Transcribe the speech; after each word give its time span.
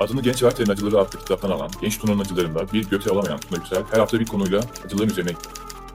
Adını 0.00 0.22
Genç 0.22 0.42
Verter'in 0.42 0.70
Acıları 0.70 0.98
adlı 0.98 1.18
kitaptan 1.18 1.50
alan, 1.50 1.70
Genç 1.80 1.98
Tuna'nın 1.98 2.20
acılarında 2.20 2.72
bir 2.72 2.90
göte 2.90 3.10
alamayan 3.10 3.40
Tuna 3.40 3.58
Yüksel 3.58 3.84
her 3.90 3.98
hafta 3.98 4.20
bir 4.20 4.26
konuyla 4.26 4.60
acıların 4.84 5.08
üzerine 5.08 5.32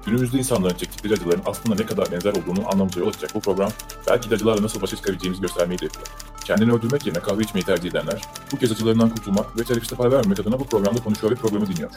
Günümüzde 0.06 0.38
insanların 0.38 0.76
çektikleri 0.76 1.14
acıların 1.14 1.42
aslında 1.46 1.76
ne 1.76 1.86
kadar 1.86 2.12
benzer 2.12 2.32
olduğunu 2.32 2.68
anlamamıza 2.68 3.00
yol 3.00 3.08
açacak 3.08 3.36
bu 3.36 3.40
program, 3.40 3.72
belki 4.08 4.30
de 4.30 4.36
acılarla 4.36 4.64
nasıl 4.64 4.82
başa 4.82 4.96
çıkabileceğimizi 4.96 5.42
göstermeyi 5.42 5.78
hedefliyor. 5.78 6.08
Kendini 6.46 6.72
öldürmek 6.72 7.06
yerine 7.06 7.22
kahve 7.22 7.44
içmeyi 7.44 7.66
tercih 7.66 7.90
edenler, 7.90 8.22
bu 8.52 8.58
kez 8.58 8.72
acılarından 8.72 9.10
kurtulmak 9.10 9.60
ve 9.60 9.64
terapiste 9.64 9.96
para 9.96 10.12
vermemek 10.12 10.40
adına 10.40 10.60
bu 10.60 10.68
programda 10.68 11.04
konuşuyor 11.04 11.32
ve 11.32 11.36
programı 11.36 11.68
dinliyor. 11.68 11.92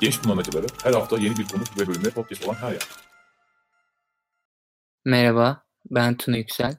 Genç 0.00 0.20
Tuna'nın 0.20 0.40
acıları 0.40 0.66
her 0.82 0.92
hafta 0.92 1.18
yeni 1.18 1.36
bir 1.36 1.48
konuk 1.48 1.80
ve 1.80 1.86
bölümde 1.86 2.10
podcast 2.10 2.44
olan 2.44 2.54
her 2.54 2.72
yer. 2.72 2.82
Merhaba, 5.04 5.62
ben 5.90 6.16
Tuna 6.16 6.36
Yüksel. 6.36 6.76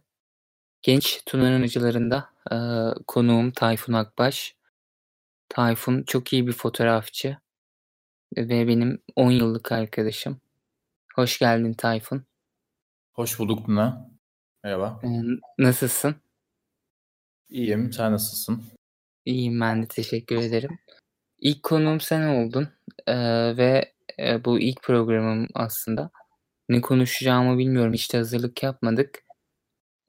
Genç 0.81 1.21
Tuna'nın 1.25 1.63
acılarında 1.63 2.29
e, 2.51 2.57
konuğum 3.07 3.51
Tayfun 3.51 3.93
Akbaş. 3.93 4.55
Tayfun 5.49 6.03
çok 6.03 6.33
iyi 6.33 6.47
bir 6.47 6.51
fotoğrafçı 6.53 7.37
ve 8.37 8.67
benim 8.67 9.01
10 9.15 9.31
yıllık 9.31 9.71
arkadaşım. 9.71 10.41
Hoş 11.15 11.39
geldin 11.39 11.73
Tayfun. 11.73 12.25
Hoş 13.13 13.39
bulduk 13.39 13.65
Tuna. 13.65 14.11
Merhaba. 14.63 14.99
Ee, 15.03 15.07
nasılsın? 15.57 16.15
İyiyim. 17.49 17.93
Sen 17.93 18.11
nasılsın? 18.11 18.63
İyiyim 19.25 19.61
ben 19.61 19.83
de 19.83 19.87
teşekkür 19.87 20.35
ederim. 20.35 20.79
İlk 21.39 21.63
konuğum 21.63 21.99
sen 21.99 22.27
oldun 22.27 22.69
ee, 23.07 23.57
ve 23.57 23.93
e, 24.19 24.45
bu 24.45 24.59
ilk 24.59 24.83
programım 24.83 25.47
aslında. 25.53 26.11
Ne 26.69 26.81
konuşacağımı 26.81 27.57
bilmiyorum. 27.57 27.93
De 27.93 28.17
hazırlık 28.17 28.63
yapmadık. 28.63 29.23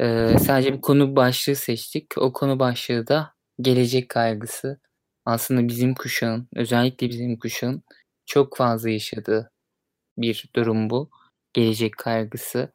Ee, 0.01 0.37
sadece 0.41 0.73
bir 0.73 0.81
konu 0.81 1.17
başlığı 1.17 1.55
seçtik. 1.57 2.19
O 2.19 2.33
konu 2.33 2.59
başlığı 2.59 3.07
da 3.07 3.35
gelecek 3.61 4.09
kaygısı. 4.09 4.81
Aslında 5.27 5.69
bizim 5.69 5.95
kuşağın, 5.95 6.49
özellikle 6.57 7.09
bizim 7.11 7.39
kuşağın 7.39 7.83
çok 8.27 8.57
fazla 8.57 8.91
yaşadığı 8.91 9.53
bir 10.19 10.51
durum 10.57 10.91
bu. 10.91 11.11
Gelecek 11.53 11.99
kaygısı. 11.99 12.73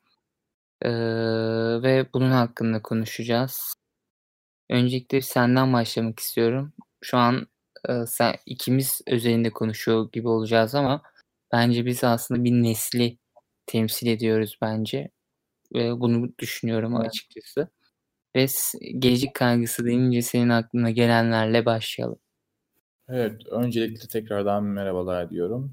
Ee, 0.81 0.89
ve 1.83 2.07
bunun 2.13 2.31
hakkında 2.31 2.81
konuşacağız. 2.81 3.75
Öncelikle 4.69 5.21
senden 5.21 5.73
başlamak 5.73 6.19
istiyorum. 6.19 6.73
Şu 7.01 7.17
an 7.17 7.47
e, 7.89 7.93
sen 8.07 8.35
ikimiz 8.45 9.01
özelinde 9.07 9.49
konuşuyor 9.49 10.11
gibi 10.11 10.27
olacağız 10.27 10.75
ama 10.75 11.01
bence 11.51 11.85
biz 11.85 12.03
aslında 12.03 12.43
bir 12.43 12.51
nesli 12.51 13.17
temsil 13.67 14.07
ediyoruz 14.07 14.57
bence. 14.61 15.11
Ve 15.75 15.99
bunu 15.99 16.29
düşünüyorum 16.39 16.95
açıkçası. 16.95 17.69
Ve 18.35 18.47
gelecek 18.99 19.35
kaygısı 19.35 19.85
denince 19.85 20.21
senin 20.21 20.49
aklına 20.49 20.91
gelenlerle 20.91 21.65
başlayalım. 21.65 22.19
Evet, 23.11 23.47
öncelikle 23.47 24.07
tekrardan 24.07 24.63
merhabalar 24.63 25.29
diyorum. 25.29 25.71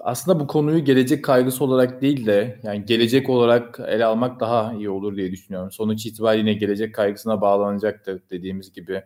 Aslında 0.00 0.40
bu 0.40 0.46
konuyu 0.46 0.84
gelecek 0.84 1.24
kaygısı 1.24 1.64
olarak 1.64 2.02
değil 2.02 2.26
de 2.26 2.60
yani 2.62 2.84
gelecek 2.84 3.30
olarak 3.30 3.80
ele 3.88 4.04
almak 4.04 4.40
daha 4.40 4.74
iyi 4.74 4.90
olur 4.90 5.16
diye 5.16 5.32
düşünüyorum. 5.32 5.70
Sonuç 5.72 6.06
itibariyle 6.06 6.54
gelecek 6.54 6.94
kaygısına 6.94 7.40
bağlanacaktır 7.40 8.22
dediğimiz 8.30 8.72
gibi. 8.72 9.02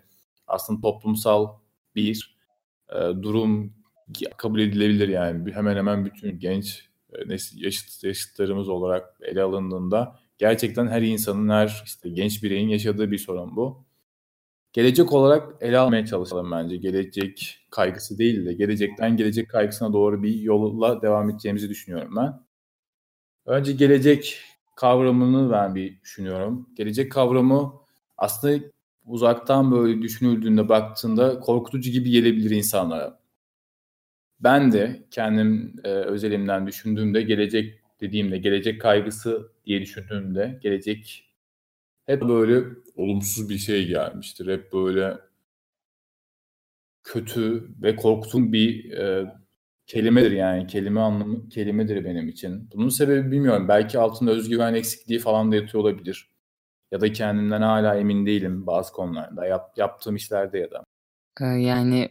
Aslında 0.46 0.80
toplumsal 0.80 1.48
bir 1.94 2.36
e, 2.92 3.22
durum 3.22 3.74
kabul 4.36 4.60
edilebilir 4.60 5.08
yani. 5.08 5.52
Hemen 5.54 5.76
hemen 5.76 6.04
bütün 6.04 6.38
genç 6.38 6.88
e, 7.12 7.28
nesil, 7.28 7.64
yaşıt, 7.64 8.04
yaşıtlarımız 8.04 8.68
olarak 8.68 9.20
ele 9.22 9.42
alındığında 9.42 10.16
gerçekten 10.38 10.88
her 10.88 11.02
insanın, 11.02 11.48
her 11.48 11.82
işte 11.84 12.08
genç 12.08 12.42
bireyin 12.42 12.68
yaşadığı 12.68 13.10
bir 13.10 13.18
sorun 13.18 13.56
bu 13.56 13.87
gelecek 14.72 15.12
olarak 15.12 15.62
ele 15.62 15.78
almaya 15.78 16.06
çalışalım 16.06 16.50
bence. 16.50 16.76
Gelecek 16.76 17.58
kaygısı 17.70 18.18
değil 18.18 18.46
de 18.46 18.52
gelecekten 18.52 19.16
gelecek 19.16 19.50
kaygısına 19.50 19.92
doğru 19.92 20.22
bir 20.22 20.34
yolla 20.34 21.02
devam 21.02 21.30
edeceğimizi 21.30 21.68
düşünüyorum 21.68 22.16
ben. 22.16 22.40
Önce 23.46 23.72
gelecek 23.72 24.40
kavramını 24.76 25.52
ben 25.52 25.74
bir 25.74 26.00
düşünüyorum. 26.00 26.68
Gelecek 26.76 27.12
kavramı 27.12 27.72
aslında 28.18 28.64
uzaktan 29.06 29.72
böyle 29.72 30.02
düşünüldüğünde 30.02 30.68
baktığında 30.68 31.40
korkutucu 31.40 31.90
gibi 31.90 32.10
gelebilir 32.10 32.50
insanlara. 32.50 33.20
Ben 34.40 34.72
de 34.72 35.06
kendim 35.10 35.74
e, 35.84 35.88
özelimden 35.88 36.66
düşündüğümde 36.66 37.22
gelecek 37.22 37.80
dediğimde 38.00 38.38
gelecek 38.38 38.80
kaygısı 38.80 39.52
diye 39.66 39.80
düşündüğümde 39.80 40.58
gelecek 40.62 41.27
hep 42.08 42.22
böyle 42.22 42.64
olumsuz 42.96 43.48
bir 43.48 43.58
şey 43.58 43.86
gelmiştir. 43.86 44.52
Hep 44.52 44.72
böyle 44.72 45.18
kötü 47.04 47.68
ve 47.82 47.96
korktuğum 47.96 48.52
bir 48.52 48.92
e, 48.92 49.34
kelimedir 49.86 50.30
yani. 50.30 50.66
Kelime 50.66 51.00
anlamı 51.00 51.48
kelimedir 51.48 52.04
benim 52.04 52.28
için. 52.28 52.70
Bunun 52.74 52.88
sebebi 52.88 53.30
bilmiyorum. 53.30 53.68
Belki 53.68 53.98
altında 53.98 54.30
özgüven 54.30 54.74
eksikliği 54.74 55.20
falan 55.20 55.52
da 55.52 55.56
yatıyor 55.56 55.84
olabilir. 55.84 56.30
Ya 56.92 57.00
da 57.00 57.12
kendimden 57.12 57.62
hala 57.62 57.96
emin 57.96 58.26
değilim 58.26 58.66
bazı 58.66 58.92
konularda. 58.92 59.46
Yap, 59.46 59.72
yaptığım 59.76 60.16
işlerde 60.16 60.58
ya 60.58 60.70
da. 60.70 60.84
Ee, 61.40 61.44
yani 61.44 62.08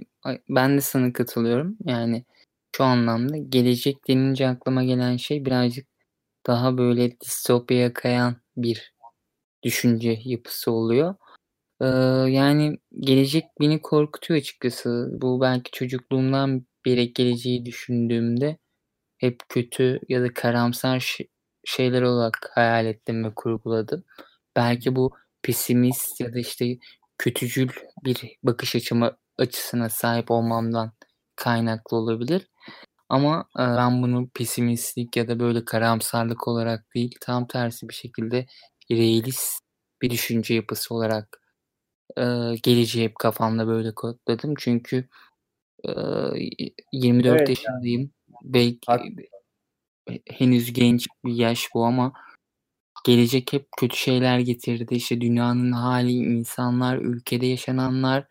ben 0.49 0.77
de 0.77 0.81
sana 0.81 1.13
katılıyorum. 1.13 1.77
Yani 1.85 2.25
şu 2.77 2.83
anlamda 2.83 3.37
gelecek 3.37 4.07
denince 4.07 4.47
aklıma 4.47 4.83
gelen 4.83 5.17
şey 5.17 5.45
birazcık 5.45 5.87
daha 6.47 6.77
böyle 6.77 7.19
distopyaya 7.19 7.93
kayan 7.93 8.35
bir 8.57 8.96
düşünce 9.63 10.19
yapısı 10.23 10.71
oluyor. 10.71 11.15
Ee, 11.81 11.85
yani 12.31 12.77
gelecek 12.99 13.45
beni 13.61 13.81
korkutuyor 13.81 14.39
açıkçası. 14.39 15.09
Bu 15.13 15.41
belki 15.41 15.71
çocukluğumdan 15.71 16.65
beri 16.85 17.13
geleceği 17.13 17.65
düşündüğümde 17.65 18.57
hep 19.17 19.41
kötü 19.49 19.99
ya 20.09 20.23
da 20.23 20.33
karamsar 20.33 21.17
şeyler 21.65 22.01
olarak 22.01 22.51
hayal 22.55 22.85
ettim 22.85 23.23
ve 23.25 23.33
kurguladım. 23.35 24.03
Belki 24.55 24.95
bu 24.95 25.11
pesimist 25.43 26.21
ya 26.21 26.33
da 26.33 26.39
işte 26.39 26.77
kötücül 27.17 27.69
bir 28.05 28.37
bakış 28.43 28.75
açıma 28.75 29.17
açısına 29.37 29.89
sahip 29.89 30.31
olmamdan 30.31 30.91
kaynaklı 31.35 31.97
olabilir. 31.97 32.47
Ama 33.09 33.49
ben 33.57 34.03
bunu 34.03 34.29
pesimistlik 34.29 35.17
ya 35.17 35.27
da 35.27 35.39
böyle 35.39 35.65
karamsarlık 35.65 36.47
olarak 36.47 36.95
değil 36.95 37.15
tam 37.21 37.47
tersi 37.47 37.89
bir 37.89 37.93
şekilde 37.93 38.47
realist 38.91 39.59
bir 40.01 40.09
düşünce 40.09 40.53
yapısı 40.53 40.95
olarak 40.95 41.41
e, 42.17 42.23
geleceği 42.63 43.05
hep 43.05 43.15
kafamda 43.15 43.67
böyle 43.67 43.95
kodladım. 43.95 44.53
Çünkü 44.57 45.07
e, 45.87 45.91
24 46.91 47.37
evet, 47.37 47.49
yaşındayım. 47.49 48.01
Yani. 48.01 48.11
Belki 48.43 48.85
henüz 50.29 50.73
genç 50.73 51.07
bir 51.25 51.33
yaş 51.33 51.67
bu 51.73 51.85
ama 51.85 52.13
gelecek 53.05 53.53
hep 53.53 53.67
kötü 53.77 53.97
şeyler 53.97 54.39
getirdi. 54.39 54.95
İşte 54.95 55.21
dünyanın 55.21 55.71
hali, 55.71 56.11
insanlar, 56.11 56.97
ülkede 56.97 57.45
yaşananlar 57.45 58.27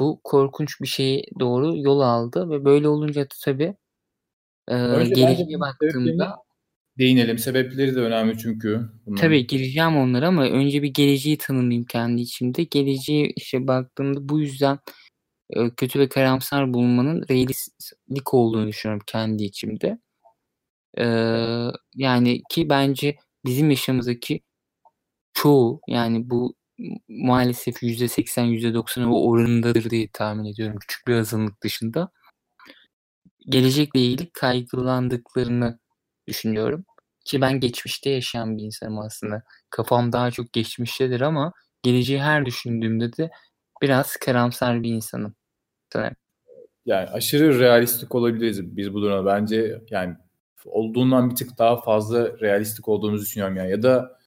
bu 0.00 0.20
korkunç 0.24 0.80
bir 0.80 0.86
şeye 0.86 1.24
doğru 1.40 1.76
yol 1.76 2.00
aldı 2.00 2.50
ve 2.50 2.64
böyle 2.64 2.88
olunca 2.88 3.24
da 3.24 3.34
tabii 3.44 3.74
e, 4.68 4.74
geleceğe 5.14 5.60
baktığımda 5.60 6.36
değinelim. 7.00 7.38
Sebepleri 7.38 7.94
de 7.94 8.00
önemli 8.00 8.38
çünkü. 8.38 8.80
Bunların. 9.06 9.22
Tabii 9.22 9.46
gireceğim 9.46 9.96
onlara 9.96 10.28
ama 10.28 10.44
önce 10.44 10.82
bir 10.82 10.94
geleceği 10.94 11.38
tanımlayayım 11.38 11.84
kendi 11.84 12.20
içimde. 12.20 12.64
Geleceği 12.64 13.32
işte 13.36 13.66
baktığımda 13.66 14.28
bu 14.28 14.40
yüzden 14.40 14.78
e, 15.50 15.70
kötü 15.70 16.00
ve 16.00 16.08
karamsar 16.08 16.74
bulunmanın 16.74 17.24
realistlik 17.30 18.34
olduğunu 18.34 18.68
düşünüyorum 18.68 19.04
kendi 19.06 19.44
içimde. 19.44 19.98
Ee, 20.98 21.70
yani 21.94 22.42
ki 22.50 22.68
bence 22.68 23.16
bizim 23.44 23.70
yaşamımızdaki 23.70 24.40
çoğu 25.34 25.80
yani 25.88 26.30
bu 26.30 26.56
maalesef 27.08 27.82
%80 27.82 28.46
%90 28.46 29.04
o 29.06 29.30
oranındadır 29.30 29.90
diye 29.90 30.08
tahmin 30.12 30.44
ediyorum 30.44 30.78
küçük 30.80 31.06
bir 31.08 31.14
azınlık 31.14 31.62
dışında. 31.62 32.12
Gelecekle 33.48 34.00
ilgili 34.00 34.30
kaygılandıklarını 34.32 35.78
düşünüyorum. 36.28 36.84
Ki 37.30 37.40
ben 37.40 37.60
geçmişte 37.60 38.10
yaşayan 38.10 38.56
bir 38.58 38.62
insanım 38.62 38.98
aslında. 38.98 39.42
Kafam 39.70 40.12
daha 40.12 40.30
çok 40.30 40.52
geçmiştedir 40.52 41.20
ama 41.20 41.52
geleceği 41.82 42.22
her 42.22 42.46
düşündüğümde 42.46 43.16
de 43.16 43.30
biraz 43.82 44.16
karamsar 44.16 44.82
bir 44.82 44.90
insanım. 44.90 45.34
Sanırım. 45.92 46.16
Yani 46.86 47.08
aşırı 47.08 47.58
realistik 47.58 48.14
olabiliriz 48.14 48.76
biz 48.76 48.94
bu 48.94 49.02
durumda. 49.02 49.26
Bence 49.26 49.82
yani 49.90 50.16
olduğundan 50.64 51.30
bir 51.30 51.34
tık 51.34 51.58
daha 51.58 51.80
fazla 51.82 52.40
realistik 52.40 52.88
olduğumuzu 52.88 53.22
düşünüyorum 53.22 53.56
yani. 53.56 53.70
Ya 53.70 53.82
da 53.82 54.18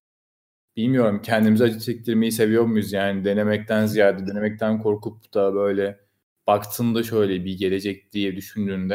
bilmiyorum 0.78 1.22
kendimize 1.22 1.64
acı 1.64 1.80
çektirmeyi 1.80 2.32
seviyor 2.32 2.64
muyuz 2.64 2.94
yani 2.94 3.26
denemekten 3.26 3.86
ziyade 3.86 4.28
denemekten 4.28 4.80
korkup 4.80 5.34
da 5.34 5.54
böyle 5.54 6.00
baktığında 6.48 7.04
şöyle 7.04 7.46
bir 7.46 7.58
gelecek 7.58 8.14
diye 8.14 8.36
düşündüğünde 8.36 8.94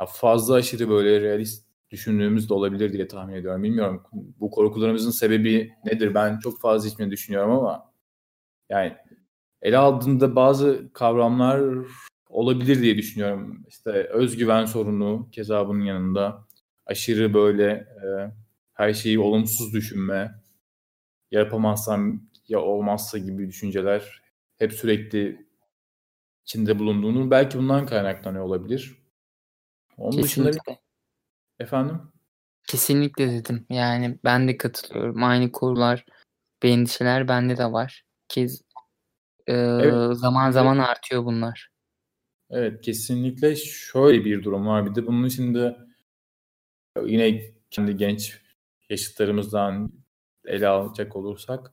ya 0.00 0.06
fazla 0.06 0.54
aşırı 0.54 0.88
böyle 0.88 1.20
realist 1.20 1.67
düşündüğümüz 1.90 2.50
de 2.50 2.54
olabilir 2.54 2.92
diye 2.92 3.08
tahmin 3.08 3.34
ediyorum. 3.34 3.62
Bilmiyorum 3.62 4.02
bu 4.12 4.50
korkularımızın 4.50 5.10
sebebi 5.10 5.72
nedir? 5.84 6.14
Ben 6.14 6.38
çok 6.38 6.60
fazla 6.60 6.88
içmeyi 6.88 7.10
düşünüyorum 7.10 7.50
ama 7.50 7.92
yani 8.70 8.96
ele 9.62 9.78
aldığında 9.78 10.36
bazı 10.36 10.92
kavramlar 10.92 11.86
olabilir 12.28 12.82
diye 12.82 12.96
düşünüyorum. 12.96 13.64
İşte 13.68 13.90
özgüven 13.90 14.64
sorunu 14.64 15.28
keza 15.32 15.68
bunun 15.68 15.84
yanında 15.84 16.46
aşırı 16.86 17.34
böyle 17.34 17.66
e, 17.72 18.06
her 18.72 18.92
şeyi 18.92 19.18
olumsuz 19.18 19.72
düşünme, 19.74 20.34
yapamazsam 21.30 22.22
ya 22.48 22.60
olmazsa 22.60 23.18
gibi 23.18 23.48
düşünceler 23.48 24.22
hep 24.58 24.72
sürekli 24.72 25.46
içinde 26.44 26.78
bulunduğunu 26.78 27.30
belki 27.30 27.58
bundan 27.58 27.86
kaynaklanıyor 27.86 28.44
olabilir. 28.44 28.98
Onun 29.96 30.22
dışında 30.22 30.46
Kesinlikle. 30.46 30.87
Efendim 31.60 32.00
Kesinlikle 32.68 33.32
dedim. 33.32 33.66
Yani 33.70 34.18
ben 34.24 34.48
de 34.48 34.56
katılıyorum. 34.56 35.22
Aynı 35.22 35.52
konular 35.52 36.04
ve 36.64 36.70
endişeler 36.70 37.28
bende 37.28 37.56
de 37.56 37.72
var. 37.72 38.04
Kez 38.28 38.62
e, 39.46 39.52
Evet. 39.52 40.16
zaman 40.16 40.50
zaman 40.50 40.78
artıyor 40.78 41.24
bunlar. 41.24 41.70
Evet 42.50 42.80
kesinlikle 42.80 43.56
şöyle 43.56 44.24
bir 44.24 44.44
durum 44.44 44.66
var. 44.66 44.86
Bir 44.86 44.94
de 44.94 45.06
bunun 45.06 45.26
içinde 45.26 45.76
yine 47.04 47.52
kendi 47.70 47.96
genç 47.96 48.40
yaşıtlarımızdan 48.90 49.92
ele 50.44 50.68
alacak 50.68 51.16
olursak 51.16 51.72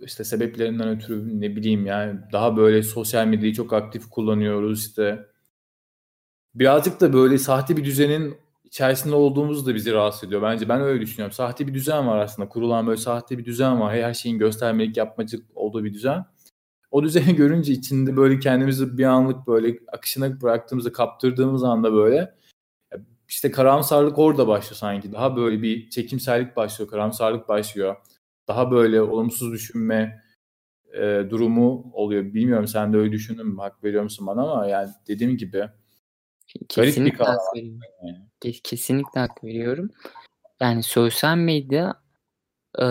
işte 0.00 0.24
sebeplerinden 0.24 0.88
ötürü 0.88 1.40
ne 1.40 1.56
bileyim 1.56 1.86
yani 1.86 2.20
daha 2.32 2.56
böyle 2.56 2.82
sosyal 2.82 3.26
medyayı 3.26 3.54
çok 3.54 3.72
aktif 3.72 4.10
kullanıyoruz 4.10 4.86
işte. 4.86 5.26
Birazcık 6.54 7.00
da 7.00 7.12
böyle 7.12 7.38
sahte 7.38 7.76
bir 7.76 7.84
düzenin 7.84 8.45
içerisinde 8.76 9.14
olduğumuz 9.14 9.66
da 9.66 9.74
bizi 9.74 9.92
rahatsız 9.92 10.24
ediyor. 10.24 10.42
Bence 10.42 10.68
ben 10.68 10.80
öyle 10.80 11.00
düşünüyorum. 11.00 11.32
Sahte 11.32 11.66
bir 11.66 11.74
düzen 11.74 12.06
var 12.06 12.18
aslında. 12.18 12.48
Kurulan 12.48 12.86
böyle 12.86 12.96
sahte 12.96 13.38
bir 13.38 13.44
düzen 13.44 13.80
var. 13.80 13.94
Her 13.94 14.14
şeyin 14.14 14.38
göstermelik 14.38 14.96
yapmacık 14.96 15.46
olduğu 15.54 15.84
bir 15.84 15.94
düzen. 15.94 16.24
O 16.90 17.02
düzeni 17.02 17.36
görünce 17.36 17.72
içinde 17.72 18.16
böyle 18.16 18.38
kendimizi 18.38 18.98
bir 18.98 19.04
anlık 19.04 19.46
böyle 19.46 19.78
akışına 19.92 20.40
bıraktığımızda 20.40 20.92
kaptırdığımız 20.92 21.64
anda 21.64 21.92
böyle 21.92 22.34
işte 23.28 23.50
karamsarlık 23.50 24.18
orada 24.18 24.48
başlıyor 24.48 24.76
sanki. 24.76 25.12
Daha 25.12 25.36
böyle 25.36 25.62
bir 25.62 25.90
çekimsellik 25.90 26.56
başlıyor, 26.56 26.90
karamsarlık 26.90 27.48
başlıyor. 27.48 27.96
Daha 28.48 28.70
böyle 28.70 29.02
olumsuz 29.02 29.52
düşünme 29.52 30.22
e, 30.94 31.26
durumu 31.30 31.90
oluyor. 31.92 32.24
Bilmiyorum 32.24 32.66
sen 32.66 32.92
de 32.92 32.96
öyle 32.96 33.12
düşündün 33.12 33.46
mü? 33.46 33.60
Hak 33.60 33.84
veriyor 33.84 34.02
musun 34.02 34.26
bana 34.26 34.42
ama 34.42 34.66
yani 34.66 34.88
dediğim 35.08 35.36
gibi 35.36 35.58
garip 35.58 36.78
bir 36.78 36.84
Kesinlikle 36.84 37.18
kavram. 37.18 37.36
Ke- 37.54 37.80
Kesinlikle 38.40 39.20
hak 39.20 39.44
veriyorum. 39.44 39.90
Yani 40.60 40.82
sosyal 40.82 41.36
medya 41.36 42.02
e, 42.78 42.84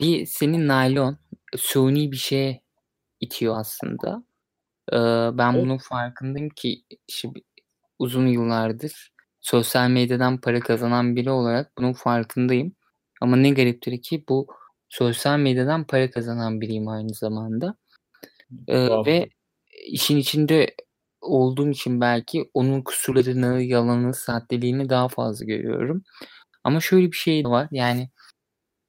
bir 0.00 0.26
senin 0.26 0.68
naylon, 0.68 1.18
suni 1.56 2.12
bir 2.12 2.16
şeye 2.16 2.62
itiyor 3.20 3.58
aslında. 3.58 4.24
E, 4.92 4.96
ben 5.38 5.52
Evet. 5.52 5.64
bunun 5.64 5.78
farkındayım 5.78 6.48
ki 6.48 6.82
şimdi 7.08 7.40
uzun 7.98 8.26
yıllardır 8.26 9.12
sosyal 9.40 9.90
medyadan 9.90 10.40
para 10.40 10.60
kazanan 10.60 11.16
biri 11.16 11.30
olarak 11.30 11.78
bunun 11.78 11.92
farkındayım. 11.92 12.72
Ama 13.20 13.36
ne 13.36 13.50
gariptir 13.50 14.02
ki 14.02 14.24
bu 14.28 14.46
sosyal 14.88 15.38
medyadan 15.38 15.86
para 15.86 16.10
kazanan 16.10 16.60
biriyim 16.60 16.88
aynı 16.88 17.14
zamanda. 17.14 17.76
E, 18.68 18.86
Tuhaf. 18.86 19.06
ve 19.06 19.28
işin 19.86 20.16
içinde 20.16 20.74
olduğum 21.28 21.70
için 21.70 22.00
belki 22.00 22.50
onun 22.54 22.82
kusurlarını, 22.82 23.62
yalanı, 23.62 24.14
sahteliğini 24.14 24.88
daha 24.90 25.08
fazla 25.08 25.44
görüyorum. 25.44 26.04
Ama 26.64 26.80
şöyle 26.80 27.12
bir 27.12 27.16
şey 27.16 27.44
var. 27.44 27.68
Yani 27.72 28.10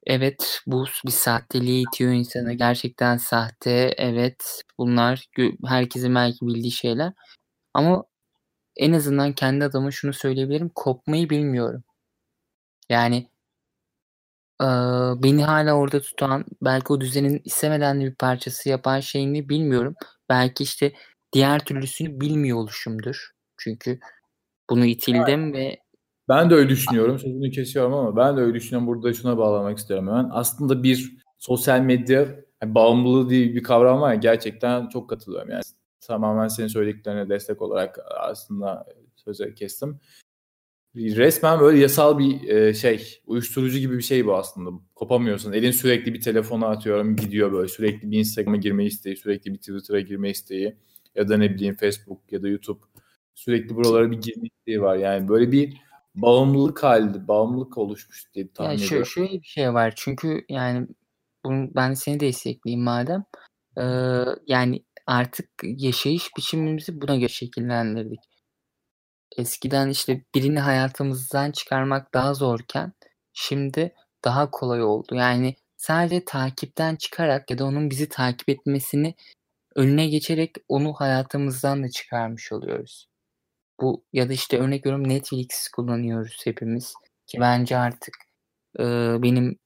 evet 0.08 0.62
bu 0.68 0.86
bir 1.06 1.12
sahteliğe 1.12 1.82
itiyor 1.82 2.14
insanı. 2.14 2.54
Gerçekten 2.54 3.18
sahte. 3.18 3.94
Evet 3.98 4.64
bunlar 4.78 5.28
herkesin 5.68 6.16
belki 6.16 6.48
bildiği 6.48 6.72
şeyler. 6.72 7.14
Ama 7.74 8.04
en 8.78 8.94
azından 8.94 9.34
kendi 9.34 9.66
adıma 9.66 9.92
şunu 9.92 10.14
söyleyebilirim. 10.14 10.70
Kopmayı 10.76 11.30
bilmiyorum. 11.30 11.84
Yani 12.90 13.30
beni 15.24 15.44
hala 15.44 15.74
orada 15.74 16.02
tutan, 16.02 16.46
belki 16.62 16.94
o 16.94 17.02
düzenin 17.02 17.42
istemeden 17.46 18.02
de 18.02 18.06
bir 18.06 18.16
parçası 18.16 18.70
yapan 18.70 19.00
şeyini 19.00 19.50
bilmiyorum. 19.50 19.96
Belki 20.30 20.64
işte 20.64 20.94
diğer 21.34 21.66
türlüsünü 21.66 22.22
bilmiyor 22.22 22.58
oluşumdur. 22.58 23.32
Çünkü 23.58 24.00
bunu 24.70 24.86
itildim 24.86 25.54
ve 25.54 25.80
Ben 26.30 26.50
de 26.50 26.56
öyle 26.56 26.70
düşünüyorum. 26.70 27.20
Sözünü 27.20 27.52
kesiyorum 27.52 27.94
ama 27.94 28.16
ben 28.16 28.38
de 28.38 28.42
öyle 28.42 28.54
düşünüyorum. 28.54 28.88
Burada 28.88 29.14
şuna 29.14 29.38
bağlamak 29.38 29.78
istiyorum 29.78 30.08
hemen. 30.08 30.30
Aslında 30.32 30.84
bir 30.84 31.18
sosyal 31.40 31.80
medya 31.80 32.20
yani 32.62 32.76
bağımlılığı 32.76 33.30
diye 33.30 33.56
bir 33.56 33.64
kavram 33.64 34.02
var 34.02 34.10
ya 34.10 34.16
gerçekten 34.16 34.88
çok 34.88 35.10
katılıyorum. 35.10 35.50
Yani 35.50 35.62
tamamen 36.02 36.48
senin 36.48 36.68
söylediklerine 36.68 37.30
destek 37.30 37.62
olarak 37.62 38.00
aslında 38.20 38.86
söze 39.16 39.54
kestim. 39.54 40.00
Resmen 40.96 41.60
böyle 41.60 41.80
yasal 41.80 42.20
bir 42.20 42.48
e, 42.48 42.74
şey, 42.74 43.22
uyuşturucu 43.26 43.78
gibi 43.80 43.98
bir 43.98 44.04
şey 44.04 44.26
bu 44.26 44.36
aslında. 44.36 44.70
Kopamıyorsun. 44.96 45.54
Elin 45.54 45.72
sürekli 45.72 46.14
bir 46.14 46.22
telefona 46.22 46.68
atıyorum 46.68 47.16
gidiyor 47.16 47.52
böyle. 47.52 47.68
Sürekli 47.68 48.12
bir 48.12 48.20
Instagram'a 48.20 48.58
girme 48.58 48.86
isteği, 48.86 49.18
sürekli 49.18 49.54
bir 49.54 49.58
Twitter'a 49.58 50.00
girme 50.00 50.30
isteği 50.30 50.76
ya 51.16 51.30
da 51.30 51.38
ne 51.38 51.50
bileyim 51.50 51.76
Facebook 51.76 52.32
ya 52.32 52.44
da 52.44 52.48
YouTube. 52.48 52.80
Sürekli 53.36 53.76
buralara 53.76 54.12
bir 54.12 54.22
girme 54.22 54.48
isteği 54.48 54.82
var. 54.82 54.96
Yani 54.96 55.28
böyle 55.28 55.52
bir 55.52 55.78
bağımlılık 56.16 56.84
halinde, 56.84 57.28
bağımlılık 57.28 57.78
oluşmuş 57.78 58.34
diye 58.34 58.52
tahmin 58.54 58.72
ya 58.72 58.76
şö- 58.78 58.86
ediyorum. 58.86 59.06
şöyle 59.06 59.34
bir 59.34 59.48
şey 59.48 59.74
var. 59.74 59.94
Çünkü 59.96 60.46
yani 60.50 60.88
bunu, 61.46 61.70
ben 61.76 61.94
seni 61.94 62.20
destekleyeyim 62.20 62.84
madem. 62.84 63.24
Ee, 63.78 63.84
yani 64.48 64.84
artık 65.08 65.50
yaşayış 65.64 66.30
biçimimizi 66.38 67.02
buna 67.02 67.16
göre 67.16 67.30
şekillendirdik. 67.30 68.20
Eskiden 69.38 69.90
işte 69.90 70.24
birini 70.36 70.60
hayatımızdan 70.60 71.52
çıkarmak 71.52 72.14
daha 72.14 72.34
zorken 72.34 72.94
şimdi 73.34 73.96
daha 74.26 74.52
kolay 74.52 74.84
oldu. 74.84 75.16
Yani 75.16 75.56
sadece 75.78 76.26
takipten 76.26 76.96
çıkarak 76.96 77.52
ya 77.52 77.58
da 77.58 77.66
onun 77.66 77.90
bizi 77.90 78.10
takip 78.10 78.50
etmesini 78.50 79.16
önüne 79.76 80.08
geçerek 80.08 80.56
onu 80.68 80.94
hayatımızdan 80.94 81.84
da 81.84 81.90
çıkarmış 81.90 82.52
oluyoruz. 82.52 83.08
Bu 83.82 84.04
ya 84.14 84.30
da 84.30 84.34
işte 84.34 84.60
örnek 84.60 84.86
veriyorum 84.86 85.10
Netflix 85.10 85.70
kullanıyoruz 85.70 86.42
hepimiz 86.46 86.94
ki 87.28 87.40
bence 87.42 87.78
artık 87.78 88.16
e, 88.80 88.84
benim 89.24 89.60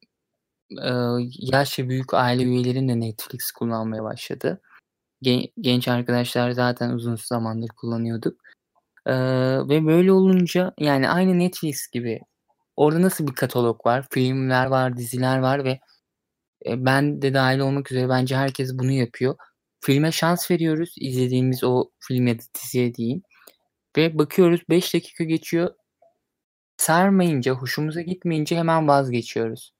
e, 0.83 0.91
yaşça 1.39 1.89
büyük 1.89 2.13
aile 2.13 2.44
üyelerim 2.44 2.89
de 2.89 3.00
Netflix 3.00 3.51
kullanmaya 3.51 4.03
başladı. 4.03 4.61
Gen- 5.21 5.47
genç 5.61 5.88
arkadaşlar 5.88 6.51
zaten 6.51 6.89
uzun 6.89 7.15
zamandır 7.15 7.69
kullanıyorduk. 7.69 8.42
Ee, 9.06 9.13
ve 9.69 9.85
böyle 9.85 10.11
olunca 10.11 10.73
yani 10.80 11.09
aynı 11.09 11.39
Netflix 11.39 11.87
gibi 11.87 12.21
orada 12.75 13.01
nasıl 13.01 13.28
bir 13.28 13.35
katalog 13.35 13.85
var? 13.85 14.07
Filmler 14.11 14.66
var, 14.66 14.97
diziler 14.97 15.39
var 15.39 15.66
ve 15.66 15.80
e, 16.66 16.85
ben 16.85 17.21
de 17.21 17.33
dahil 17.33 17.59
olmak 17.59 17.92
üzere 17.92 18.09
bence 18.09 18.35
herkes 18.37 18.80
bunu 18.80 18.92
yapıyor. 18.92 19.35
Filme 19.85 20.11
şans 20.11 20.52
veriyoruz 20.52 20.94
izlediğimiz 20.97 21.63
o 21.63 21.90
film 21.99 22.28
ya 22.28 22.40
da 22.40 22.44
diziye 22.63 22.95
diyeyim. 22.95 23.21
Ve 23.97 24.18
bakıyoruz 24.18 24.61
5 24.69 24.94
dakika 24.94 25.23
geçiyor. 25.23 25.73
Sarmayınca, 26.78 27.54
hoşumuza 27.54 28.02
gitmeyince 28.02 28.57
hemen 28.57 28.87
vazgeçiyoruz. 28.87 29.73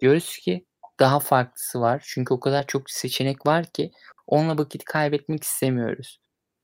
Diyoruz 0.00 0.38
ki 0.38 0.66
daha 1.00 1.20
farklısı 1.20 1.80
var. 1.80 2.02
Çünkü 2.06 2.34
o 2.34 2.40
kadar 2.40 2.66
çok 2.66 2.90
seçenek 2.90 3.46
var 3.46 3.66
ki 3.66 3.90
onunla 4.26 4.58
vakit 4.58 4.84
kaybetmek 4.84 5.44
istemiyoruz. 5.44 6.20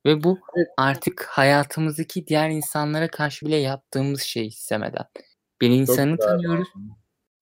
Ve 0.07 0.25
bu 0.25 0.39
artık 0.77 1.27
hayatımızdaki 1.31 2.27
diğer 2.27 2.51
insanlara 2.51 3.09
karşı 3.09 3.47
bile 3.47 3.57
yaptığımız 3.57 4.23
şey 4.23 4.47
istemeden. 4.47 5.07
Bir 5.61 5.69
Çok 5.69 5.77
insanı 5.77 6.17
güzel 6.17 6.29
tanıyoruz 6.29 6.69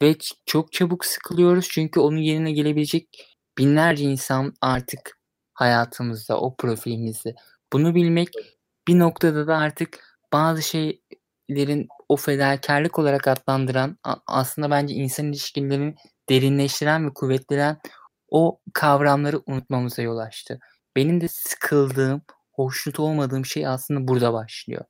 ve 0.02 0.14
çok 0.46 0.72
çabuk 0.72 1.04
sıkılıyoruz 1.04 1.68
çünkü 1.70 2.00
onun 2.00 2.18
yerine 2.18 2.52
gelebilecek 2.52 3.08
binlerce 3.58 4.04
insan 4.04 4.54
artık 4.60 5.21
hayatımızda, 5.54 6.40
o 6.40 6.56
profilimizde. 6.56 7.34
Bunu 7.72 7.94
bilmek 7.94 8.28
bir 8.88 8.98
noktada 8.98 9.46
da 9.46 9.56
artık 9.56 10.18
bazı 10.32 10.62
şeylerin 10.62 11.88
o 12.08 12.16
fedakarlık 12.16 12.98
olarak 12.98 13.28
adlandıran 13.28 13.98
aslında 14.26 14.70
bence 14.70 14.94
insan 14.94 15.26
ilişkilerini 15.26 15.94
derinleştiren 16.28 17.06
ve 17.06 17.14
kuvvetlendiren 17.14 17.78
o 18.28 18.60
kavramları 18.74 19.42
unutmamıza 19.46 20.02
yol 20.02 20.18
açtı. 20.18 20.58
Benim 20.96 21.20
de 21.20 21.28
sıkıldığım, 21.28 22.22
hoşnut 22.52 23.00
olmadığım 23.00 23.46
şey 23.46 23.66
aslında 23.66 24.08
burada 24.08 24.32
başlıyor. 24.32 24.84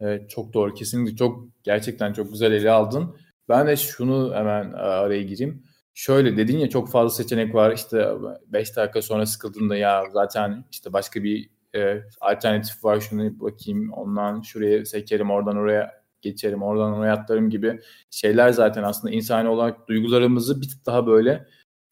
Evet 0.00 0.30
çok 0.30 0.52
doğru. 0.52 0.74
Kesinlikle 0.74 1.16
çok 1.16 1.44
gerçekten 1.64 2.12
çok 2.12 2.32
güzel 2.32 2.52
ele 2.52 2.70
aldın. 2.70 3.16
Ben 3.48 3.66
de 3.66 3.76
şunu 3.76 4.34
hemen 4.34 4.72
e, 4.72 4.76
araya 4.76 5.22
gireyim. 5.22 5.64
Şöyle 5.98 6.36
dedin 6.36 6.58
ya 6.58 6.68
çok 6.68 6.90
fazla 6.90 7.22
seçenek 7.22 7.54
var. 7.54 7.72
İşte 7.72 8.08
5 8.46 8.76
dakika 8.76 9.02
sonra 9.02 9.26
sıkıldığında 9.26 9.76
ya 9.76 10.04
zaten 10.12 10.64
işte 10.72 10.92
başka 10.92 11.22
bir 11.22 11.50
e, 11.74 12.02
alternatif 12.20 12.84
var 12.84 13.00
şunu 13.00 13.40
bakayım 13.40 13.92
ondan 13.92 14.40
şuraya 14.42 14.84
sekerim 14.84 15.30
oradan 15.30 15.56
oraya 15.56 16.02
geçerim 16.22 16.62
oradan 16.62 16.92
oraya 16.92 17.12
atlarım 17.12 17.50
gibi 17.50 17.80
şeyler 18.10 18.50
zaten 18.50 18.82
aslında 18.82 19.14
insani 19.14 19.48
olarak 19.48 19.88
duygularımızı 19.88 20.60
bir 20.60 20.68
tık 20.68 20.86
daha 20.86 21.06
böyle 21.06 21.46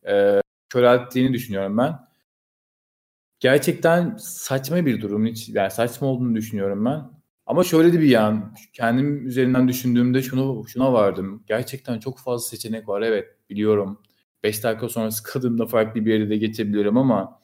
e, 0.08 0.40
körelttiğini 0.68 1.32
düşünüyorum 1.32 1.78
ben. 1.78 1.98
gerçekten 3.40 4.16
saçma 4.20 4.86
bir 4.86 5.00
durum. 5.00 5.26
Hiç, 5.26 5.48
yani 5.48 5.70
saçma 5.70 6.08
olduğunu 6.08 6.34
düşünüyorum 6.36 6.84
ben. 6.84 7.10
Ama 7.46 7.64
şöyle 7.64 7.92
de 7.92 8.00
bir 8.00 8.08
yan, 8.08 8.54
kendim 8.72 9.26
üzerinden 9.26 9.68
düşündüğümde 9.68 10.22
şunu 10.22 10.64
şuna 10.68 10.92
vardım. 10.92 11.44
Gerçekten 11.46 11.98
çok 12.00 12.18
fazla 12.18 12.48
seçenek 12.48 12.88
var. 12.88 13.02
Evet, 13.02 13.36
biliyorum. 13.50 14.03
5 14.43 14.65
dakika 14.65 14.88
sonra 14.88 15.11
sıkıldığımda 15.11 15.67
farklı 15.67 16.07
bir 16.07 16.12
yere 16.12 16.31
de 16.31 16.37
geçebilirim 16.37 16.97
ama 16.97 17.41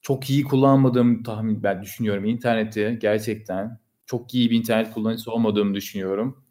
çok 0.00 0.30
iyi 0.30 0.44
kullanmadığım 0.44 1.22
tahmin 1.22 1.62
ben 1.62 1.82
düşünüyorum. 1.82 2.24
İnterneti 2.24 2.98
gerçekten 3.00 3.78
çok 4.06 4.34
iyi 4.34 4.50
bir 4.50 4.58
internet 4.58 4.92
kullanıcısı 4.92 5.32
olmadığımı 5.32 5.74
düşünüyorum. 5.74 6.44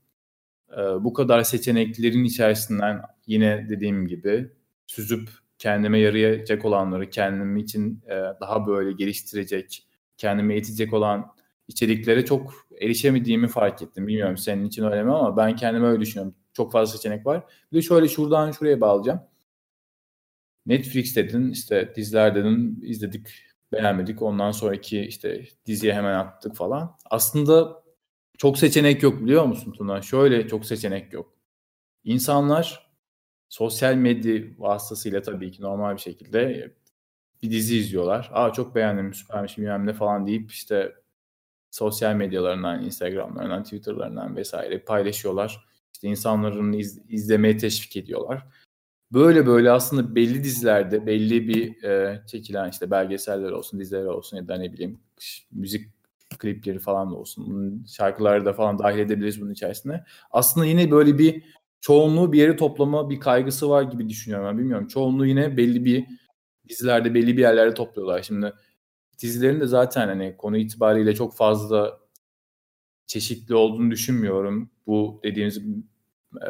Ee, 0.71 0.77
bu 0.77 1.13
kadar 1.13 1.43
seçeneklerin 1.43 2.23
içerisinden 2.23 3.01
yine 3.27 3.67
dediğim 3.69 4.07
gibi 4.07 4.51
süzüp 4.87 5.29
kendime 5.59 5.99
yarayacak 5.99 6.65
olanları 6.65 7.09
kendim 7.09 7.57
için 7.57 8.03
e, 8.07 8.13
daha 8.41 8.67
böyle 8.67 8.91
geliştirecek, 8.91 9.87
kendime 10.17 10.53
eğitecek 10.53 10.93
olan 10.93 11.25
içeriklere 11.67 12.25
çok 12.25 12.53
erişemediğimi 12.81 13.47
fark 13.47 13.81
ettim. 13.81 14.07
Bilmiyorum 14.07 14.37
senin 14.37 14.65
için 14.65 14.83
öyle 14.83 15.03
mi 15.03 15.11
ama 15.13 15.37
ben 15.37 15.55
kendime 15.55 15.87
öyle 15.87 16.01
düşünüyorum. 16.01 16.35
Çok 16.55 16.71
fazla 16.71 16.97
seçenek 16.97 17.25
var. 17.25 17.43
Bir 17.71 17.77
de 17.77 17.81
şöyle 17.81 18.07
şuradan 18.07 18.51
şuraya 18.51 18.81
bağlayacağım. 18.81 19.21
Netflix 20.65 21.15
dedin, 21.15 21.51
işte 21.51 21.93
diziler 21.95 22.35
dedin, 22.35 22.79
izledik, 22.83 23.27
beğenmedik. 23.71 24.21
Ondan 24.21 24.51
sonraki 24.51 25.01
işte 25.01 25.45
diziye 25.65 25.93
hemen 25.93 26.13
attık 26.13 26.55
falan. 26.55 26.97
Aslında 27.09 27.83
çok 28.37 28.57
seçenek 28.57 29.03
yok 29.03 29.21
biliyor 29.21 29.45
musun 29.45 29.71
Tuna? 29.71 30.01
Şöyle 30.01 30.47
çok 30.47 30.65
seçenek 30.65 31.13
yok. 31.13 31.33
İnsanlar 32.03 32.91
sosyal 33.49 33.95
medya 33.95 34.41
vasıtasıyla 34.57 35.21
tabii 35.21 35.51
ki 35.51 35.61
normal 35.61 35.95
bir 35.95 36.01
şekilde 36.01 36.73
bir 37.43 37.51
dizi 37.51 37.77
izliyorlar. 37.77 38.29
Aa 38.33 38.53
çok 38.53 38.75
beğendim, 38.75 39.13
süpermiş 39.13 39.57
bilmem 39.57 39.85
ne 39.85 39.93
falan 39.93 40.27
deyip 40.27 40.51
işte 40.51 40.95
sosyal 41.71 42.15
medyalarından, 42.15 42.83
Instagram'larından, 42.83 43.63
Twitter'larından 43.63 44.35
vesaire 44.35 44.79
paylaşıyorlar. 44.79 45.65
İşte 46.05 46.11
insanların 46.11 46.73
iz, 46.73 47.01
izlemeye 47.09 47.57
teşvik 47.57 47.97
ediyorlar. 47.97 48.45
Böyle 49.13 49.47
böyle 49.47 49.71
aslında 49.71 50.15
belli 50.15 50.43
dizilerde 50.43 51.05
belli 51.05 51.47
bir 51.47 51.83
e, 51.83 52.23
çekilen 52.27 52.69
işte 52.69 52.91
belgeseller 52.91 53.51
olsun, 53.51 53.79
diziler 53.79 54.05
olsun 54.05 54.37
ya 54.37 54.47
da 54.47 54.57
ne 54.57 54.73
bileyim 54.73 54.99
müzik 55.51 55.89
klipleri 56.39 56.79
falan 56.79 57.11
da 57.11 57.15
olsun. 57.15 57.85
Şarkıları 57.87 58.45
da 58.45 58.53
falan 58.53 58.79
dahil 58.79 58.99
edebiliriz 58.99 59.41
bunun 59.41 59.51
içerisine. 59.51 60.03
Aslında 60.31 60.65
yine 60.65 60.91
böyle 60.91 61.17
bir 61.17 61.43
çoğunluğu 61.81 62.33
bir 62.33 62.39
yere 62.39 62.55
toplama 62.55 63.09
bir 63.09 63.19
kaygısı 63.19 63.69
var 63.69 63.83
gibi 63.83 64.09
düşünüyorum 64.09 64.47
ben 64.47 64.57
bilmiyorum. 64.57 64.87
Çoğunluğu 64.87 65.25
yine 65.25 65.57
belli 65.57 65.85
bir 65.85 66.05
dizilerde 66.69 67.13
belli 67.13 67.37
bir 67.37 67.41
yerlerde 67.41 67.73
topluyorlar. 67.73 68.21
Şimdi 68.21 68.53
dizilerin 69.21 69.59
de 69.59 69.67
zaten 69.67 70.07
hani 70.07 70.37
konu 70.37 70.57
itibariyle 70.57 71.15
çok 71.15 71.35
fazla 71.35 71.99
çeşitli 73.07 73.55
olduğunu 73.55 73.91
düşünmüyorum. 73.91 74.69
Bu 74.87 75.19
dediğimiz 75.23 75.61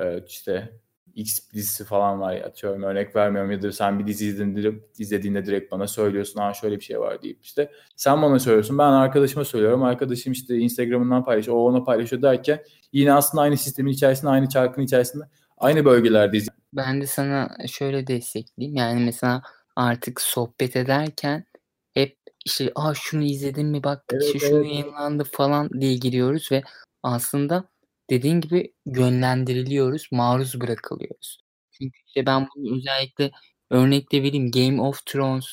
e, 0.02 0.24
işte 0.28 0.80
X 1.16 1.40
dizisi 1.54 1.84
falan 1.84 2.22
var 2.22 2.36
atıyorum 2.36 2.84
örnek 2.84 3.16
vermiyorum 3.16 3.52
ya 3.52 3.62
da 3.62 3.72
sen 3.72 4.00
bir 4.00 4.08
dizi 4.08 4.28
izlediğinde, 4.28 4.80
izlediğinde 4.98 5.46
direkt 5.46 5.72
bana 5.72 5.88
söylüyorsun 5.88 6.40
ha 6.40 6.54
şöyle 6.54 6.76
bir 6.80 6.84
şey 6.84 7.00
var 7.00 7.22
deyip 7.22 7.44
işte 7.44 7.72
sen 7.96 8.22
bana 8.22 8.40
söylüyorsun 8.40 8.78
ben 8.78 8.84
arkadaşıma 8.84 9.46
söylüyorum 9.46 9.84
arkadaşım 9.84 10.34
işte 10.34 10.58
Instagram'ından 10.58 11.26
paylaşıyor 11.26 11.58
o 11.58 11.66
ona 11.66 11.84
paylaşıyor 11.84 12.22
derken 12.22 12.64
yine 12.94 13.14
aslında 13.14 13.42
aynı 13.42 13.58
sistemin 13.58 13.92
içerisinde 13.92 14.32
aynı 14.32 14.50
çarkın 14.50 14.82
içerisinde 14.82 15.24
aynı 15.58 15.86
bölgelerdeyiz. 15.86 16.48
Ben 16.74 17.02
de 17.02 17.08
sana 17.08 17.50
şöyle 17.68 18.08
destekleyeyim 18.08 18.76
yani 18.76 19.06
mesela 19.06 19.42
artık 19.76 20.22
sohbet 20.22 20.76
ederken 20.76 21.46
hep 21.94 22.18
işte 22.46 22.72
Aa, 22.76 22.94
şunu 22.94 23.24
izledin 23.24 23.68
mi 23.68 23.84
bak 23.84 24.04
evet, 24.14 24.24
işte 24.24 24.40
şunu 24.40 24.58
evet. 24.58 24.72
yayınlandı 24.72 25.24
falan 25.24 25.70
diye 25.82 25.96
giriyoruz 25.96 26.52
ve 26.52 26.64
aslında 27.04 27.64
dediğin 28.10 28.42
gibi 28.42 28.74
yönlendiriliyoruz, 28.86 30.08
maruz 30.12 30.62
bırakılıyoruz. 30.62 31.40
Çünkü 31.72 32.00
işte 32.08 32.26
ben 32.26 32.48
bunu 32.56 32.78
özellikle 32.78 33.32
örnek 33.72 34.12
de 34.12 34.24
vereyim. 34.24 34.52
Game 34.52 34.82
of 34.82 35.06
Thrones 35.06 35.46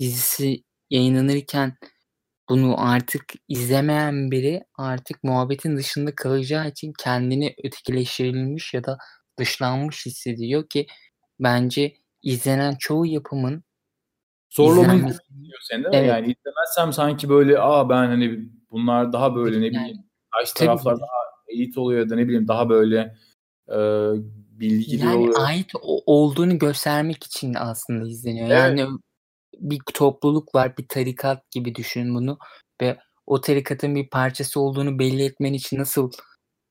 dizisi 0.00 0.64
yayınlanırken 0.90 1.76
bunu 2.48 2.74
artık 2.78 3.24
izlemeyen 3.48 4.30
biri 4.30 4.62
artık 4.78 5.24
muhabbetin 5.24 5.76
dışında 5.76 6.14
kalacağı 6.14 6.68
için 6.68 6.92
kendini 6.98 7.54
ötekileştirilmiş 7.64 8.74
ya 8.74 8.84
da 8.84 8.98
dışlanmış 9.38 10.06
hissediyor 10.06 10.68
ki 10.68 10.86
bence 11.40 11.94
izlenen 12.22 12.76
çoğu 12.78 13.06
yapımın 13.06 13.64
Zorlamayı 14.50 14.98
düşünüyor 14.98 15.58
seni 15.62 15.84
değil 15.84 15.90
mi? 15.90 15.96
Evet. 15.96 16.08
Yani 16.08 16.26
izlemezsem 16.26 16.92
sanki 16.92 17.28
böyle 17.28 17.58
aa 17.58 17.88
ben 17.88 18.06
hani 18.06 18.50
bunlar 18.70 19.12
daha 19.12 19.34
böyle 19.34 19.60
ne 19.60 19.70
bileyim 19.70 19.98
karşı 20.32 20.54
taraflar 20.54 20.96
daha 20.96 21.25
eğit 21.48 21.78
oluyor 21.78 22.00
ya 22.00 22.10
da 22.10 22.16
ne 22.16 22.24
bileyim 22.28 22.48
daha 22.48 22.68
böyle 22.68 23.16
e, 23.68 23.78
bilgi 24.60 24.96
yani 24.96 25.16
oluyor. 25.16 25.34
ait 25.38 25.70
olduğunu 25.82 26.58
göstermek 26.58 27.24
için 27.24 27.54
aslında 27.54 28.08
izleniyor. 28.08 28.46
Evet. 28.50 28.58
Yani 28.78 28.86
bir 29.58 29.78
topluluk 29.94 30.54
var, 30.54 30.76
bir 30.76 30.88
tarikat 30.88 31.50
gibi 31.50 31.74
düşün 31.74 32.14
bunu 32.14 32.38
ve 32.82 32.98
o 33.26 33.40
tarikatın 33.40 33.94
bir 33.94 34.08
parçası 34.08 34.60
olduğunu 34.60 34.98
belli 34.98 35.24
etmen 35.24 35.52
için 35.52 35.78
nasıl 35.78 36.10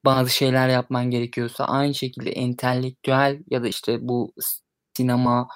bazı 0.05 0.29
şeyler 0.29 0.70
yapman 0.70 1.12
gerekiyorsa 1.12 1.65
aynı 1.65 1.94
şekilde 1.96 2.32
entelektüel 2.32 3.44
ya 3.50 3.63
da 3.63 3.67
işte 3.67 3.98
bu 4.01 4.34
sinema, 4.98 5.48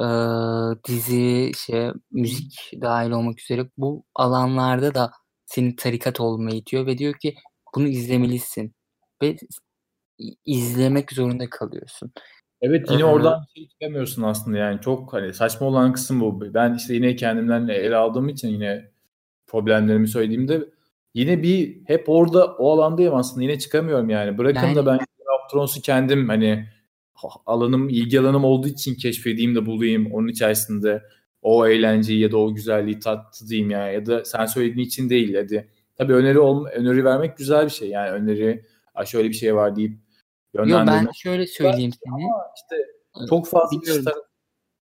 e, 0.00 0.04
dizi, 0.88 1.52
şey, 1.56 1.90
müzik 2.10 2.70
dahil 2.80 3.10
olmak 3.10 3.40
üzere 3.40 3.70
bu 3.76 4.04
alanlarda 4.14 4.94
da 4.94 5.12
seni 5.46 5.76
tarikat 5.76 6.20
olmayı 6.20 6.66
diyor 6.66 6.86
ve 6.86 6.98
diyor 6.98 7.14
ki 7.14 7.34
bunu 7.74 7.88
izlemelisin 7.88 8.72
ve 9.22 9.36
izlemek 10.44 11.12
zorunda 11.12 11.50
kalıyorsun. 11.50 12.12
Evet 12.60 12.90
yine 12.90 13.02
ee, 13.02 13.04
oradan 13.04 13.44
şey 13.54 13.68
çıkamıyorsun 13.68 14.22
aslında 14.22 14.58
yani 14.58 14.80
çok 14.80 15.12
hani 15.12 15.34
saçma 15.34 15.66
olan 15.66 15.92
kısım 15.92 16.20
bu. 16.20 16.54
Ben 16.54 16.74
işte 16.74 16.94
yine 16.94 17.16
kendimden 17.16 17.68
ele 17.68 17.96
aldığım 17.96 18.28
için 18.28 18.48
yine 18.48 18.90
problemlerimi 19.46 20.08
söylediğimde 20.08 20.68
yine 21.14 21.42
bir 21.42 21.80
hep 21.86 22.08
orada 22.08 22.46
o 22.46 22.72
alandayım 22.72 23.14
aslında 23.14 23.42
yine 23.42 23.58
çıkamıyorum 23.58 24.10
yani. 24.10 24.38
Bırakın 24.38 24.66
yani, 24.66 24.76
da 24.76 24.86
ben 24.86 24.98
Game 24.98 25.36
of 25.44 25.50
Thrones'u 25.50 25.82
kendim 25.82 26.28
hani 26.28 26.68
alanım 27.46 27.88
ilgi 27.88 28.20
alanım 28.20 28.44
olduğu 28.44 28.68
için 28.68 28.94
keşfedeyim 28.94 29.54
de 29.54 29.66
bulayım 29.66 30.12
onun 30.12 30.28
içerisinde 30.28 31.02
o 31.42 31.66
eğlenceyi 31.66 32.20
ya 32.20 32.32
da 32.32 32.36
o 32.36 32.54
güzelliği 32.54 32.98
tattı 32.98 33.54
yani 33.54 33.94
ya 33.94 34.06
da 34.06 34.24
sen 34.24 34.46
söylediğin 34.46 34.86
için 34.86 35.10
değil 35.10 35.34
hadi 35.34 35.68
Tabii 35.98 36.14
öneri 36.14 36.38
ol, 36.38 36.66
öneri 36.66 37.04
vermek 37.04 37.36
güzel 37.36 37.64
bir 37.64 37.70
şey. 37.70 37.88
Yani 37.88 38.10
öneri 38.10 38.64
şöyle 39.06 39.28
bir 39.28 39.34
şey 39.34 39.54
var 39.54 39.76
deyip 39.76 39.98
yönlendirmek. 40.54 41.02
Yo, 41.02 41.06
ben 41.06 41.12
şöyle 41.12 41.46
söyleyeyim 41.46 41.92
seni. 42.04 42.22
işte 42.56 42.76
çok 43.28 43.48
fazla 43.48 43.80
bir 43.82 44.04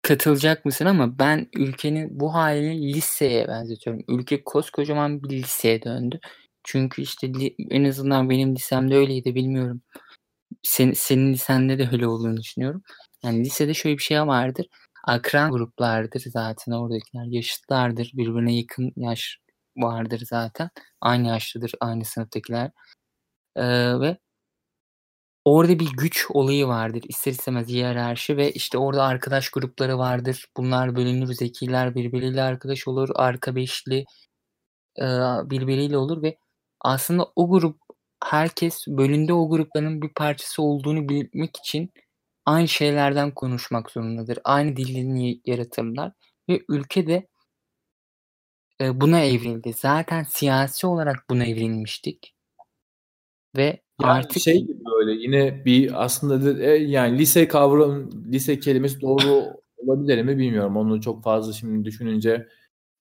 katılacak 0.01 0.65
mısın 0.65 0.85
ama 0.85 1.19
ben 1.19 1.47
ülkenin 1.55 2.19
bu 2.19 2.33
halini 2.33 2.93
liseye 2.93 3.47
benzetiyorum. 3.47 4.03
Ülke 4.07 4.43
koskocaman 4.43 5.23
bir 5.23 5.29
liseye 5.29 5.83
döndü. 5.83 6.19
Çünkü 6.63 7.01
işte 7.01 7.31
en 7.69 7.83
azından 7.83 8.29
benim 8.29 8.55
lisemde 8.55 8.95
öyleydi 8.95 9.35
bilmiyorum. 9.35 9.81
Sen, 10.63 10.91
senin 10.91 11.33
lisende 11.33 11.79
de 11.79 11.89
öyle 11.91 12.07
olduğunu 12.07 12.37
düşünüyorum. 12.37 12.83
Yani 13.23 13.39
lisede 13.39 13.73
şöyle 13.73 13.97
bir 13.97 14.03
şey 14.03 14.21
vardır. 14.21 14.65
Akran 15.07 15.51
gruplardır 15.51 16.23
zaten 16.27 16.71
oradakiler. 16.71 17.25
Yaşıtlardır. 17.27 18.11
Birbirine 18.13 18.55
yakın 18.55 18.93
yaş 18.95 19.40
vardır 19.77 20.21
zaten. 20.29 20.69
Aynı 21.01 21.27
yaşlıdır 21.27 21.71
aynı 21.81 22.05
sınıftakiler. 22.05 22.71
Ee, 23.55 24.01
ve 24.01 24.17
orada 25.45 25.79
bir 25.79 25.89
güç 25.97 26.25
olayı 26.29 26.67
vardır. 26.67 27.03
İster 27.09 27.31
istemez 27.31 27.67
hiyerarşi 27.67 28.37
ve 28.37 28.51
işte 28.51 28.77
orada 28.77 29.03
arkadaş 29.03 29.49
grupları 29.49 29.97
vardır. 29.97 30.47
Bunlar 30.57 30.95
bölünür. 30.95 31.33
Zekiler 31.33 31.95
birbiriyle 31.95 32.41
arkadaş 32.41 32.87
olur. 32.87 33.09
Arka 33.15 33.55
beşli 33.55 34.05
e, 34.99 35.03
birbiriyle 35.49 35.97
olur 35.97 36.23
ve 36.23 36.37
aslında 36.81 37.27
o 37.35 37.49
grup 37.49 37.77
herkes 38.25 38.87
bölünde 38.87 39.33
o 39.33 39.49
grupların 39.49 40.01
bir 40.01 40.09
parçası 40.09 40.63
olduğunu 40.63 41.09
bilmek 41.09 41.57
için 41.57 41.93
aynı 42.45 42.67
şeylerden 42.67 43.31
konuşmak 43.31 43.91
zorundadır. 43.91 44.39
Aynı 44.43 44.75
dilini 44.77 45.41
yaratırlar 45.45 46.11
ve 46.49 46.61
ülkede 46.69 47.27
buna 49.01 49.23
evrildi. 49.23 49.73
Zaten 49.73 50.23
siyasi 50.23 50.87
olarak 50.87 51.25
buna 51.29 51.45
evrilmiştik. 51.45 52.35
Ve 53.57 53.81
yani 54.01 54.11
artık 54.11 54.41
şey 54.41 54.61
gibi 54.61 54.79
böyle 54.97 55.11
yine 55.11 55.65
bir 55.65 56.03
aslında 56.03 56.63
e, 56.63 56.69
yani 56.69 57.17
lise 57.17 57.47
kavram 57.47 58.09
lise 58.31 58.59
kelimesi 58.59 59.01
doğru 59.01 59.61
olabilir 59.77 60.23
mi 60.23 60.37
bilmiyorum. 60.37 60.77
Onu 60.77 61.01
çok 61.01 61.23
fazla 61.23 61.53
şimdi 61.53 61.85
düşününce 61.85 62.47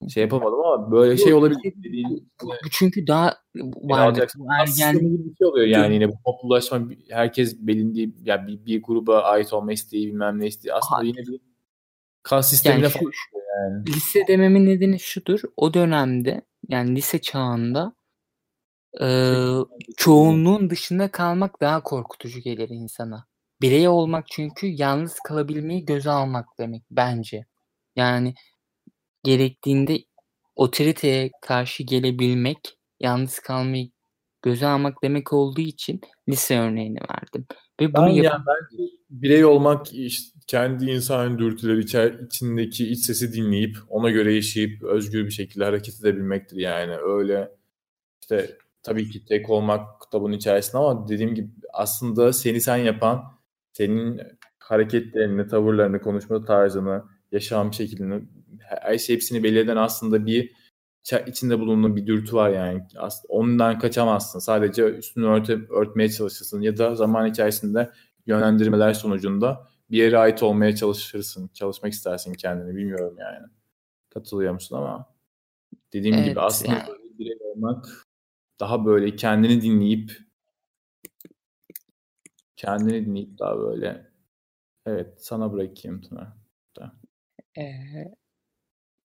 şey 0.08 0.22
yapamadım 0.22 0.60
ama 0.60 0.90
böyle 0.92 1.16
şey 1.16 1.34
olabilir 1.34 1.75
dediğin 1.84 2.30
çünkü 2.70 3.06
daha 3.06 3.37
vardı. 3.82 4.26
Ergen 4.60 5.00
bir 5.00 5.37
şey 5.38 5.46
oluyor 5.46 5.66
yani 5.66 5.94
yine 5.94 6.08
bu 6.08 6.14
toplumlaşma 6.25 6.80
herkes 7.10 7.58
belirli 7.58 8.12
yani 8.22 8.46
bir, 8.46 8.66
bir 8.66 8.82
gruba 8.82 9.20
ait 9.20 9.52
olma 9.52 9.72
isteği 9.72 10.06
bilmem 10.06 10.40
ne 10.40 10.46
isteği 10.46 10.75
aslında 10.75 11.02
yine 11.02 11.18
bir 11.18 11.40
kas 12.22 12.50
sistemine 12.50 12.82
yani 12.82 12.92
şu, 12.92 13.10
yani. 13.57 13.87
Lise 13.87 14.26
dememin 14.28 14.66
nedeni 14.66 15.00
şudur. 15.00 15.40
O 15.57 15.75
dönemde 15.75 16.42
yani 16.69 16.97
lise 16.97 17.21
çağında 17.21 17.92
eee, 19.00 19.47
çoğunluğun 19.97 20.71
dışında 20.71 21.11
kalmak 21.11 21.61
daha 21.61 21.83
korkutucu 21.83 22.40
gelir 22.40 22.69
insana. 22.69 23.26
Birey 23.62 23.88
olmak 23.88 24.25
çünkü 24.28 24.66
yalnız 24.66 25.19
kalabilmeyi 25.25 25.85
göze 25.85 26.11
almak 26.11 26.47
demek 26.59 26.83
bence. 26.90 27.45
Yani 27.97 28.35
gerektiğinde 29.25 29.99
otoriteye 30.57 31.30
karşı 31.42 31.83
gelebilmek, 31.83 32.78
yalnız 33.00 33.38
kalmayı 33.38 33.90
göze 34.42 34.66
almak 34.66 35.02
demek 35.02 35.33
olduğu 35.33 35.61
için 35.61 36.00
lise 36.28 36.59
örneğini 36.59 36.99
verdim. 37.00 37.47
Ve 37.80 37.95
bunu 37.95 38.07
Ben 38.07 38.11
yap- 38.12 38.25
yani 38.25 38.42
bence 38.47 38.92
birey 39.11 39.45
olmak 39.45 39.92
işte 39.92 40.39
kendi 40.50 40.90
insan 40.90 41.38
dürtüleri 41.38 41.80
içer, 41.80 42.12
içindeki 42.12 42.88
iç 42.88 43.04
sesi 43.04 43.33
dinleyip 43.33 43.76
ona 43.88 44.11
göre 44.11 44.35
yaşayıp 44.35 44.83
özgür 44.83 45.25
bir 45.25 45.30
şekilde 45.30 45.64
hareket 45.64 46.00
edebilmektir 46.00 46.57
yani. 46.57 46.97
Öyle 46.97 47.50
işte 48.23 48.59
tabii 48.83 49.11
ki 49.11 49.25
tek 49.25 49.50
olmak 49.50 49.80
bunun 50.12 50.33
içerisinde 50.33 50.78
ama 50.78 51.09
dediğim 51.09 51.35
gibi 51.35 51.49
aslında 51.73 52.33
seni 52.33 52.61
sen 52.61 52.76
yapan 52.76 53.25
senin 53.73 54.21
hareketlerini, 54.59 55.49
tavırlarını, 55.49 56.00
konuşma 56.00 56.45
tarzını, 56.45 57.04
yaşam 57.33 57.75
şeklini 57.75 58.23
her 58.61 58.99
şey 58.99 59.16
hepsini 59.16 59.42
belli 59.42 59.73
aslında 59.73 60.26
bir 60.26 60.52
içinde 61.26 61.61
bulunduğun 61.61 61.97
bir 61.97 62.07
dürtü 62.07 62.37
var 62.37 62.50
yani. 62.50 62.83
Ondan 63.28 63.78
kaçamazsın. 63.78 64.38
Sadece 64.38 64.85
üstünü 64.85 65.26
örte, 65.26 65.59
örtmeye 65.71 66.09
çalışırsın 66.09 66.61
ya 66.61 66.78
da 66.78 66.95
zaman 66.95 67.26
içerisinde 67.30 67.90
yönlendirmeler 68.26 68.92
sonucunda 68.95 69.69
bir 69.90 69.97
yere 69.99 70.18
ait 70.18 70.42
olmaya 70.42 70.76
çalışırsın. 70.76 71.50
Çalışmak 71.54 71.92
istersin 71.92 72.35
kendini. 72.35 72.76
Bilmiyorum 72.76 73.16
yani. 73.18 73.47
Katılıyor 74.11 74.52
musun 74.52 74.76
ama 74.76 75.14
dediğim 75.92 76.16
Evet, 76.16 76.28
gibi 76.28 76.40
aslında 76.40 76.73
yani- 76.73 76.88
böyle 76.88 77.18
birey 77.18 77.38
olmak 77.44 78.06
daha 78.61 78.85
böyle 78.87 79.16
kendini 79.16 79.62
dinleyip 79.62 80.18
kendini 82.56 83.06
dinleyip 83.06 83.38
daha 83.38 83.59
böyle 83.59 84.11
evet 84.87 85.25
sana 85.25 85.52
bırakayım 85.52 86.00
Tuna. 86.00 86.40
Eee, 87.56 88.14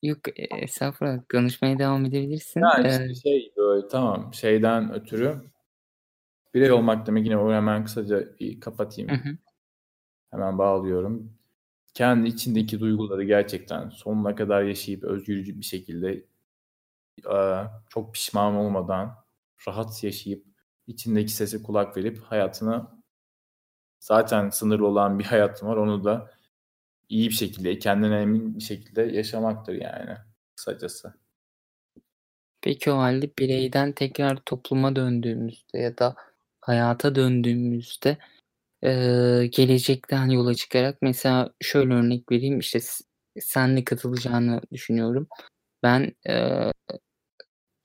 yok 0.03 0.39
e, 0.39 0.43
estağfurullah 0.61 1.19
konuşmaya 1.31 1.79
devam 1.79 2.05
edebilirsin. 2.05 2.61
Yani 2.61 2.87
işte 2.87 3.15
şey 3.29 3.53
böyle 3.57 3.87
tamam 3.87 4.33
şeyden 4.33 4.93
ötürü 4.93 5.41
birey 6.53 6.71
olmak 6.71 7.07
demek 7.07 7.25
yine 7.25 7.37
o 7.37 7.51
hemen 7.53 7.85
kısaca 7.85 8.37
bir 8.39 8.59
kapatayım. 8.59 9.09
hı 9.09 9.15
hı. 9.15 9.37
Hemen 10.35 10.57
bağlıyorum. 10.57 11.33
Kendi 11.93 12.27
içindeki 12.27 12.79
duyguları 12.79 13.23
gerçekten 13.23 13.89
sonuna 13.89 14.35
kadar 14.35 14.63
yaşayıp 14.63 15.03
özgürcü 15.03 15.59
bir 15.59 15.65
şekilde 15.65 16.25
çok 17.89 18.13
pişman 18.13 18.55
olmadan 18.55 19.15
rahat 19.67 20.03
yaşayıp 20.03 20.45
içindeki 20.87 21.31
sese 21.31 21.63
kulak 21.63 21.97
verip 21.97 22.19
hayatını 22.23 22.87
zaten 23.99 24.49
sınırlı 24.49 24.87
olan 24.87 25.19
bir 25.19 25.23
hayatım 25.23 25.67
var. 25.67 25.77
Onu 25.77 26.03
da 26.03 26.31
iyi 27.09 27.29
bir 27.29 27.35
şekilde, 27.35 27.79
kendine 27.79 28.21
emin 28.21 28.55
bir 28.55 28.63
şekilde 28.63 29.01
yaşamaktır 29.01 29.73
yani 29.73 30.17
kısacası. 30.55 31.13
Peki 32.61 32.91
o 32.91 32.97
halde 32.97 33.29
bireyden 33.39 33.91
tekrar 33.91 34.35
topluma 34.35 34.95
döndüğümüzde 34.95 35.77
ya 35.77 35.97
da 35.97 36.15
hayata 36.61 37.15
döndüğümüzde 37.15 38.17
eee, 38.83 39.47
gelecekten 39.47 40.29
yola 40.29 40.53
çıkarak 40.55 40.97
mesela 41.01 41.53
şöyle 41.61 41.93
örnek 41.93 42.31
vereyim 42.31 42.59
işte 42.59 42.79
s- 42.79 43.03
senle 43.39 43.83
katılacağını 43.83 44.61
düşünüyorum. 44.71 45.27
Ben 45.83 46.13
eee, 46.27 46.73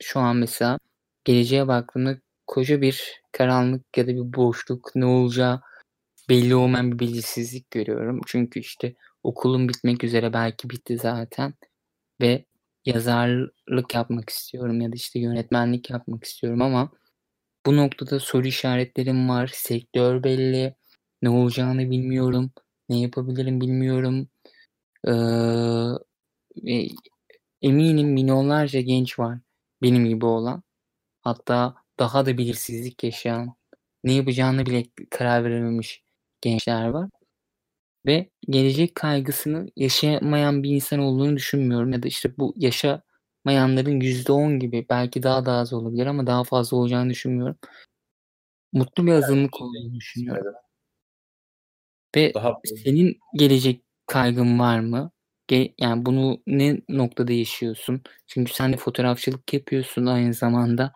şu 0.01 0.19
an 0.19 0.35
mesela 0.37 0.79
geleceğe 1.23 1.67
baktığımda 1.67 2.17
koca 2.47 2.81
bir 2.81 3.21
karanlık 3.31 3.97
ya 3.97 4.03
da 4.07 4.11
bir 4.11 4.33
boşluk 4.33 4.91
ne 4.95 5.05
olacağı 5.05 5.61
belli 6.29 6.55
olmayan 6.55 6.91
bir 6.91 6.99
belirsizlik 6.99 7.71
görüyorum. 7.71 8.21
Çünkü 8.27 8.59
işte 8.59 8.95
okulum 9.23 9.69
bitmek 9.69 10.03
üzere 10.03 10.33
belki 10.33 10.69
bitti 10.69 10.97
zaten 10.97 11.53
ve 12.21 12.45
yazarlık 12.85 13.95
yapmak 13.95 14.29
istiyorum 14.29 14.81
ya 14.81 14.91
da 14.91 14.95
işte 14.95 15.19
yönetmenlik 15.19 15.89
yapmak 15.91 16.23
istiyorum 16.25 16.61
ama 16.61 16.91
bu 17.65 17.77
noktada 17.77 18.19
soru 18.19 18.47
işaretlerim 18.47 19.29
var. 19.29 19.51
Sektör 19.55 20.23
belli. 20.23 20.75
Ne 21.21 21.29
olacağını 21.29 21.91
bilmiyorum. 21.91 22.51
Ne 22.89 22.99
yapabilirim 23.01 23.61
bilmiyorum. 23.61 24.29
Ee, 25.07 25.11
eminim 27.61 28.09
milyonlarca 28.13 28.81
genç 28.81 29.19
var 29.19 29.39
benim 29.81 30.05
gibi 30.05 30.25
olan. 30.25 30.63
Hatta 31.21 31.75
daha 31.99 32.25
da 32.25 32.39
belirsizlik 32.39 33.03
yaşayan, 33.05 33.55
ne 34.03 34.13
yapacağını 34.13 34.65
bile 34.65 34.85
karar 35.11 35.43
verememiş 35.45 36.03
gençler 36.41 36.89
var. 36.89 37.09
Ve 38.05 38.29
gelecek 38.49 38.95
kaygısını 38.95 39.67
yaşamayan 39.75 40.63
bir 40.63 40.69
insan 40.69 40.99
olduğunu 40.99 41.35
düşünmüyorum. 41.37 41.93
Ya 41.93 42.03
da 42.03 42.07
işte 42.07 42.37
bu 42.37 42.53
yaşamayanların 42.57 43.99
%10 44.01 44.59
gibi 44.59 44.85
belki 44.89 45.23
daha 45.23 45.45
da 45.45 45.53
az 45.53 45.73
olabilir 45.73 46.05
ama 46.05 46.27
daha 46.27 46.43
fazla 46.43 46.77
olacağını 46.77 47.09
düşünmüyorum. 47.09 47.57
Mutlu 48.73 49.05
bir 49.07 49.11
azınlık 49.11 49.61
olduğunu 49.61 49.95
düşünüyorum. 49.95 50.53
Ve 52.15 52.33
Daha 52.33 52.53
senin 52.83 53.19
gelecek 53.35 53.83
kaygın 54.07 54.59
var 54.59 54.79
mı? 54.79 55.11
Ge- 55.51 55.73
yani 55.79 56.05
bunu 56.05 56.41
ne 56.47 56.81
noktada 56.89 57.31
yaşıyorsun? 57.33 58.01
Çünkü 58.27 58.53
sen 58.53 58.73
de 58.73 58.77
fotoğrafçılık 58.77 59.53
yapıyorsun 59.53 60.05
aynı 60.05 60.33
zamanda. 60.33 60.93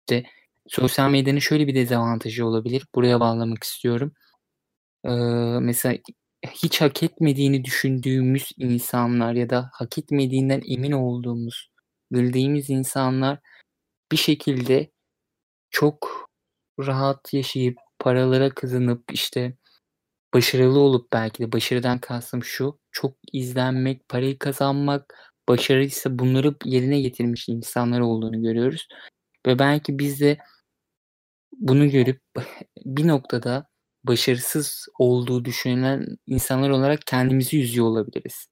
İşte 0.00 0.24
sosyal 0.68 1.10
medyanın 1.10 1.38
şöyle 1.38 1.66
bir 1.66 1.74
dezavantajı 1.74 2.46
olabilir. 2.46 2.86
Buraya 2.94 3.20
bağlamak 3.20 3.64
istiyorum. 3.64 4.12
Ee, 5.04 5.10
mesela 5.60 5.98
hiç 6.52 6.80
hak 6.80 7.02
etmediğini 7.02 7.64
düşündüğümüz 7.64 8.50
insanlar 8.58 9.32
ya 9.34 9.50
da 9.50 9.70
hak 9.74 9.98
etmediğinden 9.98 10.62
emin 10.68 10.92
olduğumuz, 10.92 11.70
bildiğimiz 12.12 12.70
insanlar 12.70 13.38
bir 14.12 14.16
şekilde 14.16 14.90
çok 15.70 16.28
rahat 16.80 17.34
yaşayıp 17.34 17.78
paralara 17.98 18.50
kazanıp 18.50 19.04
işte 19.12 19.56
başarılı 20.34 20.78
olup 20.80 21.12
belki 21.12 21.42
de 21.42 21.52
başarıdan 21.52 21.98
kastım 21.98 22.44
şu 22.44 22.78
çok 22.90 23.16
izlenmek, 23.32 24.08
parayı 24.08 24.38
kazanmak, 24.38 25.14
başarıysa 25.48 26.18
bunları 26.18 26.54
yerine 26.64 27.00
getirmiş 27.00 27.48
insanlar 27.48 28.00
olduğunu 28.00 28.42
görüyoruz. 28.42 28.88
Ve 29.46 29.58
belki 29.58 29.98
biz 29.98 30.20
de 30.20 30.38
bunu 31.52 31.90
görüp 31.90 32.20
bir 32.86 33.08
noktada 33.08 33.66
başarısız 34.04 34.86
olduğu 34.98 35.44
düşünülen 35.44 36.06
insanlar 36.26 36.70
olarak 36.70 37.00
kendimizi 37.06 37.56
yüzüyor 37.56 37.86
olabiliriz. 37.86 38.46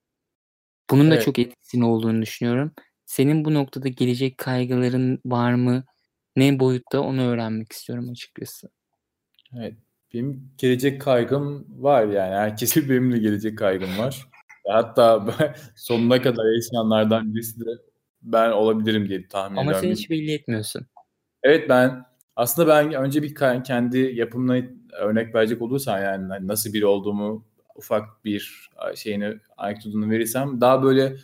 Bunun 0.90 1.11
da 1.11 1.14
Evet. 1.14 1.25
çok 1.25 1.38
etkisinin 1.38 1.83
olduğunu 1.83 2.23
düşünüyorum. 2.23 2.73
Senin 3.07 3.45
bu 3.45 3.55
noktada 3.55 3.88
gelecek 3.88 4.38
kaygıların 4.38 5.21
var 5.25 5.55
mı? 5.55 5.85
Ne 6.37 6.61
boyutta 6.61 7.01
onu 7.01 7.23
öğrenmek 7.23 7.73
istiyorum 7.73 8.11
açıkçası. 8.11 8.69
Evet. 9.57 9.75
Benim 10.14 10.51
gelecek 10.59 11.01
kaygım 11.01 11.66
var 11.83 12.07
yani. 12.07 12.35
Herkesin 12.35 12.88
benim 12.90 13.12
de 13.12 13.18
gelecek 13.18 13.59
kaygım 13.59 13.99
var. 13.99 14.27
Hatta 14.68 15.35
sonuna 15.77 16.23
kadar 16.23 16.55
yaşayanlardan 16.55 17.35
birisi 17.35 17.61
de 17.61 17.70
ben 18.23 18.51
olabilirim 18.51 19.09
diye 19.09 19.29
tahmin 19.29 19.57
Ama 19.57 19.70
ediyorum. 19.70 19.88
sen 19.88 19.94
hiç 19.94 20.11
belli 20.11 20.33
etmiyorsun. 20.33 20.87
Evet 21.42 21.68
ben 21.68 22.05
aslında 22.37 22.68
ben 22.68 22.92
önce 22.92 23.23
bir 23.23 23.35
kendi 23.64 23.99
yapımına 23.99 24.66
örnek 24.92 25.35
verecek 25.35 25.62
olursam 25.62 26.03
yani 26.03 26.27
hani 26.29 26.49
nasıl 26.49 26.73
biri 26.73 26.87
olduğumu 26.87 27.44
ufak 27.75 28.25
bir 28.25 28.70
şeyini 28.94 29.35
anekdotunu 29.57 30.11
verirsem 30.11 30.61
daha 30.61 30.83
böyle 30.83 31.16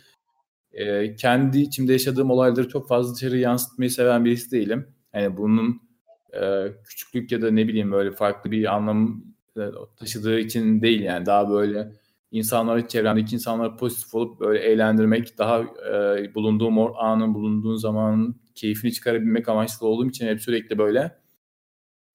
e, 0.71 1.15
kendi 1.15 1.59
içimde 1.59 1.91
yaşadığım 1.91 2.31
olayları 2.31 2.69
çok 2.69 2.87
fazla 2.87 3.15
dışarı 3.15 3.37
yansıtmayı 3.37 3.91
seven 3.91 4.25
birisi 4.25 4.51
değilim. 4.51 4.87
Yani 5.13 5.37
bunun 5.37 5.81
e, 6.33 6.67
küçüklük 6.83 7.31
ya 7.31 7.41
da 7.41 7.51
ne 7.51 7.67
bileyim 7.67 7.91
böyle 7.91 8.11
farklı 8.11 8.51
bir 8.51 8.75
anlam 8.75 9.23
e, 9.57 9.61
taşıdığı 9.99 10.39
için 10.39 10.81
değil 10.81 11.01
yani. 11.01 11.25
Daha 11.25 11.49
böyle 11.49 11.91
insanları 12.31 12.87
çevremdeki 12.87 13.35
insanları 13.35 13.77
pozitif 13.77 14.15
olup 14.15 14.39
böyle 14.39 14.59
eğlendirmek 14.59 15.37
daha 15.37 15.61
e, 15.61 16.35
bulunduğum 16.35 16.77
o 16.77 16.95
anın 16.97 17.33
bulunduğun 17.33 17.75
zamanın 17.75 18.41
keyfini 18.55 18.93
çıkarabilmek 18.93 19.49
amaçlı 19.49 19.87
olduğum 19.87 20.09
için 20.09 20.27
hep 20.27 20.41
sürekli 20.41 20.77
böyle 20.77 21.17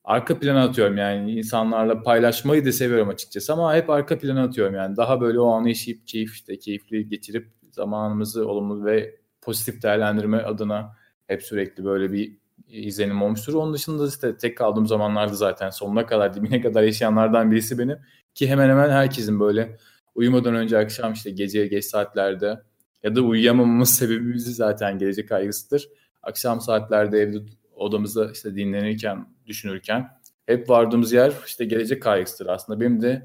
arka 0.04 0.38
plana 0.38 0.64
atıyorum 0.64 0.96
yani. 0.96 1.32
İnsanlarla 1.32 2.02
paylaşmayı 2.02 2.64
da 2.64 2.72
seviyorum 2.72 3.08
açıkçası 3.08 3.52
ama 3.52 3.74
hep 3.74 3.90
arka 3.90 4.18
plana 4.18 4.42
atıyorum 4.42 4.74
yani. 4.74 4.96
Daha 4.96 5.20
böyle 5.20 5.40
o 5.40 5.50
anı 5.50 5.68
yaşayıp 5.68 6.06
keyif 6.06 6.34
işte 6.34 6.58
keyifli 6.58 7.08
geçirip 7.08 7.52
zamanımızı 7.70 8.48
olumlu 8.48 8.84
ve 8.84 9.16
pozitif 9.40 9.82
değerlendirme 9.82 10.38
adına 10.38 10.96
hep 11.26 11.42
sürekli 11.42 11.84
böyle 11.84 12.12
bir 12.12 12.41
izlenim 12.72 13.22
olmuştur. 13.22 13.54
Onun 13.54 13.74
dışında 13.74 14.08
işte 14.08 14.36
tek 14.36 14.58
kaldığım 14.58 14.86
zamanlarda 14.86 15.34
zaten 15.34 15.70
sonuna 15.70 16.06
kadar 16.06 16.34
dibine 16.34 16.60
kadar 16.62 16.82
yaşayanlardan 16.82 17.50
birisi 17.50 17.78
benim 17.78 17.98
ki 18.34 18.48
hemen 18.48 18.68
hemen 18.68 18.90
herkesin 18.90 19.40
böyle 19.40 19.76
uyumadan 20.14 20.54
önce 20.54 20.78
akşam 20.78 21.12
işte 21.12 21.30
gece 21.30 21.66
geç 21.66 21.84
saatlerde 21.84 22.62
ya 23.02 23.14
da 23.14 23.20
uyuyamamamız 23.20 23.90
sebebimiz 23.98 24.56
zaten 24.56 24.98
gelecek 24.98 25.28
kaygısıdır. 25.28 25.88
Akşam 26.22 26.60
saatlerde 26.60 27.18
evde 27.18 27.38
odamızda 27.76 28.32
işte 28.32 28.54
dinlenirken, 28.54 29.26
düşünürken 29.46 30.08
hep 30.46 30.70
vardığımız 30.70 31.12
yer 31.12 31.32
işte 31.46 31.64
gelecek 31.64 32.02
kaygısıdır 32.02 32.50
aslında. 32.50 32.80
Benim 32.80 33.02
de 33.02 33.22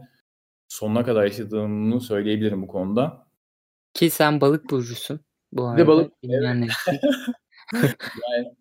sonuna 0.67 1.05
kadar 1.05 1.23
yaşadığımı 1.23 2.01
söyleyebilirim 2.01 2.61
bu 2.61 2.67
konuda. 2.67 3.27
Ki 3.93 4.09
sen 4.09 4.41
balık 4.41 4.69
burcusun 4.69 5.19
bu 5.51 5.67
arada. 5.67 5.81
de 5.83 5.87
balık, 5.87 6.13
için. 6.23 6.99
Yani 8.29 8.55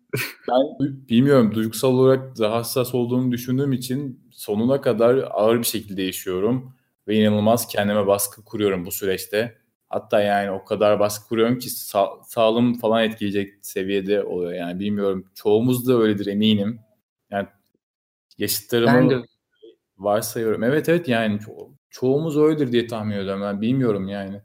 ben 0.49 0.79
bilmiyorum 1.09 1.55
duygusal 1.55 1.93
olarak 1.93 2.37
daha 2.39 2.55
hassas 2.57 2.95
olduğumu 2.95 3.31
düşündüğüm 3.31 3.73
için 3.73 4.21
sonuna 4.31 4.81
kadar 4.81 5.17
ağır 5.31 5.59
bir 5.59 5.63
şekilde 5.63 6.01
yaşıyorum 6.03 6.75
ve 7.07 7.15
inanılmaz 7.15 7.67
kendime 7.67 8.07
baskı 8.07 8.43
kuruyorum 8.45 8.85
bu 8.85 8.91
süreçte. 8.91 9.57
Hatta 9.89 10.21
yani 10.21 10.51
o 10.51 10.65
kadar 10.65 10.99
baskı 10.99 11.27
kuruyorum 11.29 11.59
ki 11.59 11.69
sa- 11.69 12.23
sağlığım 12.25 12.73
falan 12.79 13.03
etkileyecek 13.03 13.53
seviyede 13.65 14.23
oluyor 14.23 14.53
yani 14.53 14.79
bilmiyorum. 14.79 15.25
Çoğumuz 15.35 15.87
da 15.87 15.93
öyledir 15.99 16.27
eminim. 16.27 16.79
Yani 17.31 17.47
yaşıtlarımı 18.37 19.23
varsayıyorum. 19.97 20.63
Evet 20.63 20.89
evet 20.89 21.07
yani 21.09 21.37
ço- 21.39 21.71
çoğumuz 21.89 22.37
öyledir 22.37 22.71
diye 22.71 22.87
tahmin 22.87 23.17
ediyorum. 23.17 23.41
Ben 23.41 23.61
bilmiyorum 23.61 24.07
yani. 24.09 24.41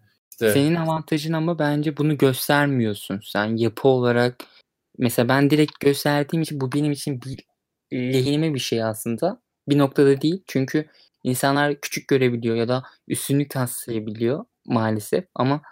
İşte 0.49 0.61
Senin 0.61 0.75
avantajın 0.75 1.33
ama 1.33 1.59
bence 1.59 1.97
bunu 1.97 2.19
göstermiyorsun. 2.19 3.21
Sen 3.25 3.57
yapı 3.57 3.89
olarak 3.89 4.45
mesela 4.99 5.29
ben 5.29 5.51
direkt 5.51 5.81
gösterdiğim 5.81 6.43
için 6.43 6.61
bu 6.61 6.73
benim 6.73 6.93
için 6.93 7.21
bir 7.23 7.45
lehime 7.93 8.55
bir 8.55 8.59
şey 8.59 8.85
aslında. 8.85 9.43
Bir 9.69 9.79
noktada 9.79 10.21
değil. 10.21 10.43
Çünkü 10.47 10.87
insanlar 11.23 11.81
küçük 11.81 12.09
görebiliyor 12.09 12.57
ya 12.57 12.69
da 12.69 12.83
üstünlük 13.09 13.51
taslayabiliyor 13.51 14.45
maalesef. 14.67 15.25
Ama 15.35 15.63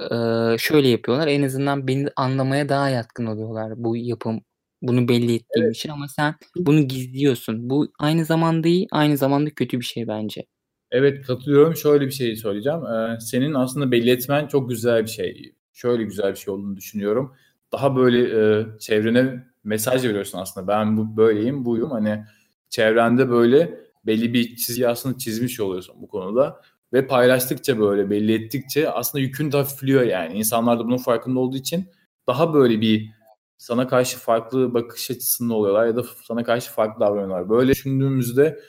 eee, 0.00 0.56
şöyle 0.58 0.88
yapıyorlar. 0.88 1.26
En 1.26 1.42
azından 1.42 1.88
beni 1.88 2.08
anlamaya 2.16 2.68
daha 2.68 2.88
yatkın 2.88 3.26
oluyorlar 3.26 3.72
bu 3.76 3.96
yapım 3.96 4.40
bunu 4.82 5.08
belli 5.08 5.34
ettiğim 5.34 5.64
evet. 5.64 5.76
için 5.76 5.88
ama 5.88 6.08
sen 6.08 6.34
bunu 6.56 6.88
gizliyorsun. 6.88 7.70
Bu 7.70 7.88
aynı 7.98 8.24
zamanda 8.24 8.68
iyi, 8.68 8.86
aynı 8.90 9.16
zamanda 9.16 9.50
kötü 9.50 9.80
bir 9.80 9.84
şey 9.84 10.08
bence. 10.08 10.46
Evet 10.90 11.26
katılıyorum. 11.26 11.76
Şöyle 11.76 12.06
bir 12.06 12.10
şey 12.10 12.36
söyleyeceğim. 12.36 12.86
Ee, 12.86 13.20
senin 13.20 13.54
aslında 13.54 13.90
belli 13.90 14.10
etmen 14.10 14.46
çok 14.46 14.68
güzel 14.68 15.02
bir 15.02 15.10
şey. 15.10 15.54
Şöyle 15.72 16.04
güzel 16.04 16.30
bir 16.30 16.36
şey 16.36 16.54
olduğunu 16.54 16.76
düşünüyorum. 16.76 17.34
Daha 17.72 17.96
böyle 17.96 18.18
e, 18.60 18.66
çevrene 18.78 19.46
mesaj 19.64 20.04
veriyorsun 20.04 20.38
aslında. 20.38 20.68
Ben 20.68 20.96
bu 20.96 21.16
böyleyim, 21.16 21.64
buyum. 21.64 21.90
Hani 21.90 22.24
çevrende 22.70 23.30
böyle 23.30 23.80
belli 24.06 24.32
bir 24.34 24.56
çizgi 24.56 24.88
aslında 24.88 25.18
çizmiş 25.18 25.60
oluyorsun 25.60 25.96
bu 26.02 26.08
konuda. 26.08 26.60
Ve 26.92 27.06
paylaştıkça 27.06 27.78
böyle 27.78 28.10
belli 28.10 28.34
ettikçe 28.44 28.90
aslında 28.90 29.22
yükün 29.22 29.52
de 29.52 29.56
hafifliyor 29.56 30.02
yani. 30.02 30.38
İnsanlar 30.38 30.78
da 30.78 30.84
bunun 30.84 30.96
farkında 30.96 31.40
olduğu 31.40 31.56
için 31.56 31.88
daha 32.26 32.54
böyle 32.54 32.80
bir 32.80 33.10
sana 33.58 33.88
karşı 33.88 34.18
farklı 34.18 34.74
bakış 34.74 35.10
açısında 35.10 35.54
oluyorlar 35.54 35.86
ya 35.86 35.96
da 35.96 36.02
sana 36.22 36.44
karşı 36.44 36.72
farklı 36.72 37.00
davranıyorlar. 37.00 37.48
Böyle 37.50 37.70
düşündüğümüzde 37.70 38.60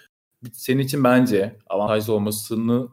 senin 0.54 0.80
için 0.80 1.04
bence 1.04 1.60
avantajlı 1.70 2.14
olmasını 2.14 2.90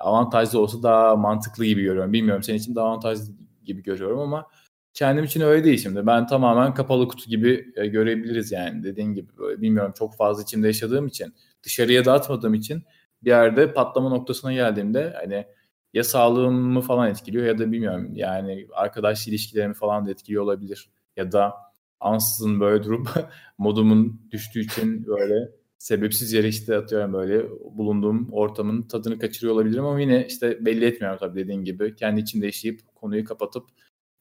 avantajlı 0.00 0.60
olsa 0.60 0.82
daha 0.82 1.16
mantıklı 1.16 1.64
gibi 1.64 1.82
görüyorum. 1.82 2.12
Bilmiyorum 2.12 2.42
senin 2.42 2.58
için 2.58 2.74
daha 2.74 2.86
avantajlı 2.86 3.32
gibi 3.64 3.82
görüyorum 3.82 4.18
ama 4.18 4.46
kendim 4.94 5.24
için 5.24 5.40
öyle 5.40 5.64
değil 5.64 5.78
şimdi. 5.78 6.06
Ben 6.06 6.26
tamamen 6.26 6.74
kapalı 6.74 7.08
kutu 7.08 7.30
gibi 7.30 7.72
e, 7.76 7.86
görebiliriz 7.86 8.52
yani 8.52 8.84
dediğin 8.84 9.14
gibi. 9.14 9.38
Böyle 9.38 9.62
bilmiyorum 9.62 9.92
çok 9.98 10.16
fazla 10.16 10.42
içimde 10.42 10.66
yaşadığım 10.66 11.06
için 11.06 11.34
dışarıya 11.62 12.04
dağıtmadığım 12.04 12.54
için 12.54 12.82
bir 13.22 13.30
yerde 13.30 13.72
patlama 13.72 14.08
noktasına 14.08 14.52
geldiğimde 14.52 15.14
hani 15.20 15.46
ya 15.94 16.04
sağlığımı 16.04 16.80
falan 16.80 17.10
etkiliyor 17.10 17.46
ya 17.46 17.58
da 17.58 17.72
bilmiyorum 17.72 18.10
yani 18.14 18.66
arkadaş 18.72 19.28
ilişkilerimi 19.28 19.74
falan 19.74 20.06
da 20.06 20.10
etkiliyor 20.10 20.42
olabilir. 20.42 20.90
Ya 21.16 21.32
da 21.32 21.54
ansızın 22.00 22.60
böyle 22.60 22.84
durup 22.84 23.08
modumun 23.58 24.20
düştüğü 24.30 24.60
için 24.60 25.06
böyle 25.06 25.50
sebepsiz 25.84 26.32
yere 26.32 26.48
işte 26.48 26.76
atıyorum 26.76 27.12
böyle 27.12 27.50
bulunduğum 27.50 28.32
ortamın 28.32 28.82
tadını 28.82 29.18
kaçırıyor 29.18 29.54
olabilirim 29.54 29.84
ama 29.84 30.00
yine 30.00 30.26
işte 30.26 30.64
belli 30.64 30.84
etmiyorum 30.84 31.18
tabii 31.20 31.40
dediğin 31.40 31.64
gibi. 31.64 31.96
Kendi 31.96 32.20
içinde 32.20 32.46
yaşayıp 32.46 32.94
konuyu 32.94 33.24
kapatıp 33.24 33.64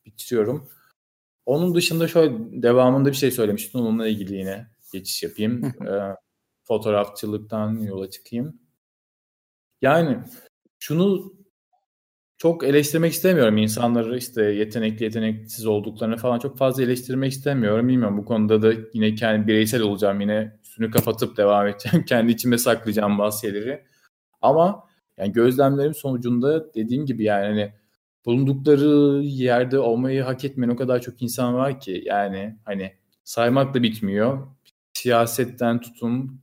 bitiriyorum. 0.05 0.69
Onun 1.45 1.75
dışında 1.75 2.07
şöyle 2.07 2.61
devamında 2.63 3.09
bir 3.09 3.15
şey 3.15 3.31
söylemiştin. 3.31 3.79
Onunla 3.79 4.07
ilgili 4.07 4.35
yine 4.35 4.67
geçiş 4.93 5.23
yapayım. 5.23 5.65
ee, 5.65 6.15
fotoğrafçılıktan 6.63 7.79
yola 7.79 8.09
çıkayım. 8.09 8.59
Yani 9.81 10.19
şunu 10.79 11.33
çok 12.37 12.63
eleştirmek 12.63 13.13
istemiyorum 13.13 13.57
insanları 13.57 14.17
işte 14.17 14.43
yetenekli 14.43 15.03
yeteneksiz 15.03 15.65
olduklarını 15.65 16.17
falan 16.17 16.39
çok 16.39 16.57
fazla 16.57 16.83
eleştirmek 16.83 17.31
istemiyorum. 17.31 17.87
Bilmiyorum 17.87 18.17
bu 18.17 18.25
konuda 18.25 18.61
da 18.61 18.73
yine 18.93 19.15
kendi 19.15 19.47
bireysel 19.47 19.81
olacağım 19.81 20.21
yine 20.21 20.59
üstünü 20.73 20.91
kapatıp 20.91 21.37
devam 21.37 21.67
edeceğim. 21.67 22.05
kendi 22.07 22.31
içime 22.31 22.57
saklayacağım 22.57 23.17
bazı 23.17 23.41
şeyleri. 23.41 23.83
Ama 24.41 24.83
yani 25.17 25.31
gözlemlerim 25.31 25.93
sonucunda 25.93 26.73
dediğim 26.73 27.05
gibi 27.05 27.23
yani 27.23 27.45
hani 27.45 27.73
bulundukları 28.25 29.23
yerde 29.23 29.79
olmayı 29.79 30.23
hak 30.23 30.45
etmeyen 30.45 30.69
o 30.69 30.75
kadar 30.75 31.01
çok 31.01 31.21
insan 31.21 31.53
var 31.53 31.79
ki 31.79 32.03
yani 32.05 32.57
hani 32.65 32.93
saymak 33.23 33.73
da 33.73 33.83
bitmiyor. 33.83 34.47
Siyasetten 34.93 35.79
tutun 35.79 36.41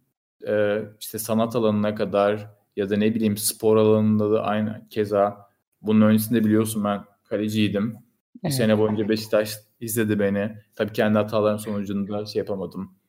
e, 0.49 0.83
işte 1.01 1.19
sanat 1.19 1.57
alanına 1.57 1.95
kadar 1.95 2.51
ya 2.77 2.91
da 2.91 2.97
ne 2.97 3.15
bileyim 3.15 3.37
spor 3.37 3.77
alanında 3.77 4.31
da 4.31 4.43
aynı 4.43 4.87
keza 4.91 5.51
bunun 5.83 6.01
öncesinde 6.01 6.45
biliyorsun 6.45 6.85
ben 6.85 7.05
kaleciydim. 7.25 7.91
Bir 8.35 8.49
Evet. 8.49 8.55
sene 8.55 8.79
boyunca 8.79 9.09
Beşiktaş 9.09 9.55
izledi 9.81 10.19
beni. 10.19 10.57
Tabii 10.75 10.93
kendi 10.93 11.19
hatalarım 11.19 11.59
sonucunda 11.59 12.27
şey 12.27 12.41
yapamadım. 12.41 13.00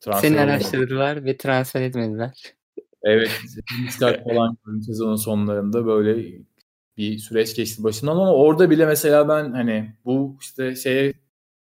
Transfer 0.00 0.28
Seni 0.28 0.40
araştırdılar 0.40 1.24
ve 1.24 1.36
transfer 1.36 1.82
etmediler. 1.82 2.54
Evet, 3.02 3.30
Beşiktaş 3.84 4.16
falan 4.24 4.56
sezonun 4.86 5.16
sonlarında. 5.16 5.86
Böyle 5.86 6.24
bir 6.96 7.18
süreç 7.18 7.56
geçti 7.56 7.82
başından 7.82 8.12
ama 8.12 8.32
orada 8.32 8.70
bile 8.70 8.86
mesela 8.86 9.28
ben 9.28 9.52
hani 9.52 9.94
bu 10.04 10.36
işte 10.40 10.76
şeye 10.76 11.14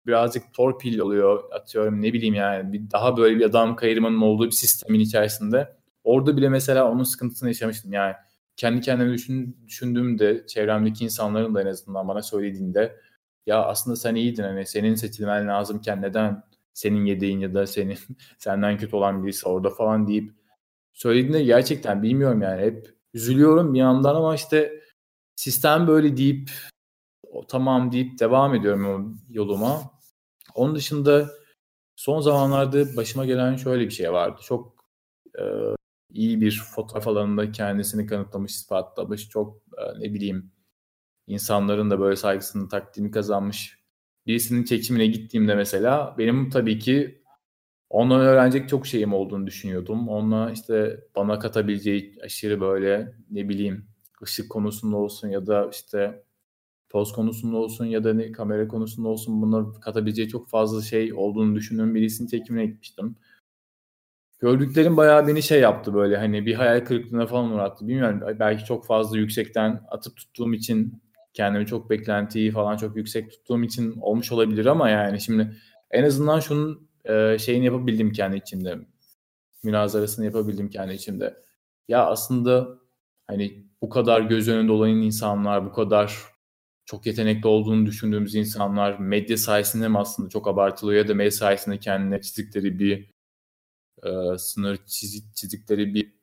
birazcık 0.06 0.54
torpil 0.54 0.98
oluyor 0.98 1.52
atıyorum 1.52 2.02
ne 2.02 2.12
bileyim 2.12 2.34
yani 2.34 2.72
bir 2.72 2.90
daha 2.90 3.16
böyle 3.16 3.36
bir 3.36 3.44
adam 3.44 3.76
kayırmanın 3.76 4.20
olduğu 4.20 4.46
bir 4.46 4.50
sistemin 4.50 5.00
içerisinde. 5.00 5.76
Orada 6.04 6.36
bile 6.36 6.48
mesela 6.48 6.90
onun 6.90 7.02
sıkıntısını 7.02 7.48
yaşamıştım. 7.48 7.92
Yani 7.92 8.14
kendi 8.56 8.80
kendime 8.80 9.12
düşün, 9.12 9.58
düşündüğümde 9.66 10.46
çevremdeki 10.46 11.04
insanların 11.04 11.54
da 11.54 11.62
en 11.62 11.66
azından 11.66 12.08
bana 12.08 12.22
söylediğinde 12.22 12.96
ya 13.46 13.64
aslında 13.64 13.96
sen 13.96 14.14
iyiydin 14.14 14.42
hani 14.42 14.66
senin 14.66 14.94
seçilmen 14.94 15.48
lazımken 15.48 16.02
neden 16.02 16.42
senin 16.74 17.04
yedeğin 17.04 17.38
ya 17.38 17.54
da 17.54 17.66
senin 17.66 17.98
senden 18.38 18.78
kötü 18.78 18.96
olan 18.96 19.24
birisi 19.24 19.48
orada 19.48 19.70
falan 19.70 20.08
deyip 20.08 20.32
söylediğinde 20.92 21.44
gerçekten 21.44 22.02
bilmiyorum 22.02 22.42
yani 22.42 22.62
hep 22.62 22.94
üzülüyorum 23.14 23.74
bir 23.74 23.78
yandan 23.78 24.14
ama 24.14 24.34
işte 24.34 24.80
sistem 25.36 25.86
böyle 25.86 26.16
deyip 26.16 26.50
o, 27.22 27.46
tamam 27.46 27.92
deyip 27.92 28.18
devam 28.18 28.54
ediyorum 28.54 29.20
yoluma. 29.30 29.82
Onun 30.54 30.74
dışında 30.74 31.30
son 31.96 32.20
zamanlarda 32.20 32.96
başıma 32.96 33.24
gelen 33.24 33.56
şöyle 33.56 33.84
bir 33.84 33.90
şey 33.90 34.12
vardı. 34.12 34.40
Çok 34.44 34.84
e, 35.38 35.42
iyi 36.10 36.40
bir 36.40 36.62
fotoğraf 36.74 37.08
alanında 37.08 37.52
kendisini 37.52 38.06
kanıtlamış, 38.06 38.52
ispatlamış, 38.52 39.28
çok 39.28 39.56
e, 39.56 40.00
ne 40.00 40.14
bileyim 40.14 40.52
insanların 41.26 41.90
da 41.90 42.00
böyle 42.00 42.16
saygısını, 42.16 42.68
takdirini 42.68 43.10
kazanmış 43.10 43.83
birisinin 44.26 44.64
çekimine 44.64 45.06
gittiğimde 45.06 45.54
mesela 45.54 46.14
benim 46.18 46.50
tabii 46.50 46.78
ki 46.78 47.22
ondan 47.90 48.20
öğrenecek 48.20 48.68
çok 48.68 48.86
şeyim 48.86 49.14
olduğunu 49.14 49.46
düşünüyordum. 49.46 50.08
Onunla 50.08 50.50
işte 50.50 51.00
bana 51.16 51.38
katabileceği 51.38 52.18
aşırı 52.22 52.60
böyle 52.60 53.14
ne 53.30 53.48
bileyim 53.48 53.86
ışık 54.22 54.50
konusunda 54.50 54.96
olsun 54.96 55.28
ya 55.28 55.46
da 55.46 55.68
işte 55.72 56.24
poz 56.88 57.12
konusunda 57.12 57.56
olsun 57.56 57.84
ya 57.84 58.04
da 58.04 58.14
ne, 58.14 58.32
kamera 58.32 58.68
konusunda 58.68 59.08
olsun 59.08 59.42
buna 59.42 59.80
katabileceği 59.80 60.28
çok 60.28 60.48
fazla 60.50 60.82
şey 60.82 61.12
olduğunu 61.12 61.56
düşündüğüm 61.56 61.94
birisinin 61.94 62.28
çekimine 62.28 62.66
gitmiştim. 62.66 63.16
Gördüklerim 64.38 64.96
bayağı 64.96 65.26
beni 65.28 65.42
şey 65.42 65.60
yaptı 65.60 65.94
böyle 65.94 66.16
hani 66.16 66.46
bir 66.46 66.54
hayal 66.54 66.84
kırıklığına 66.84 67.26
falan 67.26 67.52
uğrattı. 67.52 67.88
Bilmiyorum 67.88 68.20
belki 68.40 68.64
çok 68.64 68.86
fazla 68.86 69.18
yüksekten 69.18 69.80
atıp 69.90 70.16
tuttuğum 70.16 70.54
için 70.54 71.02
kendimi 71.34 71.66
çok 71.66 71.90
beklentiyi 71.90 72.50
falan 72.50 72.76
çok 72.76 72.96
yüksek 72.96 73.30
tuttuğum 73.30 73.64
için 73.64 74.00
olmuş 74.00 74.32
olabilir 74.32 74.66
ama 74.66 74.90
yani 74.90 75.20
şimdi 75.20 75.56
en 75.90 76.04
azından 76.04 76.40
şunun 76.40 76.88
e, 77.04 77.38
şeyini 77.38 77.64
yapabildim 77.64 78.12
kendi 78.12 78.36
içimde. 78.36 78.78
Münazarasını 79.64 80.24
yapabildim 80.24 80.70
kendi 80.70 80.94
içimde. 80.94 81.36
Ya 81.88 82.06
aslında 82.06 82.68
hani 83.26 83.66
bu 83.82 83.88
kadar 83.88 84.20
göz 84.20 84.48
önünde 84.48 84.72
olan 84.72 84.90
insanlar, 84.90 85.66
bu 85.66 85.72
kadar 85.72 86.18
çok 86.86 87.06
yetenekli 87.06 87.48
olduğunu 87.48 87.86
düşündüğümüz 87.86 88.34
insanlar 88.34 88.98
medya 88.98 89.36
sayesinde 89.36 89.88
mi 89.88 89.98
aslında 89.98 90.28
çok 90.28 90.48
abartılıyor 90.48 91.02
ya 91.02 91.08
da 91.08 91.14
medya 91.14 91.30
sayesinde 91.30 91.78
kendine 91.78 92.20
çizdikleri 92.20 92.78
bir 92.78 93.10
e, 94.04 94.38
sınır 94.38 94.78
çizdikleri 95.34 95.94
bir 95.94 96.13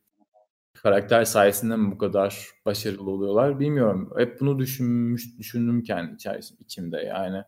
karakter 0.74 1.26
sayesinde 1.26 1.76
mi 1.76 1.92
bu 1.92 1.98
kadar 1.98 2.48
başarılı 2.66 3.12
oluyorlar 3.12 3.60
bilmiyorum. 3.60 4.14
Hep 4.18 4.40
bunu 4.40 4.60
düşünmüş 4.60 5.38
düşündüm 5.40 5.84
kendi 5.84 6.16
içerisinde 6.16 6.60
içimde 6.64 6.98
yani. 6.98 7.44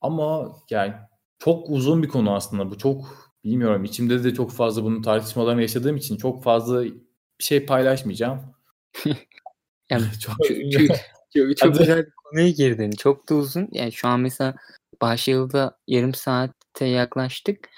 Ama 0.00 0.56
yani 0.70 0.94
çok 1.38 1.70
uzun 1.70 2.02
bir 2.02 2.08
konu 2.08 2.34
aslında 2.34 2.70
bu. 2.70 2.78
Çok 2.78 3.32
bilmiyorum. 3.44 3.84
içimde 3.84 4.24
de 4.24 4.34
çok 4.34 4.52
fazla 4.52 4.84
bunun 4.84 5.02
tartışmalarını 5.02 5.62
yaşadığım 5.62 5.96
için 5.96 6.16
çok 6.16 6.42
fazla 6.42 6.84
bir 6.84 7.44
şey 7.44 7.66
paylaşmayacağım. 7.66 8.40
yani 9.90 10.04
çok, 10.20 10.36
çok, 10.72 10.96
çok, 11.34 11.56
çok 11.56 11.78
güzel 11.78 11.98
bir 11.98 12.12
konuya 12.24 12.50
girdin. 12.50 12.90
Çok 12.90 13.28
da 13.28 13.34
uzun. 13.34 13.68
Yani 13.72 13.92
şu 13.92 14.08
an 14.08 14.20
mesela 14.20 14.54
başyılda 15.02 15.78
yarım 15.86 16.14
saate 16.14 16.84
yaklaştık. 16.84 17.68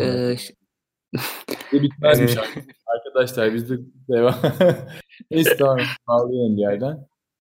Ee, 0.00 0.36
bitmezmiş 1.72 2.36
arkadaşlar 2.86 3.54
biz 3.54 3.70
de 3.70 3.74
devam. 4.08 4.34
Neyse 5.30 5.56
tamam 5.56 5.78
bağlayalım 6.08 6.56
bir 6.56 6.62
yerden. 6.62 7.06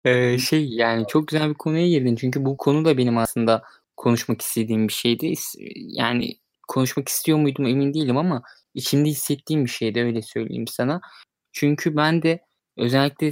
Ee, 0.06 0.38
şey 0.38 0.70
yani 0.70 1.06
çok 1.08 1.28
güzel 1.28 1.50
bir 1.50 1.54
konuya 1.54 1.88
girdin 1.88 2.16
çünkü 2.16 2.46
bu 2.46 2.58
konu 2.58 2.86
da 2.86 2.98
benim 2.98 3.18
aslında 3.18 3.64
konuşmak 3.98 4.42
istediğim 4.42 4.88
bir 4.88 4.94
şeydi. 4.94 5.34
Yani 5.76 6.38
konuşmak 6.68 7.10
istiyor 7.10 7.38
muydum 7.38 7.66
emin 7.66 7.94
değilim 7.94 8.18
ama 8.18 8.42
içimde 8.74 9.10
hissettiğim 9.10 9.66
bir 9.66 9.70
şeydi 9.70 10.02
öyle 10.02 10.22
söyleyeyim 10.22 10.68
sana. 10.68 11.02
Çünkü 11.52 11.96
ben 11.96 12.22
de 12.22 12.40
özellikle 12.78 13.32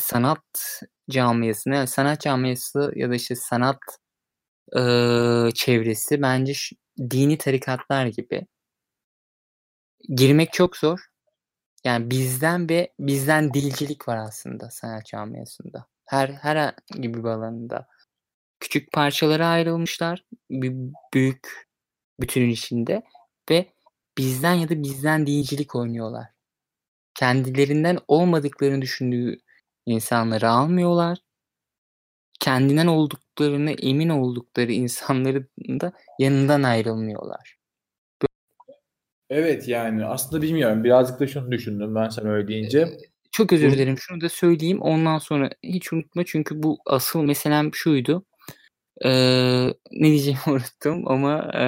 sanat 0.00 0.82
camiasını, 1.10 1.74
yani 1.74 1.86
sanat 1.86 2.20
camiası 2.20 2.92
ya 2.96 3.10
da 3.10 3.14
işte 3.14 3.34
sanat 3.34 3.78
e, 4.76 4.80
çevresi 5.54 6.22
bence 6.22 6.54
şu, 6.54 6.76
dini 7.10 7.38
tarikatlar 7.38 8.06
gibi 8.06 8.46
girmek 10.08 10.52
çok 10.52 10.76
zor. 10.76 11.00
Yani 11.84 12.10
bizden 12.10 12.68
ve 12.68 12.92
bizden 12.98 13.54
dilcilik 13.54 14.08
var 14.08 14.16
aslında 14.16 14.70
sanat 14.70 15.06
camiasında. 15.06 15.86
Her 16.06 16.28
her 16.28 16.74
gibi 17.00 17.24
bir 17.24 17.28
alanında. 17.28 17.86
Küçük 18.60 18.92
parçalara 18.92 19.46
ayrılmışlar. 19.46 20.24
Bir 20.50 20.74
büyük 21.14 21.68
bütünün 22.20 22.50
içinde 22.50 23.02
ve 23.50 23.72
bizden 24.18 24.54
ya 24.54 24.68
da 24.68 24.82
bizden 24.82 25.26
dilcilik 25.26 25.74
oynuyorlar. 25.76 26.26
Kendilerinden 27.14 27.98
olmadıklarını 28.08 28.82
düşündüğü 28.82 29.38
insanları 29.86 30.50
almıyorlar. 30.50 31.18
Kendinden 32.40 32.86
olduklarını 32.86 33.70
emin 33.70 34.08
oldukları 34.08 34.72
insanların 34.72 35.48
da 35.80 35.92
yanından 36.18 36.62
ayrılmıyorlar. 36.62 37.63
Evet 39.30 39.68
yani 39.68 40.04
aslında 40.04 40.42
bilmiyorum. 40.42 40.84
Birazcık 40.84 41.20
da 41.20 41.26
şunu 41.26 41.52
düşündüm 41.52 41.94
ben 41.94 42.08
sen 42.08 42.26
öyle 42.26 42.48
deyince. 42.48 42.88
Çok 43.32 43.52
özür 43.52 43.72
dilerim. 43.72 43.98
Şunu 43.98 44.20
da 44.20 44.28
söyleyeyim. 44.28 44.80
Ondan 44.80 45.18
sonra 45.18 45.50
hiç 45.62 45.92
unutma 45.92 46.24
çünkü 46.24 46.62
bu 46.62 46.78
asıl 46.86 47.22
meselem 47.22 47.74
şuydu. 47.74 48.24
Ee, 49.04 49.66
ne 49.92 50.08
diyeceğimi 50.08 50.40
unuttum 50.46 51.08
ama 51.08 51.50
e, 51.54 51.64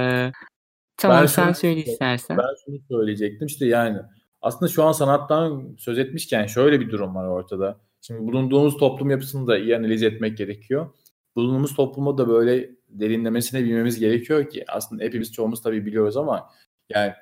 tamam 0.97 1.21
ben 1.21 1.27
sen 1.27 1.53
söyle 1.53 1.85
istersen. 1.85 2.39
Ben 2.39 2.65
şunu 2.65 2.79
söyleyecektim 2.91 3.47
işte 3.47 3.67
yani 3.67 3.99
aslında 4.43 4.73
şu 4.73 4.85
an 4.85 4.93
sanattan 4.93 5.77
söz 5.79 5.99
etmişken 5.99 6.47
şöyle 6.47 6.81
bir 6.81 6.91
durum 6.91 7.15
var 7.15 7.27
ortada. 7.27 7.81
Şimdi 8.01 8.21
bulunduğumuz 8.21 8.77
toplum 8.77 9.11
yapısını 9.11 9.47
da 9.47 9.59
iyi 9.59 9.77
analiz 9.77 10.03
etmek 10.03 10.39
gerekiyor. 10.39 10.91
Bulunduğumuz 11.37 11.75
topluma 11.75 12.19
da 12.19 12.29
böyle 12.29 12.71
derinlemesine 12.89 13.65
bilmemiz 13.65 14.01
gerekiyor 14.01 14.51
ki 14.51 14.65
aslında 14.69 15.05
hepimiz 15.05 15.33
çoğumuz 15.33 15.63
tabii 15.63 15.87
biliyoruz 15.87 16.17
ama 16.17 16.51
yani 16.91 17.13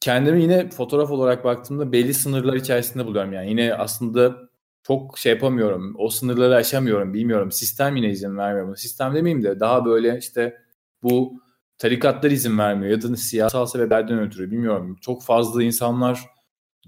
kendimi 0.00 0.42
yine 0.42 0.70
fotoğraf 0.70 1.10
olarak 1.10 1.44
baktığımda 1.44 1.92
belli 1.92 2.14
sınırlar 2.14 2.54
içerisinde 2.54 3.06
buluyorum. 3.06 3.32
Yani 3.32 3.50
yine 3.50 3.74
aslında 3.74 4.36
çok 4.82 5.18
şey 5.18 5.32
yapamıyorum. 5.32 5.94
O 5.98 6.08
sınırları 6.10 6.54
aşamıyorum. 6.56 7.14
Bilmiyorum. 7.14 7.52
Sistem 7.52 7.96
yine 7.96 8.10
izin 8.10 8.36
vermiyor. 8.36 8.76
Sistem 8.76 9.14
demeyeyim 9.14 9.44
de 9.44 9.60
daha 9.60 9.84
böyle 9.84 10.18
işte 10.18 10.58
bu 11.02 11.42
tarikatlar 11.78 12.30
izin 12.30 12.58
vermiyor 12.58 12.90
ya 12.92 13.02
da 13.02 13.16
siyasal 13.16 13.66
sebeplerden 13.66 14.18
ötürü 14.18 14.50
bilmiyorum. 14.50 14.96
Çok 15.00 15.22
fazla 15.22 15.62
insanlar 15.62 16.20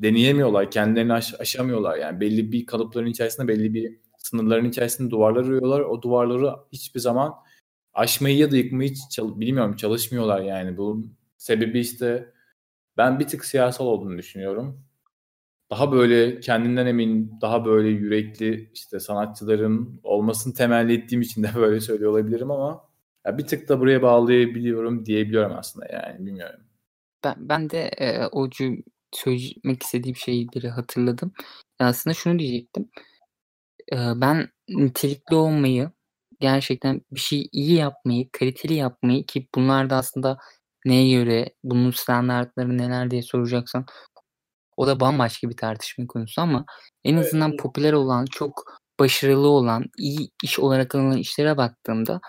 deneyemiyorlar. 0.03 0.71
Kendilerini 0.71 1.13
aş- 1.13 1.41
aşamıyorlar. 1.41 1.97
Yani 1.99 2.21
belli 2.21 2.53
bir 2.53 2.67
kalıpların 2.67 3.07
içerisinde 3.07 3.49
belli 3.49 3.75
bir 3.75 4.01
sınırların 4.19 4.65
içerisinde 4.69 5.11
duvarlar 5.11 5.45
örüyorlar. 5.45 5.81
O 5.81 6.03
duvarları 6.03 6.53
hiçbir 6.73 7.01
zaman 7.01 7.35
aşmayı 7.95 8.37
ya 8.37 8.51
da 8.51 8.57
yıkmayı 8.57 8.91
hiç 8.91 9.11
çal- 9.11 9.41
bilmiyorum 9.41 9.77
çalışmıyorlar 9.77 10.41
yani. 10.41 10.77
Bu 10.77 11.05
sebebi 11.39 11.81
işte 11.81 12.32
ben 12.97 13.21
bir 13.21 13.27
tık 13.27 13.45
siyasal 13.45 13.87
olduğunu 13.87 14.19
düşünüyorum. 14.19 14.85
Daha 15.71 15.93
böyle 15.93 16.41
kendinden 16.41 16.87
emin, 16.87 17.39
daha 17.41 17.65
böyle 17.65 17.89
yürekli 17.89 18.71
işte 18.75 19.01
sanatçıların 19.01 20.01
olmasını 20.03 20.55
temelli 20.55 20.95
ettiğim 20.95 21.23
için 21.23 21.43
de 21.43 21.49
böyle 21.57 21.81
söylüyor 21.81 22.13
olabilirim 22.13 22.51
ama 22.51 22.85
ya 23.27 23.39
bir 23.39 23.47
tık 23.47 23.69
da 23.69 23.81
buraya 23.81 24.03
bağlayabiliyorum 24.03 25.07
diyebiliyorum 25.07 25.57
aslında 25.57 25.87
yani 25.93 26.27
bilmiyorum. 26.27 26.61
Ben, 27.25 27.35
ben 27.39 27.71
de 27.71 27.79
e, 27.83 28.27
o 28.27 28.49
söylemek 29.13 29.83
istediğim 29.83 30.17
şeyleri 30.17 30.69
hatırladım. 30.69 31.33
Aslında 31.79 32.15
şunu 32.15 32.39
diyecektim. 32.39 32.91
E, 33.93 33.97
ben 33.97 34.49
nitelikli 34.69 35.35
olmayı, 35.35 35.91
gerçekten 36.41 37.01
bir 37.13 37.21
şey 37.21 37.49
iyi 37.53 37.75
yapmayı, 37.75 38.29
kaliteli 38.33 38.75
yapmayı 38.75 39.27
ki 39.27 39.49
bunlar 39.55 39.91
da 39.91 39.97
aslında 39.97 40.39
neye 40.85 41.13
göre, 41.15 41.55
bunun 41.65 41.91
standartları 41.91 42.79
neler 42.79 43.11
diye 43.11 43.23
soracaksan 43.23 43.87
o 44.77 44.87
da 44.87 45.01
bambaşka 45.01 45.51
bir 45.51 45.57
tartışma 45.57 46.07
konusu 46.07 46.41
ama 46.41 46.65
en 47.05 47.17
azından 47.17 47.51
evet. 47.51 47.61
popüler 47.61 47.93
olan, 47.93 48.25
çok 48.27 48.81
başarılı 49.01 49.49
olan, 49.49 49.85
iyi 49.99 50.31
iş 50.43 50.59
olarak 50.59 50.95
alınan 50.95 51.17
işlere 51.17 51.57
baktığımda 51.57 52.21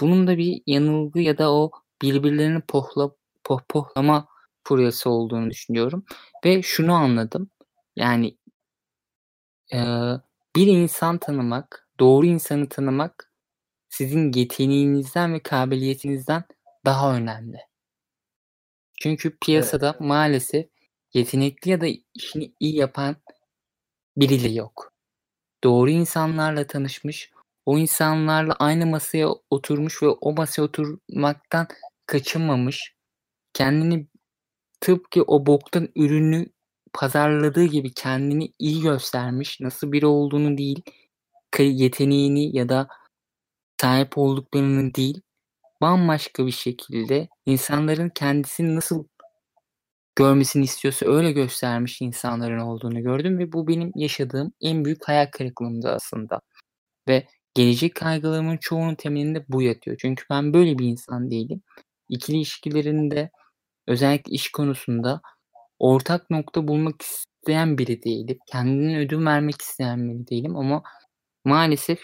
bunun 0.00 0.26
da 0.26 0.38
bir 0.38 0.62
yanılgı 0.66 1.20
ya 1.20 1.38
da 1.38 1.52
o 1.52 1.70
birbirlerini 2.02 2.60
pohla, 2.60 3.10
pohpohlama 3.44 4.28
furyası 4.64 5.10
olduğunu 5.10 5.50
düşünüyorum. 5.50 6.04
Ve 6.44 6.62
şunu 6.62 6.92
anladım. 6.94 7.50
Yani 7.96 8.36
e, 9.72 9.78
bir 10.56 10.66
insan 10.66 11.18
tanımak, 11.18 11.88
doğru 12.00 12.26
insanı 12.26 12.68
tanımak 12.68 13.32
sizin 13.88 14.32
yeteneğinizden 14.32 15.34
ve 15.34 15.40
kabiliyetinizden 15.42 16.44
daha 16.84 17.14
önemli. 17.16 17.69
Çünkü 19.00 19.36
piyasada 19.38 19.90
evet. 19.90 20.00
maalesef 20.00 20.66
yetenekli 21.14 21.70
ya 21.70 21.80
da 21.80 21.86
işini 22.14 22.52
iyi 22.60 22.76
yapan 22.76 23.16
biri 24.16 24.42
de 24.42 24.48
yok. 24.48 24.92
Doğru 25.64 25.90
insanlarla 25.90 26.66
tanışmış, 26.66 27.30
o 27.66 27.78
insanlarla 27.78 28.52
aynı 28.52 28.86
masaya 28.86 29.28
oturmuş 29.50 30.02
ve 30.02 30.08
o 30.08 30.32
masaya 30.32 30.62
oturmaktan 30.62 31.68
kaçınmamış, 32.06 32.94
kendini 33.52 34.06
tıpkı 34.80 35.22
o 35.22 35.46
boktan 35.46 35.88
ürünü 35.96 36.46
pazarladığı 36.92 37.64
gibi 37.64 37.94
kendini 37.94 38.52
iyi 38.58 38.82
göstermiş, 38.82 39.60
nasıl 39.60 39.92
biri 39.92 40.06
olduğunu 40.06 40.58
değil, 40.58 40.82
yeteneğini 41.58 42.56
ya 42.56 42.68
da 42.68 42.88
sahip 43.80 44.18
olduklarını 44.18 44.94
değil, 44.94 45.20
bambaşka 45.80 46.46
bir 46.46 46.52
şekilde 46.52 47.28
insanların 47.46 48.08
kendisini 48.08 48.76
nasıl 48.76 49.04
görmesini 50.16 50.64
istiyorsa 50.64 51.06
öyle 51.06 51.32
göstermiş 51.32 52.00
insanların 52.02 52.58
olduğunu 52.58 53.02
gördüm 53.02 53.38
ve 53.38 53.52
bu 53.52 53.68
benim 53.68 53.92
yaşadığım 53.94 54.52
en 54.60 54.84
büyük 54.84 55.08
hayal 55.08 55.26
kırıklığımdı 55.32 55.88
aslında. 55.90 56.40
Ve 57.08 57.26
gelecek 57.54 57.94
kaygılarımın 57.94 58.56
çoğunun 58.56 58.94
temelinde 58.94 59.44
bu 59.48 59.62
yatıyor. 59.62 59.96
Çünkü 60.00 60.24
ben 60.30 60.54
böyle 60.54 60.78
bir 60.78 60.86
insan 60.86 61.30
değilim. 61.30 61.62
İkili 62.08 62.36
ilişkilerinde 62.36 63.30
özellikle 63.88 64.32
iş 64.32 64.52
konusunda 64.52 65.20
ortak 65.78 66.30
nokta 66.30 66.68
bulmak 66.68 67.02
isteyen 67.02 67.78
biri 67.78 68.02
değilim. 68.02 68.38
Kendine 68.46 68.98
ödün 68.98 69.26
vermek 69.26 69.62
isteyen 69.62 70.08
biri 70.10 70.28
değilim 70.28 70.56
ama 70.56 70.82
maalesef 71.44 72.02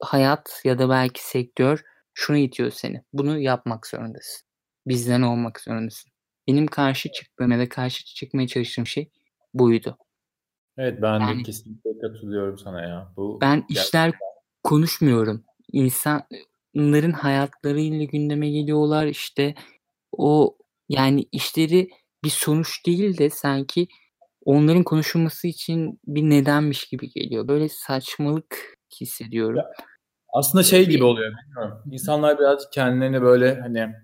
hayat 0.00 0.60
ya 0.64 0.78
da 0.78 0.88
belki 0.88 1.28
sektör 1.28 1.84
şunu 2.18 2.36
itiyor 2.36 2.70
seni. 2.70 3.02
Bunu 3.12 3.38
yapmak 3.38 3.86
zorundasın. 3.86 4.48
Bizden 4.86 5.22
olmak 5.22 5.60
zorundasın. 5.60 6.12
Benim 6.48 6.66
karşı 6.66 7.12
çıktığım 7.12 7.50
ya 7.50 7.58
da 7.58 7.68
karşı 7.68 8.04
çıkmaya 8.04 8.48
çalıştığım 8.48 8.86
şey 8.86 9.10
buydu. 9.54 9.98
Evet 10.76 11.02
ben 11.02 11.20
yani, 11.20 11.38
de 11.38 11.42
kesinlikle 11.42 11.98
katılıyorum 11.98 12.58
sana 12.58 12.82
ya. 12.82 13.12
Bu 13.16 13.38
ben 13.40 13.56
gerçekten... 13.56 13.82
işler 13.82 14.12
konuşmuyorum. 14.62 15.44
İnsanların 15.72 17.12
hayatlarıyla 17.12 18.04
gündeme 18.04 18.50
geliyorlar 18.50 19.06
işte 19.06 19.54
o 20.12 20.56
yani 20.88 21.26
işleri 21.32 21.90
bir 22.24 22.30
sonuç 22.30 22.86
değil 22.86 23.18
de 23.18 23.30
sanki 23.30 23.88
onların 24.44 24.82
konuşulması 24.82 25.48
için 25.48 26.00
bir 26.06 26.22
nedenmiş 26.22 26.86
gibi 26.86 27.10
geliyor. 27.10 27.48
Böyle 27.48 27.68
saçmalık 27.68 28.78
hissediyorum. 29.00 29.56
Ya, 29.56 29.86
aslında 30.32 30.64
şey 30.64 30.88
gibi 30.88 31.04
oluyor 31.04 31.32
bilmiyorum. 31.42 31.78
İnsanlar 31.92 32.38
birazcık 32.38 32.72
kendilerini 32.72 33.22
böyle 33.22 33.60
hani 33.60 33.94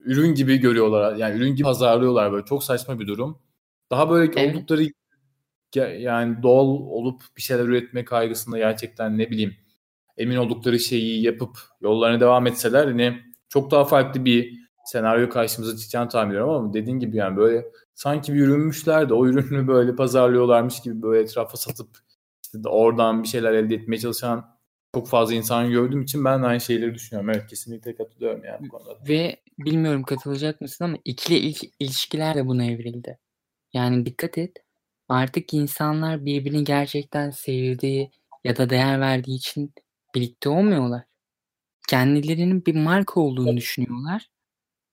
ürün 0.00 0.34
gibi 0.34 0.56
görüyorlar. 0.58 1.16
Yani 1.16 1.36
ürün 1.36 1.50
gibi 1.54 1.62
pazarlıyorlar 1.62 2.32
böyle. 2.32 2.44
Çok 2.44 2.64
saçma 2.64 3.00
bir 3.00 3.06
durum. 3.06 3.38
daha 3.90 4.10
böyle 4.10 4.32
Evet. 4.36 4.56
oldukları 4.56 4.86
yani 5.98 6.42
doğal 6.42 6.66
olup 6.66 7.22
bir 7.36 7.42
şeyler 7.42 7.64
üretme 7.64 8.04
kaygısında 8.04 8.58
gerçekten 8.58 9.18
ne 9.18 9.30
bileyim 9.30 9.56
emin 10.16 10.36
oldukları 10.36 10.78
şeyi 10.80 11.22
yapıp 11.22 11.58
yollarına 11.80 12.20
devam 12.20 12.46
etseler 12.46 12.84
hani 12.86 13.18
çok 13.48 13.70
daha 13.70 13.84
farklı 13.84 14.24
bir 14.24 14.58
senaryo 14.84 15.28
karşımıza 15.28 15.76
çıkacağını 15.76 16.08
tahmin 16.08 16.30
ediyorum 16.30 16.50
ama 16.50 16.74
dediğin 16.74 16.98
gibi 16.98 17.16
yani 17.16 17.36
böyle 17.36 17.66
sanki 17.94 18.34
bir 18.34 18.40
ürünmüşler 18.40 19.08
de 19.08 19.14
o 19.14 19.26
ürünü 19.26 19.68
böyle 19.68 19.96
pazarlıyorlarmış 19.96 20.80
gibi 20.80 21.02
böyle 21.02 21.22
etrafa 21.22 21.56
satıp 21.56 21.88
işte 22.44 22.64
de 22.64 22.68
oradan 22.68 23.22
bir 23.22 23.28
şeyler 23.28 23.52
elde 23.52 23.74
etmeye 23.74 23.98
çalışan 23.98 24.55
çok 24.96 25.08
fazla 25.08 25.34
insan 25.34 25.70
gördüğüm 25.70 26.02
için 26.02 26.24
ben 26.24 26.42
aynı 26.42 26.60
şeyleri 26.60 26.94
düşünüyorum. 26.94 27.30
Evet 27.30 27.46
kesinlikle 27.46 27.94
katılıyorum 27.94 28.44
yani 28.44 28.66
bu 28.66 28.68
konuda. 28.68 28.98
Ve 29.08 29.36
bilmiyorum 29.58 30.02
katılacak 30.02 30.60
mısın 30.60 30.84
ama 30.84 30.96
ikili 31.04 31.38
il- 31.38 31.70
ilişkiler 31.80 32.34
de 32.34 32.46
buna 32.46 32.64
evrildi. 32.64 33.18
Yani 33.72 34.06
dikkat 34.06 34.38
et. 34.38 34.56
Artık 35.08 35.54
insanlar 35.54 36.24
birbirini 36.24 36.64
gerçekten 36.64 37.30
sevdiği 37.30 38.10
ya 38.44 38.56
da 38.56 38.70
değer 38.70 39.00
verdiği 39.00 39.36
için 39.36 39.74
birlikte 40.14 40.48
olmuyorlar. 40.48 41.02
Kendilerinin 41.88 42.66
bir 42.66 42.74
marka 42.74 43.20
olduğunu 43.20 43.56
düşünüyorlar 43.56 44.30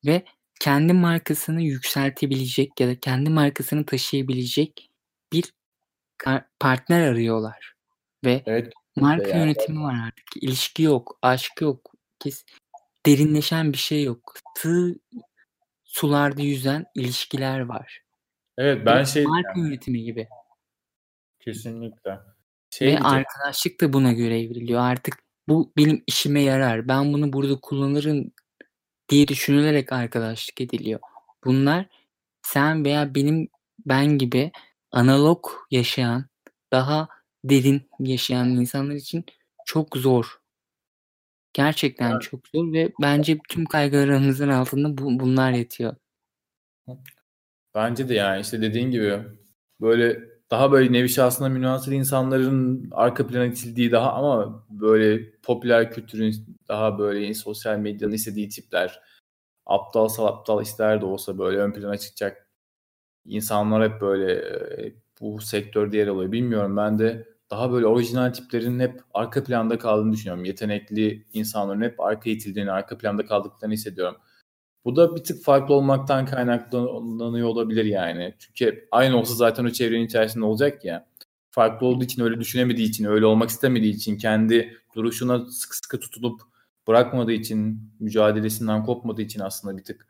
ve 0.05 0.23
kendi 0.59 0.93
markasını 0.93 1.61
yükseltebilecek 1.61 2.79
ya 2.79 2.87
da 2.87 2.99
kendi 2.99 3.29
markasını 3.29 3.85
taşıyabilecek 3.85 4.89
bir 5.33 5.53
partner 6.59 7.01
arıyorlar. 7.01 7.73
Ve 8.25 8.43
Evet 8.45 8.73
marka 8.95 9.27
yani. 9.29 9.39
yönetimi 9.39 9.79
var 9.79 9.95
artık. 10.07 10.25
İlişki 10.41 10.83
yok, 10.83 11.19
aşk 11.21 11.61
yok. 11.61 11.91
Kes, 12.19 12.45
derinleşen 13.05 13.73
bir 13.73 13.77
şey 13.77 14.03
yok. 14.03 14.33
Sığ 14.57 14.95
sularda 15.83 16.41
yüzen 16.41 16.85
ilişkiler 16.95 17.59
var. 17.59 18.01
evet 18.57 18.85
ben 18.85 18.99
Ve 18.99 19.05
şey 19.05 19.25
marka 19.25 19.59
yönetimi 19.59 20.03
gibi. 20.03 20.27
kesinlikle 21.39 22.19
şey 22.69 22.87
Ve 22.87 22.99
arkadaşlık 22.99 23.81
da 23.81 23.93
buna 23.93 24.13
göre 24.13 24.41
evriliyor. 24.41 24.81
Artık 24.81 25.23
bu 25.47 25.73
benim 25.77 26.03
işime 26.07 26.41
yarar. 26.41 26.87
Ben 26.87 27.13
bunu 27.13 27.33
burada 27.33 27.59
kullanırım 27.59 28.31
diye 29.09 29.27
düşünülerek 29.27 29.91
arkadaşlık 29.93 30.61
ediliyor. 30.61 30.99
Bunlar 31.45 31.85
sen 32.41 32.85
veya 32.85 33.15
benim 33.15 33.49
ben 33.85 34.17
gibi 34.17 34.51
analog 34.91 35.45
yaşayan, 35.71 36.25
daha 36.71 37.07
derin 37.43 37.89
yaşayan 37.99 38.49
insanlar 38.49 38.95
için 38.95 39.25
çok 39.65 39.97
zor. 39.97 40.39
Gerçekten 41.53 42.19
çok 42.19 42.47
zor 42.47 42.73
ve 42.73 42.91
bence 43.01 43.37
tüm 43.49 43.65
kaygılarımızın 43.65 44.49
altında 44.49 44.97
bu, 44.97 45.19
bunlar 45.19 45.51
yatıyor. 45.51 45.95
Bence 47.75 48.09
de 48.09 48.13
yani 48.13 48.41
işte 48.41 48.61
dediğin 48.61 48.91
gibi 48.91 49.19
böyle 49.81 50.19
daha 50.51 50.71
böyle 50.71 50.93
nevi 50.93 51.09
şahsına 51.09 51.49
münhasır 51.49 51.91
insanların 51.91 52.89
arka 52.91 53.27
plana 53.27 53.45
itildiği 53.45 53.91
daha 53.91 54.13
ama 54.13 54.65
böyle 54.69 55.31
popüler 55.41 55.91
kültürün 55.91 56.57
daha 56.67 56.99
böyle 56.99 57.33
sosyal 57.33 57.77
medyanın 57.77 58.13
istediği 58.13 58.49
tipler 58.49 59.01
aptal 59.65 60.09
aptal 60.17 60.61
işler 60.61 61.01
de 61.01 61.05
olsa 61.05 61.37
böyle 61.37 61.57
ön 61.57 61.73
plana 61.73 61.97
çıkacak 61.97 62.49
insanlar 63.25 63.91
hep 63.91 64.01
böyle 64.01 64.33
e, 64.33 64.93
bu 65.21 65.41
sektörde 65.41 65.97
yer 65.97 66.07
alıyor. 66.07 66.31
Bilmiyorum 66.31 66.77
ben 66.77 66.99
de 66.99 67.32
daha 67.51 67.71
böyle 67.71 67.87
orijinal 67.87 68.33
tiplerin 68.33 68.79
hep 68.79 69.01
arka 69.13 69.43
planda 69.43 69.77
kaldığını 69.77 70.13
düşünüyorum. 70.13 70.45
Yetenekli 70.45 71.25
insanların 71.33 71.81
hep 71.81 71.99
arka 71.99 72.29
itildiğini, 72.29 72.71
arka 72.71 72.97
planda 72.97 73.25
kaldıklarını 73.25 73.73
hissediyorum. 73.73 74.15
Bu 74.85 74.95
da 74.95 75.15
bir 75.15 75.23
tık 75.23 75.43
farklı 75.43 75.73
olmaktan 75.75 76.25
kaynaklanıyor 76.25 77.47
olabilir 77.47 77.85
yani. 77.85 78.35
Çünkü 78.39 78.87
aynı 78.91 79.17
olsa 79.19 79.35
zaten 79.35 79.65
o 79.65 79.69
çevrenin 79.69 80.05
içerisinde 80.05 80.45
olacak 80.45 80.85
ya. 80.85 81.07
Farklı 81.51 81.87
olduğu 81.87 82.03
için 82.03 82.21
öyle 82.23 82.39
düşünemediği 82.39 82.89
için, 82.89 83.05
öyle 83.05 83.25
olmak 83.25 83.49
istemediği 83.49 83.93
için, 83.93 84.17
kendi 84.17 84.77
duruşuna 84.95 85.45
sıkı 85.45 85.77
sıkı 85.77 85.99
tutunup 85.99 86.41
bırakmadığı 86.87 87.31
için, 87.31 87.91
mücadelesinden 87.99 88.83
kopmadığı 88.83 89.21
için 89.21 89.39
aslında 89.39 89.77
bir 89.77 89.83
tık 89.83 90.07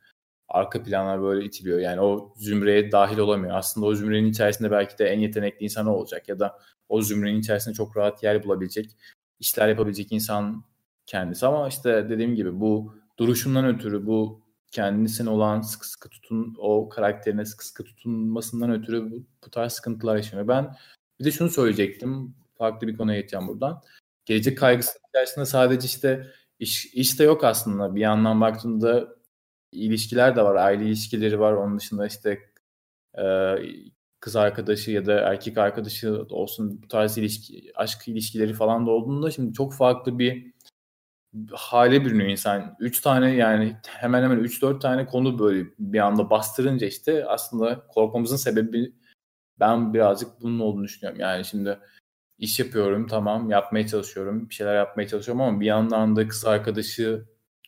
arka 0.53 0.83
planlar 0.83 1.21
böyle 1.21 1.45
itiliyor. 1.45 1.79
Yani 1.79 2.01
o 2.01 2.33
zümreye 2.37 2.91
dahil 2.91 3.17
olamıyor. 3.17 3.55
Aslında 3.57 3.87
o 3.87 3.95
zümrenin 3.95 4.29
içerisinde 4.29 4.71
belki 4.71 4.97
de 4.97 5.05
en 5.05 5.19
yetenekli 5.19 5.63
insan 5.63 5.87
olacak 5.87 6.29
ya 6.29 6.39
da 6.39 6.59
o 6.89 7.01
zümrenin 7.01 7.39
içerisinde 7.39 7.75
çok 7.75 7.97
rahat 7.97 8.23
yer 8.23 8.43
bulabilecek, 8.43 8.97
işler 9.39 9.67
yapabilecek 9.67 10.11
insan 10.11 10.63
kendisi. 11.05 11.45
Ama 11.45 11.67
işte 11.67 12.09
dediğim 12.09 12.35
gibi 12.35 12.59
bu 12.59 12.95
duruşundan 13.19 13.65
ötürü, 13.65 14.05
bu 14.05 14.43
kendisine 14.71 15.29
olan 15.29 15.61
sıkı 15.61 15.89
sıkı 15.89 16.09
tutun, 16.09 16.55
o 16.57 16.89
karakterine 16.89 17.45
sıkı 17.45 17.67
sıkı 17.67 17.83
tutunmasından 17.83 18.71
ötürü 18.71 19.11
bu, 19.11 19.25
bu 19.45 19.49
tarz 19.49 19.73
sıkıntılar 19.73 20.15
yaşanıyor. 20.15 20.47
Ben 20.47 20.75
bir 21.19 21.25
de 21.25 21.31
şunu 21.31 21.49
söyleyecektim. 21.49 22.35
Farklı 22.57 22.87
bir 22.87 22.97
konuya 22.97 23.17
geçeceğim 23.19 23.47
buradan. 23.47 23.81
Gelecek 24.25 24.57
kaygısı 24.57 24.99
içerisinde 25.09 25.45
sadece 25.45 25.85
işte 25.85 26.27
iş, 26.59 26.85
iş 26.85 27.19
de 27.19 27.23
yok 27.23 27.43
aslında. 27.43 27.95
Bir 27.95 28.01
yandan 28.01 28.41
baktığında 28.41 29.12
ilişkiler 29.73 30.35
de 30.35 30.41
var. 30.43 30.55
Aile 30.55 30.85
ilişkileri 30.85 31.39
var. 31.39 31.53
Onun 31.53 31.79
dışında 31.79 32.07
işte 32.07 32.39
e, 33.17 33.55
kız 34.19 34.35
arkadaşı 34.35 34.91
ya 34.91 35.05
da 35.05 35.19
erkek 35.19 35.57
arkadaşı 35.57 36.25
olsun 36.29 36.81
bu 36.83 36.87
tarz 36.87 37.17
ilişki, 37.17 37.71
aşk 37.75 38.07
ilişkileri 38.07 38.53
falan 38.53 38.87
da 38.87 38.91
olduğunda 38.91 39.31
şimdi 39.31 39.53
çok 39.53 39.73
farklı 39.73 40.19
bir 40.19 40.53
hale 41.51 42.05
bürünüyor 42.05 42.29
insan. 42.29 42.75
Üç 42.79 43.01
tane 43.01 43.35
yani 43.35 43.77
hemen 43.87 44.23
hemen 44.23 44.39
3-4 44.39 44.79
tane 44.79 45.05
konu 45.05 45.39
böyle 45.39 45.67
bir 45.79 45.99
anda 45.99 46.29
bastırınca 46.29 46.87
işte 46.87 47.25
aslında 47.25 47.87
korkmamızın 47.87 48.35
sebebi 48.35 48.93
ben 49.59 49.93
birazcık 49.93 50.41
bunun 50.41 50.59
olduğunu 50.59 50.83
düşünüyorum. 50.83 51.19
Yani 51.19 51.45
şimdi 51.45 51.79
iş 52.37 52.59
yapıyorum 52.59 53.07
tamam 53.07 53.49
yapmaya 53.49 53.87
çalışıyorum 53.87 54.49
bir 54.49 54.55
şeyler 54.55 54.75
yapmaya 54.75 55.07
çalışıyorum 55.07 55.41
ama 55.41 55.59
bir 55.59 55.65
yandan 55.65 56.15
da 56.15 56.27
kız 56.27 56.45
arkadaşı 56.45 57.25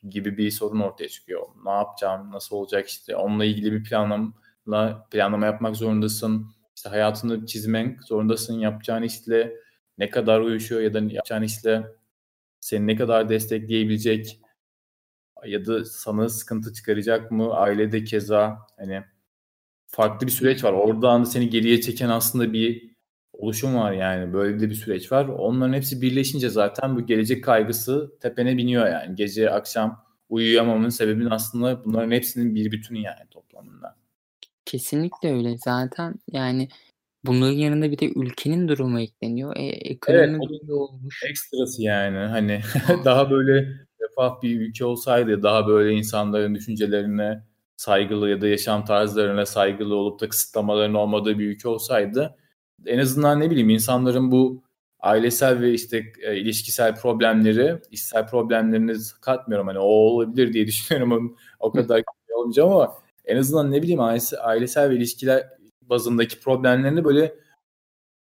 gibi 0.10 0.38
bir 0.38 0.52
sorun 0.52 0.80
ortaya 0.80 1.10
çıkıyor. 1.10 1.48
Ne 1.66 1.72
yapacağım, 1.72 2.32
nasıl 2.32 2.56
olacak 2.56 2.88
işte 2.88 3.16
onunla 3.16 3.46
ilgili 3.46 3.72
bir 3.72 3.84
planlama, 3.84 4.34
planlama 5.12 5.46
yapmak 5.46 5.76
zorundasın. 5.76 6.48
İşte 6.76 6.90
hayatını 6.90 7.46
çizmek 7.46 8.04
zorundasın. 8.04 8.60
Yapacağın 8.60 9.04
işle 9.04 9.54
ne 9.98 10.10
kadar 10.10 10.40
uyuşuyor 10.40 10.82
ya 10.82 10.94
da 10.94 11.00
yapacağın 11.00 11.44
işle 11.44 11.86
seni 12.60 12.88
ne 12.88 12.96
kadar 12.96 13.30
destekleyebilecek 13.30 14.40
ya 15.46 15.66
da 15.66 15.86
sana 15.86 16.30
sıkıntı 16.30 16.74
çıkaracak 16.74 17.32
mı? 17.32 17.54
Ailede 17.54 18.04
keza 18.04 18.58
hani 18.78 19.04
farklı 19.88 20.28
bir 20.28 20.32
süreç 20.32 20.64
var. 20.64 20.74
Oradan 20.74 21.22
da 21.22 21.26
seni 21.26 21.50
geriye 21.50 21.82
çeken 21.82 22.10
aslında 22.10 22.54
bir 22.54 22.95
oluşum 23.38 23.76
var 23.76 23.92
yani. 23.92 24.34
Böyle 24.34 24.60
de 24.60 24.70
bir 24.70 24.76
süreç 24.76 25.12
var. 25.12 25.26
Onların 25.26 25.74
hepsi 25.74 26.02
birleşince 26.02 26.50
zaten 26.50 26.96
bu 26.96 27.06
gelecek 27.06 27.44
kaygısı 27.44 28.12
tepene 28.22 28.58
biniyor 28.58 28.88
yani. 28.88 29.16
Gece 29.16 29.52
akşam 29.52 30.06
uyuyamamanın 30.30 30.90
sebebinin 30.90 31.30
aslında 31.30 31.86
bunların 31.86 32.12
hepsinin 32.12 32.56
bir 32.56 32.72
bütünü 32.72 33.00
yani 33.00 33.30
toplamında. 33.32 33.96
Kesinlikle 34.66 35.34
öyle. 35.34 35.58
Zaten 35.58 36.16
yani 36.32 36.70
bunların 37.24 37.54
yanında 37.54 37.92
bir 37.92 38.00
de 38.00 38.10
ülkenin 38.16 38.68
durumu 38.68 39.00
ekleniyor. 39.00 39.56
E, 39.56 39.66
ekonomi 39.66 40.22
Evet, 40.22 40.62
böyle 40.62 40.74
olmuş. 40.74 41.24
Ekstrası 41.30 41.82
yani 41.82 42.18
hani 42.18 42.62
daha 43.06 43.32
böyle 43.32 43.68
refah 44.02 44.42
bir 44.42 44.62
ülke 44.62 44.86
olsaydı 44.86 45.44
daha 45.44 45.68
böyle 45.68 45.94
insanların 45.94 46.56
düşüncelerine 46.56 47.44
saygılı 47.78 48.30
ya 48.30 48.42
da 48.42 48.48
yaşam 48.48 48.86
tarzlarına 48.86 49.46
saygılı 49.46 49.96
olup 49.96 50.22
da 50.22 50.30
kısıtlamaların 50.30 50.94
olmadığı 50.94 51.40
bir 51.40 51.48
ülke 51.48 51.68
olsaydı 51.68 52.36
en 52.86 53.00
azından 53.00 53.40
ne 53.40 53.50
bileyim 53.52 53.70
insanların 53.70 54.32
bu 54.32 54.64
ailesel 55.00 55.62
ve 55.62 55.74
işte 55.74 56.04
e, 56.22 56.38
ilişkisel 56.38 56.96
problemleri, 56.96 57.82
işsel 57.92 58.28
problemlerini 58.28 58.94
katmıyorum 59.22 59.68
hani 59.68 59.80
o 59.80 59.84
olabilir 59.84 60.54
diye 60.54 60.68
düşünüyorum 60.68 61.38
o 61.60 61.72
kadar 61.72 62.04
olmayacağım 62.36 62.72
ama 62.72 62.94
en 63.26 63.38
azından 63.38 63.72
ne 63.72 63.82
bileyim 63.82 64.02
ailesi, 64.02 64.38
ailesel 64.38 64.90
ve 64.90 64.96
ilişkiler 64.96 65.50
bazındaki 65.82 66.40
problemlerini 66.40 67.04
böyle 67.04 67.36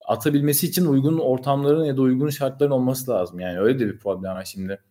atabilmesi 0.06 0.68
için 0.68 0.86
uygun 0.86 1.20
ortamların 1.20 1.84
ya 1.84 1.98
da 1.98 2.02
uygun 2.02 2.30
şartların 2.30 2.72
olması 2.72 3.12
lazım. 3.12 3.40
Yani 3.40 3.60
öyle 3.60 3.80
de 3.80 3.88
bir 3.88 4.00
problem 4.00 4.36
var 4.36 4.46
şimdi. 4.46 4.82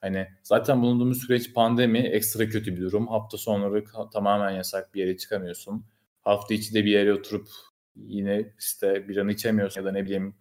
Hani 0.00 0.26
zaten 0.42 0.82
bulunduğumuz 0.82 1.22
süreç 1.22 1.54
pandemi 1.54 1.98
ekstra 1.98 2.48
kötü 2.48 2.76
bir 2.76 2.80
durum. 2.80 3.08
Hafta 3.08 3.38
sonları 3.38 3.84
tamamen 4.12 4.50
yasak 4.50 4.94
bir 4.94 5.00
yere 5.00 5.16
çıkamıyorsun. 5.16 5.84
Hafta 6.22 6.54
içi 6.54 6.74
de 6.74 6.84
bir 6.84 6.90
yere 6.90 7.14
oturup 7.14 7.48
yine 7.96 8.54
işte 8.58 9.08
bir 9.08 9.16
an 9.16 9.28
içemiyorsun 9.28 9.80
ya 9.80 9.86
da 9.86 9.92
ne 9.92 10.04
bileyim 10.04 10.34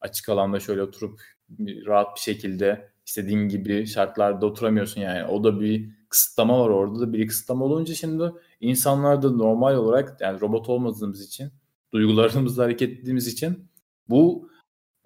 açık 0.00 0.28
alanda 0.28 0.60
şöyle 0.60 0.82
oturup 0.82 1.20
rahat 1.60 2.16
bir 2.16 2.20
şekilde 2.20 2.92
istediğin 3.06 3.48
gibi 3.48 3.86
şartlarda 3.86 4.46
oturamıyorsun 4.46 5.00
yani. 5.00 5.24
O 5.24 5.44
da 5.44 5.60
bir 5.60 5.90
kısıtlama 6.08 6.60
var 6.60 6.68
orada 6.68 7.00
da 7.00 7.12
bir 7.12 7.26
kısıtlama 7.26 7.64
olunca 7.64 7.94
şimdi 7.94 8.32
insanlar 8.60 9.22
da 9.22 9.30
normal 9.30 9.74
olarak 9.74 10.20
yani 10.20 10.40
robot 10.40 10.68
olmadığımız 10.68 11.26
için 11.26 11.52
duygularımızla 11.92 12.64
hareket 12.64 12.90
ettiğimiz 12.90 13.26
için 13.26 13.68
bu 14.08 14.50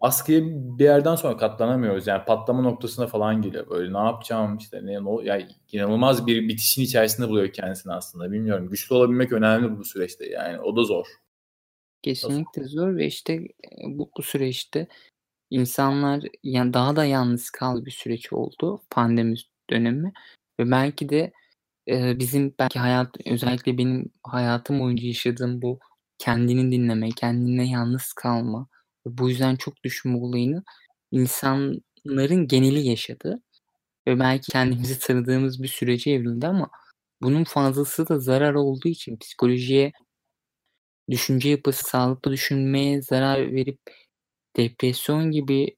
baskıya 0.03 0.41
bir 0.79 0.85
yerden 0.85 1.15
sonra 1.15 1.37
katlanamıyoruz. 1.37 2.07
Yani 2.07 2.25
patlama 2.25 2.63
noktasına 2.63 3.07
falan 3.07 3.43
geliyor. 3.43 3.71
Böyle 3.71 3.93
ne 3.93 3.99
yapacağım 3.99 4.57
işte 4.57 4.87
ne, 4.87 5.05
ne 5.05 5.25
yani 5.25 5.47
inanılmaz 5.73 6.27
bir 6.27 6.49
bitişin 6.49 6.83
içerisinde 6.83 7.29
buluyor 7.29 7.53
kendisini 7.53 7.93
aslında. 7.93 8.33
Bilmiyorum. 8.33 8.69
Güçlü 8.71 8.95
olabilmek 8.95 9.33
önemli 9.33 9.79
bu 9.79 9.85
süreçte 9.85 10.27
yani. 10.27 10.61
O 10.61 10.77
da 10.77 10.85
zor. 10.85 11.07
Kesinlikle 12.07 12.65
zor 12.65 12.97
ve 12.97 13.07
işte 13.07 13.41
bu, 13.89 14.11
bu 14.19 14.23
süreçte 14.23 14.87
insanlar 15.51 16.23
yani 16.43 16.75
daha 16.75 16.97
da 16.97 17.05
yalnız 17.05 17.51
kaldı 17.51 17.87
bir 17.87 17.91
süreç 17.91 18.33
oldu 18.33 18.83
pandemi 18.91 19.35
dönemi 19.71 20.13
ve 20.61 20.71
belki 20.71 21.09
de 21.09 21.33
e, 21.89 22.19
bizim 22.19 22.55
belki 22.59 22.79
hayat 22.79 23.17
özellikle 23.27 23.79
benim 23.79 24.13
hayatım 24.23 24.81
boyunca 24.81 25.07
yaşadığım 25.07 25.63
bu 25.63 25.79
kendini 26.19 26.73
dinleme, 26.73 27.09
kendine 27.11 27.71
yalnız 27.71 28.13
kalma 28.13 28.69
ve 29.07 29.19
bu 29.19 29.29
yüzden 29.31 29.57
çok 29.57 29.85
düşünme 29.85 30.19
olayını 30.19 30.65
insanların 31.11 32.49
geneli 32.49 32.89
yaşadı 32.89 33.43
ve 34.09 34.19
belki 34.19 34.53
kendimizi 34.53 34.99
tanıdığımız 34.99 35.63
bir 35.63 35.69
sürece 35.69 36.11
evrildi 36.11 36.47
ama 36.47 36.71
bunun 37.23 37.45
fazlası 37.45 38.09
da 38.09 38.19
zarar 38.19 38.55
olduğu 38.55 38.89
için 38.89 39.17
psikolojiye 39.17 39.93
düşünce 41.11 41.49
yapısı, 41.49 41.85
sağlıklı 41.85 42.33
düşünmeye 42.33 43.03
zarar 43.03 43.53
verip 43.53 43.81
depresyon 44.57 45.31
gibi 45.31 45.77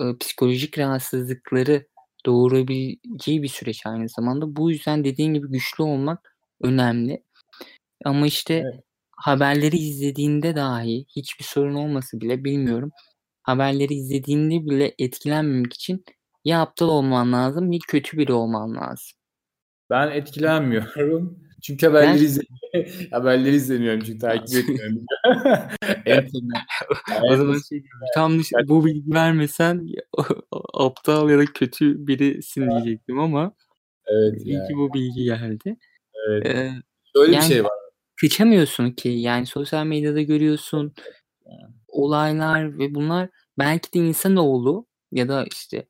e, 0.00 0.04
psikolojik 0.20 0.78
rahatsızlıkları 0.78 1.86
doğurabileceği 2.26 3.42
bir 3.42 3.48
süreç 3.48 3.86
aynı 3.86 4.08
zamanda. 4.08 4.56
Bu 4.56 4.70
yüzden 4.70 5.04
dediğin 5.04 5.34
gibi 5.34 5.48
güçlü 5.48 5.84
olmak 5.84 6.36
önemli. 6.62 7.22
Ama 8.04 8.26
işte 8.26 8.54
evet. 8.54 8.84
haberleri 9.16 9.76
izlediğinde 9.76 10.56
dahi 10.56 11.06
hiçbir 11.16 11.44
sorun 11.44 11.74
olması 11.74 12.20
bile 12.20 12.44
bilmiyorum. 12.44 12.90
Haberleri 13.42 13.94
izlediğinde 13.94 14.70
bile 14.70 14.94
etkilenmemek 14.98 15.72
için 15.72 16.04
ya 16.44 16.60
aptal 16.60 16.88
olman 16.88 17.32
lazım 17.32 17.72
ya 17.72 17.78
kötü 17.88 18.18
biri 18.18 18.32
olman 18.32 18.74
lazım. 18.74 19.18
Ben 19.90 20.10
etkilenmiyorum. 20.10 21.41
Çünkü 21.62 21.86
haberleri, 21.86 22.28
ben... 22.74 22.86
haberleri 23.10 23.54
izlemiyorum 23.54 24.00
çünkü 24.00 24.18
takip 24.18 24.58
etmiyorum. 24.58 25.06
en 26.06 26.28
o 27.22 27.36
zaman 27.36 27.58
şey 27.68 27.82
tam 28.14 28.32
yani, 28.32 28.68
bu 28.68 28.86
bilgi 28.86 29.10
vermesen 29.10 29.86
aptal 30.74 31.30
ya 31.30 31.38
da 31.38 31.44
kötü 31.44 32.06
birisin 32.06 32.70
diyecektim 32.70 33.18
ama 33.18 33.52
evet 34.06 34.46
iyi 34.46 34.54
yani. 34.54 34.68
ki 34.68 34.76
bu 34.76 34.94
bilgi 34.94 35.24
geldi. 35.24 35.76
Evet. 36.28 36.46
Ee, 36.46 36.72
Öyle 37.14 37.32
yani, 37.32 37.42
bir 37.42 37.48
şey 37.48 37.64
var. 37.64 37.72
Kaçamıyorsun 38.20 38.90
ki 38.90 39.08
yani 39.08 39.46
sosyal 39.46 39.86
medyada 39.86 40.22
görüyorsun 40.22 40.94
yani. 41.46 41.74
olaylar 41.88 42.78
ve 42.78 42.94
bunlar 42.94 43.28
belki 43.58 43.92
de 43.92 43.98
insanoğlu 43.98 44.86
ya 45.12 45.28
da 45.28 45.44
işte 45.52 45.86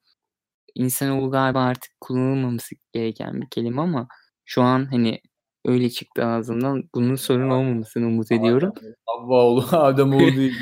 insanoğlu 0.74 1.30
galiba 1.30 1.60
artık 1.62 1.92
kullanılmaması 2.00 2.74
gereken 2.92 3.40
bir 3.40 3.46
kelime 3.50 3.80
ama 3.80 4.08
şu 4.44 4.62
an 4.62 4.90
hani 4.90 5.20
öyle 5.64 5.90
çıktı 5.90 6.24
ağzımdan. 6.24 6.84
Bunun 6.94 7.14
sorun 7.14 7.50
olmamasını 7.50 8.06
umut 8.06 8.32
ediyorum. 8.32 8.72
Havva 9.06 9.44
oğlu, 9.44 9.66
Adem 9.72 10.14
oğlu 10.14 10.20
değil. 10.36 10.54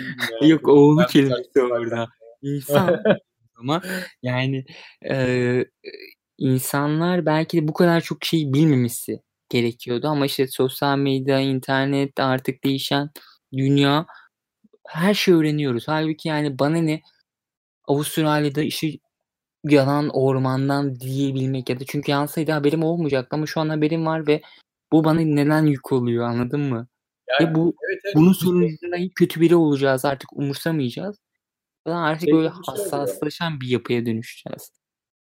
Yok 0.43 0.69
oğlu 0.69 1.07
kelimesi 1.07 1.63
orada. 1.63 2.09
İnsan 2.43 3.03
ama 3.61 3.83
yani 4.23 4.65
e, 5.11 5.65
insanlar 6.39 7.27
belki 7.27 7.63
de 7.63 7.69
bu 7.69 7.73
kadar 7.73 8.01
çok 8.01 8.25
şey 8.25 8.53
bilmemesi 8.53 9.21
gerekiyordu 9.49 10.09
ama 10.09 10.27
işte 10.27 10.47
sosyal 10.49 10.99
medya, 10.99 11.41
internet 11.41 12.21
artık 12.21 12.65
değişen 12.65 13.11
dünya 13.53 14.07
her 14.89 15.15
şey 15.15 15.35
öğreniyoruz. 15.35 15.89
Halbuki 15.89 16.29
yani 16.29 16.59
bana 16.59 16.77
ne 16.77 17.01
Avustralya'da 17.89 18.63
işte 18.63 18.89
yalan 19.65 20.09
ormandan 20.09 21.01
diyebilmek 21.01 21.71
ya 21.71 21.81
da 21.81 21.85
çünkü 21.87 22.11
yansaydı 22.11 22.53
haberim 22.53 22.83
olmayacaktı 22.83 23.37
ama 23.37 23.47
şu 23.47 23.61
an 23.61 23.69
haberim 23.69 24.07
var 24.07 24.27
ve 24.27 24.43
bu 24.93 25.05
bana 25.05 25.21
neden 25.21 25.67
yük 25.67 25.93
oluyor 25.93 26.25
anladın 26.25 26.61
mı? 26.61 26.87
Yani, 27.29 27.51
Ve 27.51 27.55
bu 27.55 27.75
evet, 27.89 28.01
evet, 28.05 28.17
bunun 28.17 28.33
sonucunda 28.33 28.97
kötü 29.15 29.41
biri 29.41 29.57
olacağız 29.57 30.05
artık 30.05 30.33
umursamayacağız. 30.33 31.17
Artık 31.87 32.29
şey, 32.29 32.35
böyle 32.35 32.49
hassaslaşan 32.49 33.61
bir 33.61 33.69
yapıya 33.69 34.07
dönüşeceğiz. 34.07 34.73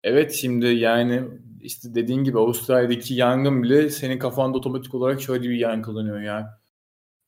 Evet 0.03 0.33
şimdi 0.33 0.67
yani 0.67 1.23
işte 1.61 1.95
dediğin 1.95 2.25
gibi 2.25 2.39
Avustralya'daki 2.39 3.15
yangın 3.15 3.63
bile 3.63 3.91
senin 3.91 4.19
kafanda 4.19 4.59
otomatik 4.59 4.95
olarak 4.95 5.23
şöyle 5.23 5.49
bir 5.49 5.57
yankılanıyor 5.57 6.21
ya. 6.21 6.61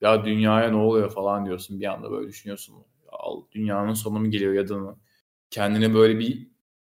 Ya 0.01 0.25
dünyaya 0.25 0.71
ne 0.71 0.77
oluyor 0.77 1.11
falan 1.11 1.47
diyorsun 1.47 1.81
bir 1.81 1.93
anda 1.93 2.11
böyle 2.11 2.29
düşünüyorsun. 2.29 2.75
Ya, 3.07 3.19
dünyanın 3.53 3.95
sonu 3.95 4.19
mu 4.21 4.31
geliyor 4.31 4.53
ya 4.53 4.69
da 4.69 4.97
kendine 5.51 5.95
böyle 5.95 6.19
bir 6.19 6.49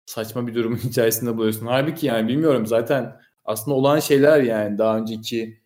saçma 0.05 0.47
bir 0.47 0.55
durumun 0.55 0.77
içerisinde 0.89 1.37
buluyorsun. 1.37 1.67
Halbuki 1.67 2.05
yani 2.05 2.27
bilmiyorum 2.27 2.67
zaten 2.67 3.21
aslında 3.45 3.77
olan 3.77 3.99
şeyler 3.99 4.43
yani 4.43 4.77
daha 4.77 4.97
önceki 4.97 5.61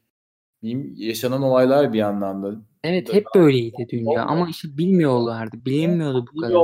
yaşanan 0.96 1.42
olaylar 1.42 1.94
bir 1.94 1.98
yandan 1.98 2.44
da. 2.44 2.62
Evet 2.84 3.14
hep 3.14 3.26
böyleydi 3.36 3.88
dünya 3.90 4.12
Olmadı. 4.12 4.26
ama 4.28 4.50
işte 4.50 4.78
bilmiyorlardı. 4.78 5.66
Bilinmiyordu 5.66 6.26
bu 6.34 6.42
kadar. 6.42 6.62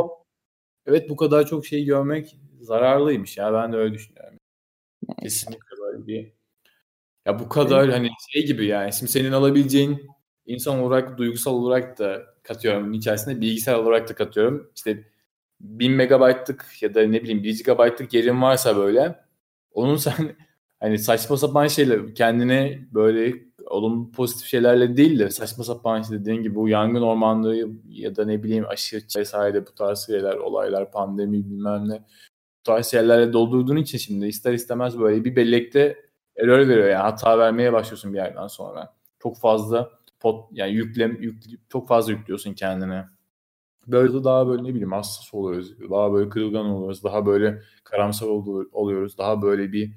Evet 0.86 1.10
bu 1.10 1.16
kadar 1.16 1.48
çok 1.48 1.66
şey 1.66 1.86
görmek 1.86 2.38
zararlıymış 2.62 3.38
ya 3.38 3.54
ben 3.54 3.74
de 3.74 3.78
öyle 3.78 3.94
düşünüyorum. 3.94 4.38
Kesinlikle 5.22 5.78
böyle 5.82 6.08
bir 6.08 6.34
ya 7.26 7.40
bu 7.40 7.50
kadar 7.50 7.84
evet. 7.84 7.94
hani 7.94 8.10
şey 8.30 8.46
gibi 8.46 8.66
yani 8.66 8.94
şimdi 8.94 9.12
senin 9.12 9.32
alabileceğin 9.32 10.10
insan 10.46 10.80
olarak 10.80 11.18
duygusal 11.18 11.54
olarak 11.54 12.00
da 12.00 12.22
katıyorum 12.44 12.94
içerisinde 12.94 13.42
bilgisayar 13.42 13.76
olarak 13.76 14.10
da 14.10 14.16
katıyorum. 14.16 14.72
İşte 14.76 15.12
1000 15.62 15.92
megabaytlık 15.92 16.66
ya 16.82 16.96
da 16.96 17.02
ne 17.02 17.24
bileyim 17.24 17.44
1 17.44 17.58
gigabaytlık 17.58 18.14
yerin 18.14 18.42
varsa 18.42 18.78
böyle 18.78 19.26
onun 19.72 19.96
sen 19.96 20.36
hani 20.82 21.00
saçma 21.00 21.38
sapan 21.38 21.68
şeyler 21.68 22.16
kendine 22.16 22.80
böyle 22.94 23.34
olumlu 23.68 24.12
pozitif 24.12 24.48
şeylerle 24.48 24.98
değil 24.98 25.20
de 25.20 25.30
saçma 25.30 25.64
sapan 25.64 26.02
işte 26.02 26.20
dediğin 26.20 26.44
gibi 26.44 26.56
bu 26.56 26.70
yangın 26.70 27.02
ormanlığı 27.02 27.70
ya 27.90 28.16
da 28.16 28.26
ne 28.26 28.44
bileyim 28.44 28.66
aşı 28.68 29.02
vesaire 29.18 29.68
bu 29.68 29.72
tarz 29.76 30.06
şeyler 30.06 30.36
olaylar 30.36 30.92
pandemi 30.92 31.46
bilmem 31.46 31.90
ne 31.90 31.96
bu 32.60 32.64
tarz 32.64 32.88
şeylerle 32.88 33.34
doldurduğun 33.34 33.78
için 33.78 33.98
şimdi 33.98 34.28
ister 34.28 34.54
istemez 34.54 35.00
böyle 35.00 35.26
bir 35.26 35.36
bellekte 35.36 35.98
error 36.38 36.68
veriyor 36.68 36.88
yani 36.90 37.02
hata 37.02 37.40
vermeye 37.40 37.74
başlıyorsun 37.74 38.14
bir 38.14 38.18
yerden 38.18 38.48
sonra. 38.48 38.94
Çok 39.20 39.40
fazla 39.40 39.92
pot 40.20 40.50
yani 40.52 40.72
yüklem 40.72 41.22
yük, 41.22 41.44
çok 41.70 41.88
fazla 41.88 42.12
yüklüyorsun 42.12 42.54
kendine. 42.54 43.06
Böyle 43.88 44.24
daha 44.24 44.48
böyle 44.48 44.64
ne 44.64 44.70
bileyim 44.70 44.92
hassas 44.92 45.34
oluyoruz. 45.34 45.80
Daha 45.90 46.14
böyle 46.14 46.30
kırılgan 46.30 46.66
oluyoruz. 46.66 47.04
Daha 47.04 47.26
böyle 47.26 47.62
karamsar 47.84 48.28
oluyoruz. 48.72 49.18
Daha 49.18 49.42
böyle 49.42 49.72
bir 49.72 49.94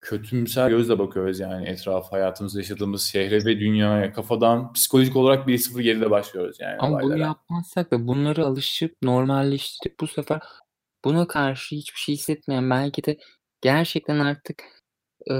kötümser 0.00 0.70
gözle 0.70 0.98
bakıyoruz 0.98 1.40
yani 1.40 1.68
etraf 1.68 2.12
hayatımızda 2.12 2.58
yaşadığımız 2.58 3.02
şehre 3.02 3.44
ve 3.44 3.60
dünyaya. 3.60 4.12
Kafadan 4.12 4.72
psikolojik 4.72 5.16
olarak 5.16 5.46
bir 5.46 5.58
sıfır 5.58 5.80
geride 5.80 6.10
başlıyoruz 6.10 6.60
yani. 6.60 6.76
Ama 6.78 6.96
olaylara. 6.96 7.14
bunu 7.14 7.22
yapmazsak 7.22 7.92
da 7.92 8.06
bunları 8.06 8.46
alışıp 8.46 8.96
normalleştirip 9.02 10.00
bu 10.00 10.06
sefer 10.06 10.40
buna 11.04 11.26
karşı 11.26 11.76
hiçbir 11.76 11.98
şey 11.98 12.14
hissetmeyen 12.14 12.70
belki 12.70 13.04
de 13.04 13.18
gerçekten 13.60 14.18
artık 14.18 14.64
e, 15.30 15.34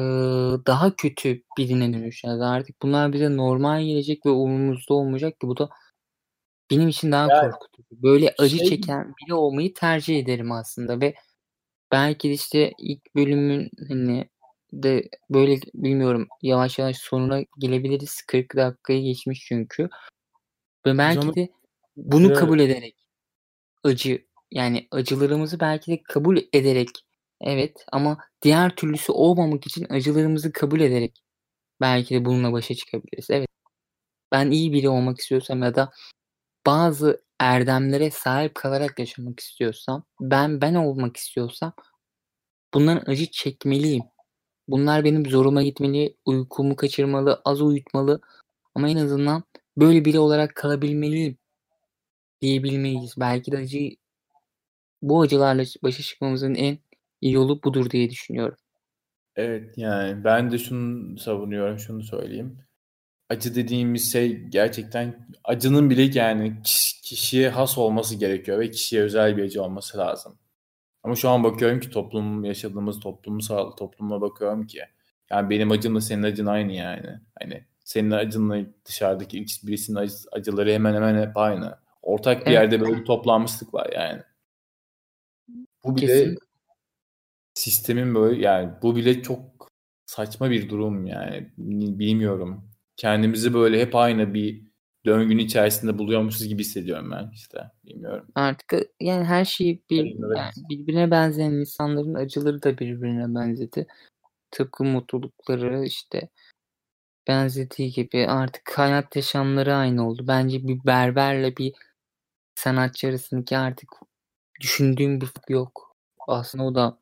daha 0.66 0.96
kötü 0.96 1.42
birine 1.58 1.92
dönüşeceğiz. 1.92 2.40
Artık 2.40 2.82
bunlar 2.82 3.12
bize 3.12 3.36
normal 3.36 3.84
gelecek 3.84 4.26
ve 4.26 4.30
umurumuzda 4.30 4.94
olmayacak 4.94 5.40
ki 5.40 5.46
bu 5.46 5.56
da 5.56 5.68
benim 6.70 6.88
için 6.88 7.12
daha 7.12 7.28
yani, 7.28 7.50
korkutucu. 7.50 8.02
Böyle 8.02 8.34
acı 8.38 8.58
şey... 8.58 8.68
çeken 8.68 9.14
biri 9.22 9.34
olmayı 9.34 9.74
tercih 9.74 10.18
ederim 10.18 10.52
aslında 10.52 11.00
ve 11.00 11.14
belki 11.92 12.28
de 12.28 12.32
işte 12.32 12.72
ilk 12.78 13.14
bölümün 13.14 13.70
hani 13.88 14.28
de 14.72 15.08
böyle 15.30 15.60
bilmiyorum 15.74 16.28
yavaş 16.42 16.78
yavaş 16.78 16.96
sonuna 16.98 17.42
gelebiliriz. 17.58 18.22
40 18.22 18.56
dakikayı 18.56 19.02
geçmiş 19.02 19.44
çünkü. 19.48 19.88
Ve 20.86 20.98
belki 20.98 21.34
de 21.34 21.48
bunu 21.96 22.26
evet. 22.26 22.38
kabul 22.38 22.60
ederek 22.60 22.96
acı 23.84 24.26
yani 24.50 24.88
acılarımızı 24.90 25.60
belki 25.60 25.92
de 25.92 26.02
kabul 26.02 26.38
ederek 26.52 26.88
evet 27.40 27.84
ama 27.92 28.18
diğer 28.42 28.76
türlüsü 28.76 29.12
olmamak 29.12 29.66
için 29.66 29.86
acılarımızı 29.90 30.52
kabul 30.52 30.80
ederek 30.80 31.22
belki 31.80 32.14
de 32.14 32.24
bununla 32.24 32.52
başa 32.52 32.74
çıkabiliriz. 32.74 33.30
Evet. 33.30 33.48
Ben 34.32 34.50
iyi 34.50 34.72
biri 34.72 34.88
olmak 34.88 35.18
istiyorsam 35.18 35.62
ya 35.62 35.74
da 35.74 35.90
bazı 36.66 37.24
erdemlere 37.40 38.10
sahip 38.10 38.54
kalarak 38.54 38.98
yaşamak 38.98 39.40
istiyorsam, 39.40 40.04
ben 40.20 40.60
ben 40.60 40.74
olmak 40.74 41.16
istiyorsam 41.16 41.72
bunların 42.74 43.12
acı 43.12 43.30
çekmeliyim. 43.30 44.02
Bunlar 44.68 45.04
benim 45.04 45.26
zoruma 45.26 45.62
gitmeli, 45.62 46.16
uykumu 46.24 46.76
kaçırmalı, 46.76 47.40
az 47.44 47.62
uyutmalı 47.62 48.20
ama 48.74 48.88
en 48.88 48.96
azından 48.96 49.44
böyle 49.76 50.04
biri 50.04 50.18
olarak 50.18 50.54
kalabilmeliyim 50.54 51.36
diyebilmeliyiz. 52.40 53.14
Belki 53.18 53.52
de 53.52 53.56
acı 53.56 53.90
bu 55.02 55.20
acılarla 55.20 55.62
başa 55.82 56.02
çıkmamızın 56.02 56.54
en 56.54 56.78
iyi 57.20 57.32
yolu 57.32 57.62
budur 57.62 57.90
diye 57.90 58.10
düşünüyorum. 58.10 58.56
Evet 59.36 59.78
yani 59.78 60.24
ben 60.24 60.52
de 60.52 60.58
şunu 60.58 61.18
savunuyorum, 61.18 61.78
şunu 61.78 62.02
söyleyeyim. 62.02 62.58
Acı 63.28 63.54
dediğimiz 63.54 64.12
şey 64.12 64.38
gerçekten 64.38 65.28
acının 65.44 65.90
bile 65.90 66.18
yani 66.18 66.56
kişiye 67.02 67.48
has 67.48 67.78
olması 67.78 68.14
gerekiyor 68.14 68.58
ve 68.58 68.70
kişiye 68.70 69.02
özel 69.02 69.36
bir 69.36 69.42
acı 69.42 69.62
olması 69.62 69.98
lazım. 69.98 70.38
Ama 71.02 71.14
şu 71.16 71.28
an 71.28 71.44
bakıyorum 71.44 71.80
ki 71.80 71.90
toplum 71.90 72.44
yaşadığımız 72.44 73.00
toplumsal 73.00 73.70
topluma 73.70 74.20
bakıyorum 74.20 74.66
ki 74.66 74.80
yani 75.30 75.50
benim 75.50 75.70
acımla 75.70 76.00
senin 76.00 76.22
acın 76.22 76.46
aynı 76.46 76.72
yani. 76.72 77.20
Hani 77.40 77.64
senin 77.84 78.10
acınla 78.10 78.58
dışarıdaki 78.84 79.38
X 79.38 79.64
birisinin 79.64 79.96
acı, 79.96 80.14
acıları 80.32 80.72
hemen 80.72 80.94
hemen 80.94 81.26
hep 81.26 81.36
aynı. 81.36 81.78
Ortak 82.02 82.46
bir 82.46 82.52
Evet. 82.52 82.52
yerde 82.52 82.80
böyle 82.80 82.96
bir 83.00 83.04
toplanmışlık 83.04 83.74
var 83.74 83.90
yani. 83.94 84.22
Bu 85.84 85.96
bile 85.96 86.06
Kesinlikle. 86.06 86.46
sistemin 87.54 88.14
böyle 88.14 88.42
yani 88.42 88.70
bu 88.82 88.96
bile 88.96 89.22
çok 89.22 89.40
saçma 90.06 90.50
bir 90.50 90.68
durum 90.68 91.06
yani. 91.06 91.50
Bilmiyorum. 91.58 92.70
Kendimizi 92.96 93.54
böyle 93.54 93.80
hep 93.80 93.94
aynı 93.94 94.34
bir 94.34 94.69
döngünün 95.06 95.44
içerisinde 95.44 95.98
buluyormuşuz 95.98 96.48
gibi 96.48 96.60
hissediyorum 96.60 97.10
ben 97.10 97.30
işte. 97.34 97.70
Bilmiyorum. 97.84 98.26
Artık 98.34 98.74
yani 99.00 99.24
her 99.24 99.44
şeyi 99.44 99.82
bir 99.90 100.16
Evet. 100.26 100.36
yani 100.36 100.68
birbirine 100.70 101.10
benzeyen 101.10 101.52
insanların 101.52 102.14
acıları 102.14 102.62
da 102.62 102.78
birbirine 102.78 103.34
benzedi. 103.34 103.86
Tıpkı 104.50 104.84
mutlulukları 104.84 105.84
işte 105.84 106.28
benzediği 107.28 107.92
gibi 107.92 108.26
artık 108.28 108.78
hayat 108.78 109.16
yaşamları 109.16 109.74
aynı 109.74 110.08
oldu. 110.08 110.24
Bence 110.28 110.68
bir 110.68 110.84
berberle 110.86 111.56
bir 111.56 111.74
sanatçı 112.54 113.08
arasındaki 113.08 113.58
artık 113.58 113.90
düşündüğüm 114.60 115.20
bir 115.20 115.26
fark 115.26 115.50
yok. 115.50 115.96
Aslında 116.28 116.64
o 116.64 116.74
da 116.74 116.98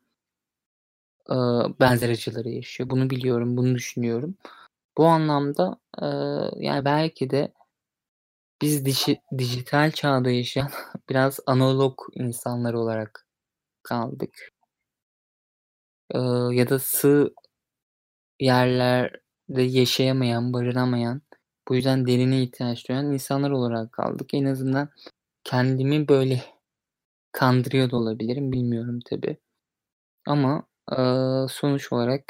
e, 1.29 1.35
benzer 1.79 2.09
acıları 2.09 2.49
yaşıyor. 2.49 2.89
Bunu 2.89 3.09
biliyorum, 3.09 3.57
bunu 3.57 3.75
düşünüyorum. 3.75 4.37
Bu 4.97 5.05
anlamda 5.05 5.79
e, 6.01 6.05
yani 6.65 6.85
belki 6.85 7.29
de 7.29 7.53
biz 8.61 8.85
dişi, 8.85 9.21
dijital 9.37 9.91
çağda 9.91 10.31
yaşayan 10.31 10.69
biraz 11.09 11.39
analog 11.47 11.99
insanlar 12.13 12.73
olarak 12.73 13.27
kaldık. 13.83 14.51
E, 16.15 16.19
ya 16.51 16.69
da 16.69 16.79
sığ 16.79 17.33
yerlerde 18.39 19.61
yaşayamayan, 19.61 20.53
barınamayan, 20.53 21.21
bu 21.69 21.75
yüzden 21.75 22.07
derine 22.07 22.43
ihtiyaç 22.43 22.89
duyan 22.89 23.13
insanlar 23.13 23.51
olarak 23.51 23.91
kaldık. 23.91 24.33
En 24.33 24.45
azından 24.45 24.89
kendimi 25.43 26.07
böyle 26.07 26.43
kandırıyor 27.31 27.91
da 27.91 27.97
olabilirim, 27.97 28.51
bilmiyorum 28.53 28.99
tabii. 29.09 29.37
Ama 30.27 30.63
e, 30.91 30.95
sonuç 31.49 31.93
olarak 31.93 32.23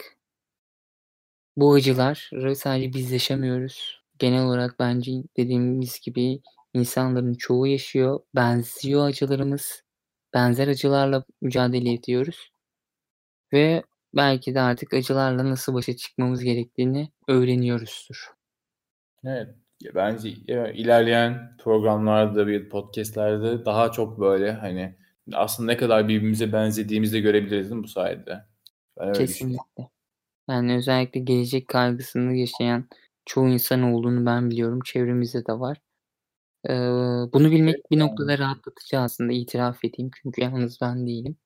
bu 1.58 1.74
acıları 1.74 2.56
sadece 2.56 2.94
biz 2.94 3.12
yaşamıyoruz. 3.12 3.99
Genel 4.20 4.46
olarak 4.46 4.80
bence 4.80 5.12
dediğimiz 5.38 6.00
gibi 6.00 6.42
insanların 6.74 7.34
çoğu 7.34 7.68
yaşıyor. 7.68 8.20
Benziyor 8.36 9.08
acılarımız. 9.08 9.84
Benzer 10.34 10.68
acılarla 10.68 11.24
mücadele 11.42 11.94
ediyoruz. 11.94 12.52
Ve 13.54 13.84
belki 14.16 14.56
de 14.56 14.62
artık 14.62 14.94
acılarla 14.94 15.50
nasıl 15.50 15.74
başa 15.74 15.96
çıkmamız 15.96 16.44
gerektiğini 16.44 17.12
öğreniyoruzdur. 17.28 18.28
Evet. 19.24 19.48
Bence 19.96 20.30
ilerleyen 20.74 21.58
programlarda 21.58 22.48
bir 22.48 22.70
podcastlerde 22.70 23.66
daha 23.66 23.92
çok 23.92 24.20
böyle 24.20 24.52
hani 24.52 24.96
aslında 25.34 25.72
ne 25.72 25.78
kadar 25.78 26.08
birbirimize 26.08 26.54
benzediğimizi 26.54 27.14
de 27.14 27.20
görebiliriz 27.20 27.72
bu 27.76 27.88
sayede? 27.88 28.46
Ben. 29.00 29.14
Kesinlikle. 29.14 29.90
Yani 30.50 30.76
özellikle 30.76 31.20
gelecek 31.20 31.68
kaygısını 31.68 32.36
yaşayan 32.36 32.90
çoğu 33.30 33.50
insan 33.50 33.82
olduğunu 33.82 34.26
ben 34.26 34.50
biliyorum. 34.50 34.80
Çevremizde 34.86 35.46
de 35.46 35.54
var. 35.54 35.78
Ee, 36.70 36.74
bunu 37.34 37.52
bilmek 37.52 37.92
bir 37.92 38.00
noktada 38.00 38.38
rahatlatıcı 38.38 39.00
aslında 39.00 39.34
itiraf 39.34 39.86
edeyim. 39.86 40.12
Çünkü 40.22 40.42
yalnız 40.42 40.82
ben 40.82 41.08
değilim. 41.08 41.38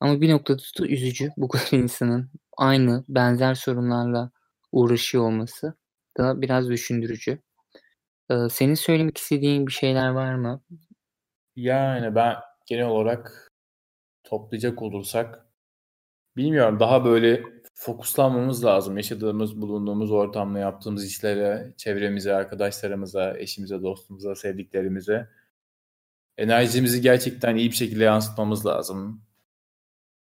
Ama 0.00 0.20
bir 0.20 0.30
noktada 0.30 0.62
da 0.78 0.86
üzücü 0.86 1.30
bu 1.36 1.48
kadar 1.48 1.78
insanın 1.78 2.30
aynı 2.56 3.04
benzer 3.08 3.54
sorunlarla 3.54 4.30
uğraşıyor 4.72 5.24
olması 5.24 5.74
da 6.18 6.42
biraz 6.42 6.68
düşündürücü. 6.68 7.38
Ee, 8.30 8.34
senin 8.50 8.74
söylemek 8.74 9.18
istediğin 9.18 9.66
bir 9.66 9.72
şeyler 9.72 10.08
var 10.08 10.34
mı? 10.34 10.62
Yani 11.56 12.14
ben 12.14 12.36
genel 12.66 12.86
olarak 12.86 13.50
toplayacak 14.24 14.82
olursak 14.82 15.46
bilmiyorum 16.36 16.80
daha 16.80 17.04
böyle 17.04 17.42
fokuslanmamız 17.78 18.64
lazım. 18.64 18.96
Yaşadığımız, 18.96 19.60
bulunduğumuz 19.62 20.10
ortamda 20.12 20.58
yaptığımız 20.58 21.06
işlere, 21.06 21.74
çevremize, 21.76 22.34
arkadaşlarımıza, 22.34 23.38
eşimize, 23.38 23.82
dostumuza, 23.82 24.34
sevdiklerimize 24.34 25.28
enerjimizi 26.36 27.00
gerçekten 27.00 27.56
iyi 27.56 27.70
bir 27.70 27.76
şekilde 27.76 28.04
yansıtmamız 28.04 28.66
lazım. 28.66 29.22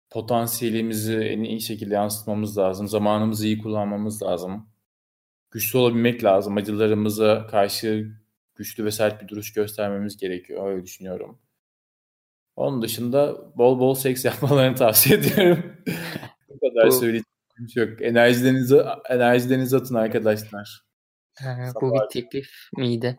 Potansiyelimizi 0.09 1.15
en 1.17 1.43
iyi 1.43 1.61
şekilde 1.61 1.93
yansıtmamız 1.93 2.57
lazım. 2.57 2.87
Zamanımızı 2.87 3.45
iyi 3.47 3.57
kullanmamız 3.57 4.23
lazım. 4.23 4.69
Güçlü 5.51 5.79
olabilmek 5.79 6.23
lazım. 6.23 6.57
Acılarımıza 6.57 7.47
karşı 7.47 8.11
güçlü 8.55 8.85
ve 8.85 8.91
sert 8.91 9.23
bir 9.23 9.27
duruş 9.27 9.53
göstermemiz 9.53 10.17
gerekiyor. 10.17 10.69
Öyle 10.71 10.83
düşünüyorum. 10.83 11.39
Onun 12.55 12.81
dışında 12.81 13.37
bol 13.57 13.79
bol 13.79 13.95
seks 13.95 14.25
yapmalarını 14.25 14.75
tavsiye 14.75 15.19
ediyorum. 15.19 15.63
Bu 16.49 16.59
kadar 16.59 16.87
Bu- 16.87 16.91
söyleyeceğim 16.91 17.30
çok. 17.67 18.01
Enerjilerinizi, 18.01 18.81
enerjilerinizi 19.09 19.77
atın 19.77 19.95
arkadaşlar. 19.95 20.81
Ee, 21.41 21.45
bu 21.81 21.93
bir 21.93 22.09
teklif 22.09 22.49
miydi? 22.77 23.17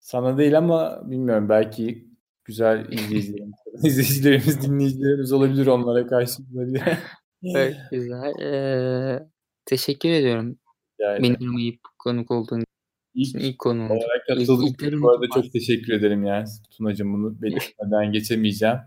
Sana 0.00 0.38
değil 0.38 0.58
ama 0.58 1.02
bilmiyorum 1.10 1.48
belki 1.48 2.08
güzel 2.44 2.86
izleyicilerimiz, 2.92 3.54
izleyicilerimiz 3.84 4.62
dinleyicilerimiz 4.62 5.32
olabilir 5.32 5.66
onlara 5.66 6.06
karşı. 6.06 6.42
Evet, 7.44 7.76
güzel. 7.90 8.40
Ee, 8.40 9.26
teşekkür 9.64 10.08
ediyorum. 10.08 10.58
Yani 10.98 11.22
Beni 11.22 11.36
aramayıp 11.36 11.80
konuk 11.98 12.30
olduğun 12.30 12.64
ilk 13.14 13.28
için 13.28 13.38
ilk 13.38 13.58
konuğum. 13.58 13.90
olarak 13.90 14.22
İlk- 14.28 14.38
katıldığın 14.38 14.66
ilkleri 14.66 14.88
için 14.88 15.02
bu 15.02 15.10
arada 15.10 15.26
çok 15.34 15.52
teşekkür 15.52 15.92
ederim 15.92 16.24
yani 16.24 16.46
Tunacığım 16.76 17.12
bunu 17.14 17.42
belirtmeden 17.42 18.12
geçemeyeceğim. 18.12 18.78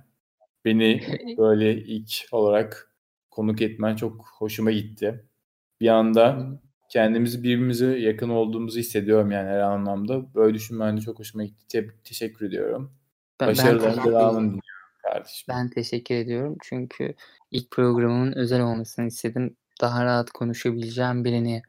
Beni 0.65 1.01
böyle 1.37 1.75
ilk 1.83 2.11
olarak 2.31 2.90
konuk 3.31 3.61
etmen 3.61 3.95
çok 3.95 4.25
hoşuma 4.37 4.71
gitti. 4.71 5.25
Bir 5.81 5.87
anda 5.87 6.49
kendimizi 6.89 7.43
birbirimize 7.43 7.99
yakın 7.99 8.29
olduğumuzu 8.29 8.79
hissediyorum 8.79 9.31
yani 9.31 9.47
her 9.47 9.59
anlamda. 9.59 10.33
Böyle 10.35 10.53
düşünmen 10.53 10.97
de 10.97 11.01
çok 11.01 11.19
hoşuma 11.19 11.43
gitti. 11.43 11.67
Te- 11.67 11.95
teşekkür 12.03 12.47
ediyorum. 12.47 12.93
Ben, 13.39 13.47
Başarıların 13.47 14.03
devamını 14.03 14.47
diliyorum 14.47 14.91
kardeşim. 15.03 15.45
ben 15.49 15.69
teşekkür 15.69 16.15
ediyorum. 16.15 16.57
Çünkü 16.63 17.13
ilk 17.51 17.71
programımın 17.71 18.33
özel 18.33 18.61
olmasını 18.61 19.07
istedim. 19.07 19.55
Daha 19.81 20.05
rahat 20.05 20.31
konuşabileceğim 20.31 21.25
birine 21.25 21.61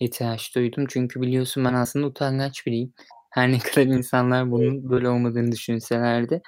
ihtiyaç 0.00 0.54
duydum. 0.54 0.84
Çünkü 0.88 1.20
biliyorsun 1.20 1.64
ben 1.64 1.74
aslında 1.74 2.06
utangaç 2.06 2.66
biriyim. 2.66 2.92
Her 3.30 3.52
ne 3.52 3.58
kadar 3.58 3.86
insanlar 3.86 4.50
bunun 4.50 4.90
böyle 4.90 5.08
olmadığını 5.08 5.52
düşünseler 5.52 6.30
de. 6.30 6.42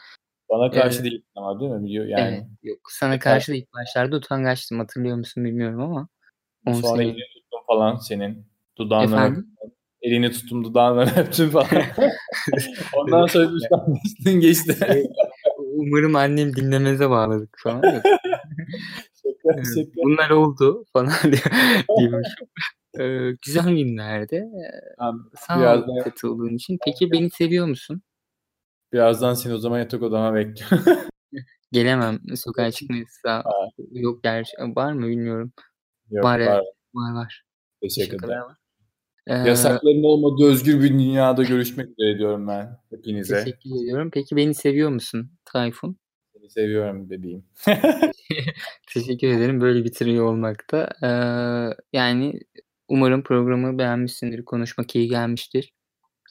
Bana 0.50 0.70
karşı 0.70 1.00
Ee, 1.00 1.04
değil 1.04 1.22
ama 1.34 1.60
değil 1.60 1.70
mi? 1.70 1.84
Biliyor 1.84 2.06
yani. 2.06 2.34
Evet, 2.34 2.44
yok. 2.62 2.78
Sana 2.90 3.12
Tekrar- 3.12 3.32
karşı 3.34 3.52
da 3.52 3.56
ilk 3.56 3.72
başlarda 3.72 4.16
utangaçtım. 4.16 4.78
Hatırlıyor 4.78 5.16
musun 5.16 5.44
bilmiyorum 5.44 5.80
ama. 5.80 6.08
Sonra 6.80 7.02
elini 7.02 7.14
tuttum 7.34 7.60
falan 7.66 7.96
senin. 7.96 8.46
Dudağından 8.78 9.06
Efendim? 9.12 9.46
Elini 10.02 10.32
tuttum 10.32 10.64
dudağından 10.64 11.08
öptüm 11.18 11.50
falan. 11.50 11.66
Ondan 12.96 13.26
sonra 13.26 13.46
utanmıştın 13.48 14.40
geçti. 14.40 14.76
Umarım 15.58 16.16
annem 16.16 16.56
dinlemeze 16.56 17.10
bağladık 17.10 17.56
falan. 17.62 17.82
Şaka, 17.82 18.02
Evet, 19.54 19.66
şaka. 19.76 19.90
Bunlar 19.96 20.30
oldu 20.30 20.84
falan 20.92 21.12
diyor- 21.22 21.98
diyormuşum. 21.98 22.48
Ee, 23.00 23.30
güzel 23.46 23.68
günlerdi. 23.76 24.34
Ee, 24.34 24.94
Tamam, 24.98 25.30
Sağ 25.38 25.76
ol 25.76 26.02
katıldığın 26.04 26.54
için. 26.56 26.78
Peki 26.84 27.10
beni 27.12 27.30
seviyor 27.30 27.66
musun? 27.66 28.02
Birazdan 28.92 29.34
seni 29.34 29.54
o 29.54 29.58
zaman 29.58 29.78
yatak 29.78 30.02
odama 30.02 30.34
bekliyorum. 30.34 30.84
Gelemem. 31.72 32.18
Sokağa 32.36 32.70
çıkmayız. 32.70 33.08
Sağ- 33.22 33.44
Yok 33.92 34.22
gerçi. 34.22 34.52
Var 34.58 34.92
mı 34.92 35.06
bilmiyorum. 35.08 35.52
Yok 36.10 36.24
Var, 36.24 36.40
var. 36.40 36.62
Var 36.94 37.14
var. 37.14 37.44
Teşekkür 37.82 38.10
Şakalar 38.18 38.32
ederim. 38.32 38.46
var. 38.48 38.56
Ee, 39.26 39.48
Yasakların 39.48 40.02
olmadığı 40.02 40.46
özgür 40.50 40.80
bir 40.82 40.88
dünyada 40.88 41.42
görüşmek 41.42 41.86
üzere 41.98 42.18
diyorum 42.18 42.48
ben 42.48 42.78
hepinize. 42.90 43.44
teşekkür 43.44 43.70
ediyorum. 43.82 44.10
Peki 44.12 44.36
beni 44.36 44.54
seviyor 44.54 44.90
musun 44.90 45.30
Tayfun? 45.44 45.96
Seni 46.36 46.50
seviyorum 46.50 47.10
bebeğim. 47.10 47.44
Teşekkür 48.94 49.28
ederim 49.28 49.60
böyle 49.60 49.84
bitiriyor 49.84 50.24
olmakta. 50.26 50.88
Ee, 51.02 51.08
yani 51.92 52.40
umarım 52.88 53.22
programı 53.22 53.78
beğenmişsindir. 53.78 54.44
Konuşmak 54.44 54.96
iyi 54.96 55.08
gelmiştir. 55.08 55.72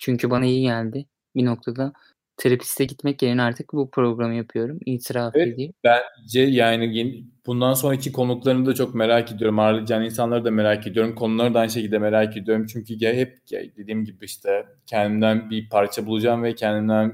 Çünkü 0.02 0.30
bana 0.30 0.46
iyi 0.46 0.62
geldi. 0.62 1.06
Bir 1.36 1.46
noktada 1.46 1.94
terapiste 2.40 2.86
gitmek 2.86 3.22
yerine 3.22 3.42
artık 3.42 3.74
bu 3.74 3.92
programı 3.92 4.34
yapıyorum. 4.36 4.80
İtiraf 4.86 5.36
Evet. 5.36 5.48
edeyim. 5.54 5.74
Bence 5.84 6.42
yani 6.42 7.26
bundan 7.46 7.74
sonraki 7.74 8.12
konuklarını 8.12 8.66
da 8.66 8.74
çok 8.74 8.96
merak 8.96 9.32
ediyorum. 9.32 9.60
Ağırlayacağın 9.60 10.04
insanları 10.04 10.46
da 10.46 10.52
merak 10.52 10.88
ediyorum. 10.88 11.16
Konuları 11.16 11.54
da 11.54 11.60
aynı 11.60 11.72
şekilde 11.72 12.00
merak 12.00 12.38
ediyorum. 12.38 12.66
Çünkü 12.66 13.06
hep 13.06 13.38
dediğim 13.52 14.06
gibi 14.06 14.26
işte 14.26 14.66
kendimden 14.86 15.50
bir 15.50 15.70
parça 15.70 16.06
bulacağım 16.06 16.44
ve 16.44 16.56
kendimden 16.56 17.14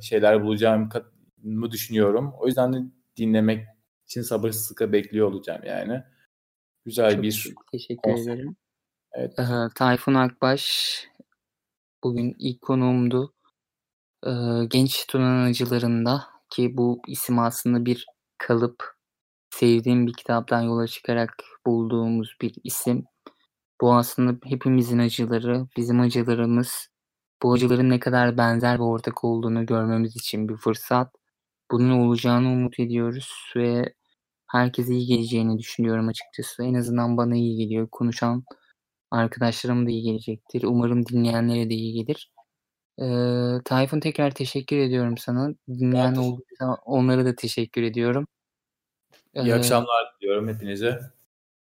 şeyler 0.00 0.42
bulacağım 0.42 0.88
mı 1.42 1.70
düşünüyorum. 1.70 2.34
O 2.38 2.46
yüzden 2.46 2.72
de 2.72 2.78
dinlemek 3.16 3.66
için 4.06 4.22
sabırsızlıkla 4.22 4.92
bekliyor 4.92 5.32
olacağım 5.32 5.62
yani. 5.66 6.02
Güzel 6.84 7.14
Çok, 7.14 7.22
bir 7.22 7.54
teşekkür 7.72 8.02
konsept. 8.02 8.28
ederim. 8.28 8.56
Evet. 9.12 9.34
Eee, 9.38 9.68
Tayfun 9.74 10.14
Akbaş 10.14 10.94
bugün 12.04 12.36
ilk 12.38 12.62
konuğumdu. 12.62 13.34
Eee, 14.26 14.66
Genç 14.70 15.06
Tuna'nın 15.06 15.50
Acılarında 15.50 16.24
ki 16.50 16.76
bu 16.76 17.00
isim 17.08 17.38
aslında 17.38 17.84
bir 17.84 18.06
kalıp. 18.38 18.94
Sevdiğim 19.50 20.06
bir 20.06 20.12
kitaptan 20.14 20.62
yola 20.62 20.86
çıkarak 20.86 21.36
bulduğumuz 21.66 22.36
bir 22.42 22.54
isim. 22.64 23.04
Bu 23.80 23.94
aslında 23.94 24.38
hepimizin 24.48 24.98
acıları, 24.98 25.68
bizim 25.76 26.00
acılarımız. 26.00 26.88
Bu 27.42 27.52
acıların 27.54 27.90
ne 27.90 28.00
kadar 28.00 28.38
benzer 28.38 28.78
ve 28.78 28.82
ortak 28.82 29.24
olduğunu 29.24 29.66
görmemiz 29.66 30.16
için 30.16 30.48
bir 30.48 30.56
fırsat. 30.56 31.12
Bunun 31.72 31.90
olacağını 31.90 32.48
umut 32.52 32.80
ediyoruz 32.80 33.52
ve 33.56 33.94
herkese 34.48 34.94
iyi 34.94 35.06
geleceğini 35.06 35.58
düşünüyorum 35.58 36.08
açıkçası. 36.08 36.64
En 36.64 36.74
azından 36.74 37.16
bana 37.16 37.36
iyi 37.36 37.56
geliyor. 37.58 37.88
Konuşan 37.92 38.44
arkadaşlarıma 39.10 39.86
da 39.86 39.90
iyi 39.90 40.02
gelecektir. 40.02 40.64
Umarım 40.64 41.06
dinleyenlere 41.06 41.70
de 41.70 41.74
iyi 41.74 41.94
gelir. 42.06 42.32
Eee, 42.98 43.60
Tayfun 43.64 44.00
tekrar 44.00 44.30
teşekkür 44.30 44.76
ediyorum 44.78 45.18
sana. 45.18 45.54
Dinleyen 45.68 46.14
teşekkür 46.14 46.32
olduysa 46.32 46.74
onlara 46.84 47.24
da 47.24 47.36
teşekkür 47.36 47.82
ediyorum. 47.82 48.26
İyi 49.34 49.46
Eee, 49.46 49.52
akşamlar 49.52 50.14
diliyorum 50.20 50.48
hepinize. 50.48 51.00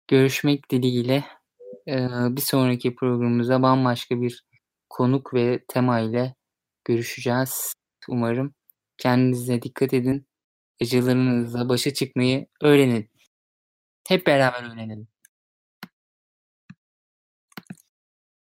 görüşmek 0.07 0.71
dileğiyle. 0.71 1.23
Eee, 1.87 2.09
bir 2.29 2.41
sonraki 2.41 2.95
programımızda 2.95 3.61
bambaşka 3.61 4.21
bir 4.21 4.45
konuk 4.89 5.33
ve 5.33 5.63
tema 5.67 5.99
ile 5.99 6.35
görüşeceğiz 6.85 7.73
umarım. 8.09 8.53
Kendinize 8.97 9.61
dikkat 9.61 9.93
edin. 9.93 10.25
Acılarınızla 10.81 11.69
başa 11.69 11.93
çıkmayı 11.93 12.47
öğrenin. 12.61 13.09
Hep 14.07 14.27
beraber 14.27 14.63
öğrenelim. 14.73 15.07